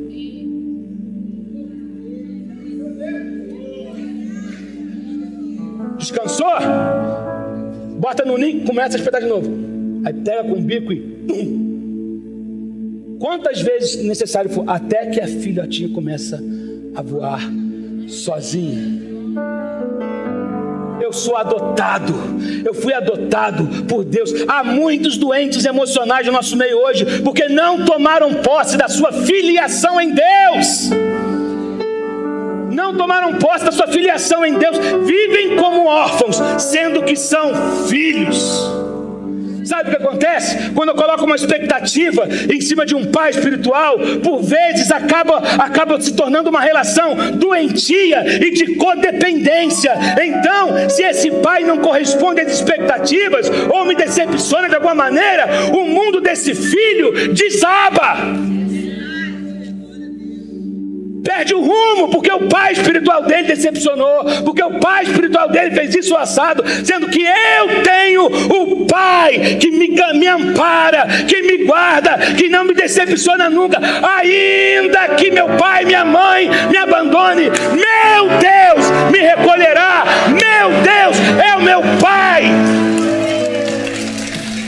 Descansou? 5.99 6.47
Bota 7.99 8.25
no 8.25 8.39
ninho, 8.39 8.65
começa 8.65 8.97
a 8.97 8.99
espetar 9.01 9.21
de 9.21 9.27
novo. 9.27 9.51
Aí 10.05 10.15
pega 10.15 10.45
com 10.45 10.53
o 10.53 10.61
bico 10.61 10.93
e 10.93 11.01
pum, 11.01 11.68
quantas 13.19 13.61
vezes 13.61 14.03
necessário 14.05 14.51
for, 14.51 14.65
até 14.67 15.07
que 15.07 15.21
a 15.21 15.27
filhotinha 15.27 15.89
começa 15.91 16.43
a 16.95 17.03
voar 17.03 17.41
sozinha. 18.09 19.09
Eu 21.01 21.13
sou 21.13 21.37
adotado, 21.37 22.15
eu 22.65 22.75
fui 22.75 22.93
adotado 22.93 23.87
por 23.87 24.05
Deus. 24.05 24.31
Há 24.47 24.63
muitos 24.63 25.17
doentes 25.17 25.65
emocionais 25.65 26.27
no 26.27 26.33
nosso 26.33 26.57
meio 26.57 26.79
hoje, 26.79 27.23
porque 27.23 27.49
não 27.49 27.85
tomaram 27.85 28.35
posse 28.43 28.77
da 28.77 28.89
sua 28.89 29.13
filiação 29.13 30.01
em 30.01 30.11
Deus. 30.11 30.91
Não 32.71 32.95
tomaram 32.95 33.35
posse 33.39 33.65
da 33.65 33.73
sua 33.73 33.87
filiação 33.87 34.45
em 34.45 34.59
Deus, 34.59 34.77
vivem 35.07 35.57
como 35.57 35.87
órfãos, 35.87 36.37
sendo 36.63 37.03
que 37.03 37.17
são 37.17 37.53
filhos. 37.89 38.88
Sabe 39.69 39.91
o 39.91 39.97
que 39.97 40.03
acontece? 40.03 40.71
Quando 40.75 40.89
eu 40.89 40.95
coloco 40.95 41.27
uma 41.27 41.37
expectativa 41.37 42.27
em 42.51 42.59
cima 42.59 42.87
de 42.87 42.95
um 42.95 43.05
pai 43.05 43.29
espiritual, 43.29 43.99
por 44.23 44.43
vezes 44.43 44.91
acaba, 44.91 45.37
acaba 45.59 46.01
se 46.01 46.15
tornando 46.15 46.49
uma 46.49 46.63
relação 46.63 47.15
doentia 47.35 48.25
e 48.43 48.51
de 48.51 48.77
codependência. 48.77 49.93
Então, 50.25 50.89
se 50.89 51.03
esse 51.03 51.31
pai 51.31 51.65
não 51.65 51.77
corresponde 51.79 52.41
às 52.41 52.51
expectativas 52.51 53.51
ou 53.69 53.85
me 53.85 53.95
decepciona 53.95 54.71
de 54.71 54.77
alguma 54.77 54.95
maneira, 54.95 55.47
o 55.75 55.85
mundo 55.85 56.19
desse 56.19 56.55
filho 56.55 57.35
desaba 57.35 58.17
perde 61.29 61.55
o 61.55 61.61
rumo, 61.61 62.09
porque 62.09 62.33
o 62.33 62.49
pai 62.49 62.73
espiritual 62.73 63.23
dele 63.25 63.49
decepcionou, 63.49 64.25
porque 64.47 64.63
o 64.63 64.81
pai 64.81 65.05
espiritual 65.05 65.51
dele 65.51 65.75
fez 65.75 65.95
isso 65.95 66.17
assado, 66.17 66.65
sendo 66.83 67.07
que 67.09 67.23
eu 67.23 67.83
tenho 67.83 68.25
o 68.25 68.87
pai 68.87 69.57
que 69.61 69.71
me, 69.71 69.89
me 70.15 70.27
ampara, 70.27 71.07
que 71.29 71.43
me 71.43 71.67
guarda, 71.67 72.17
que 72.35 72.49
não 72.49 72.65
me 72.65 72.73
decepciona 72.73 73.51
nunca, 73.51 73.79
ainda 73.79 75.17
que 75.17 75.31
meu 75.31 75.49
pai, 75.59 75.85
minha 75.85 76.03
mãe 76.03 76.49
me 76.71 76.79
abandone, 76.79 77.51
meu 77.51 78.29
Deus 78.41 78.91
me 79.13 79.19
recolherá, 79.19 80.05
meu 80.29 80.71
Deus 80.81 81.17
é 81.45 81.57
o 81.57 81.63
meu 81.63 81.83
pai. 82.01 82.45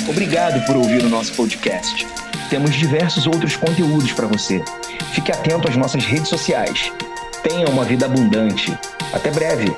Obrigado 0.06 0.62
por 0.66 0.76
ouvir 0.76 1.02
o 1.04 1.08
nosso 1.08 1.32
podcast. 1.32 2.06
Temos 2.50 2.74
diversos 2.74 3.28
outros 3.28 3.54
conteúdos 3.54 4.12
para 4.12 4.26
você. 4.26 4.62
Fique 5.12 5.30
atento 5.30 5.68
às 5.68 5.76
nossas 5.76 6.04
redes 6.04 6.28
sociais. 6.28 6.92
Tenha 7.44 7.68
uma 7.68 7.84
vida 7.84 8.06
abundante. 8.06 8.76
Até 9.12 9.30
breve! 9.30 9.72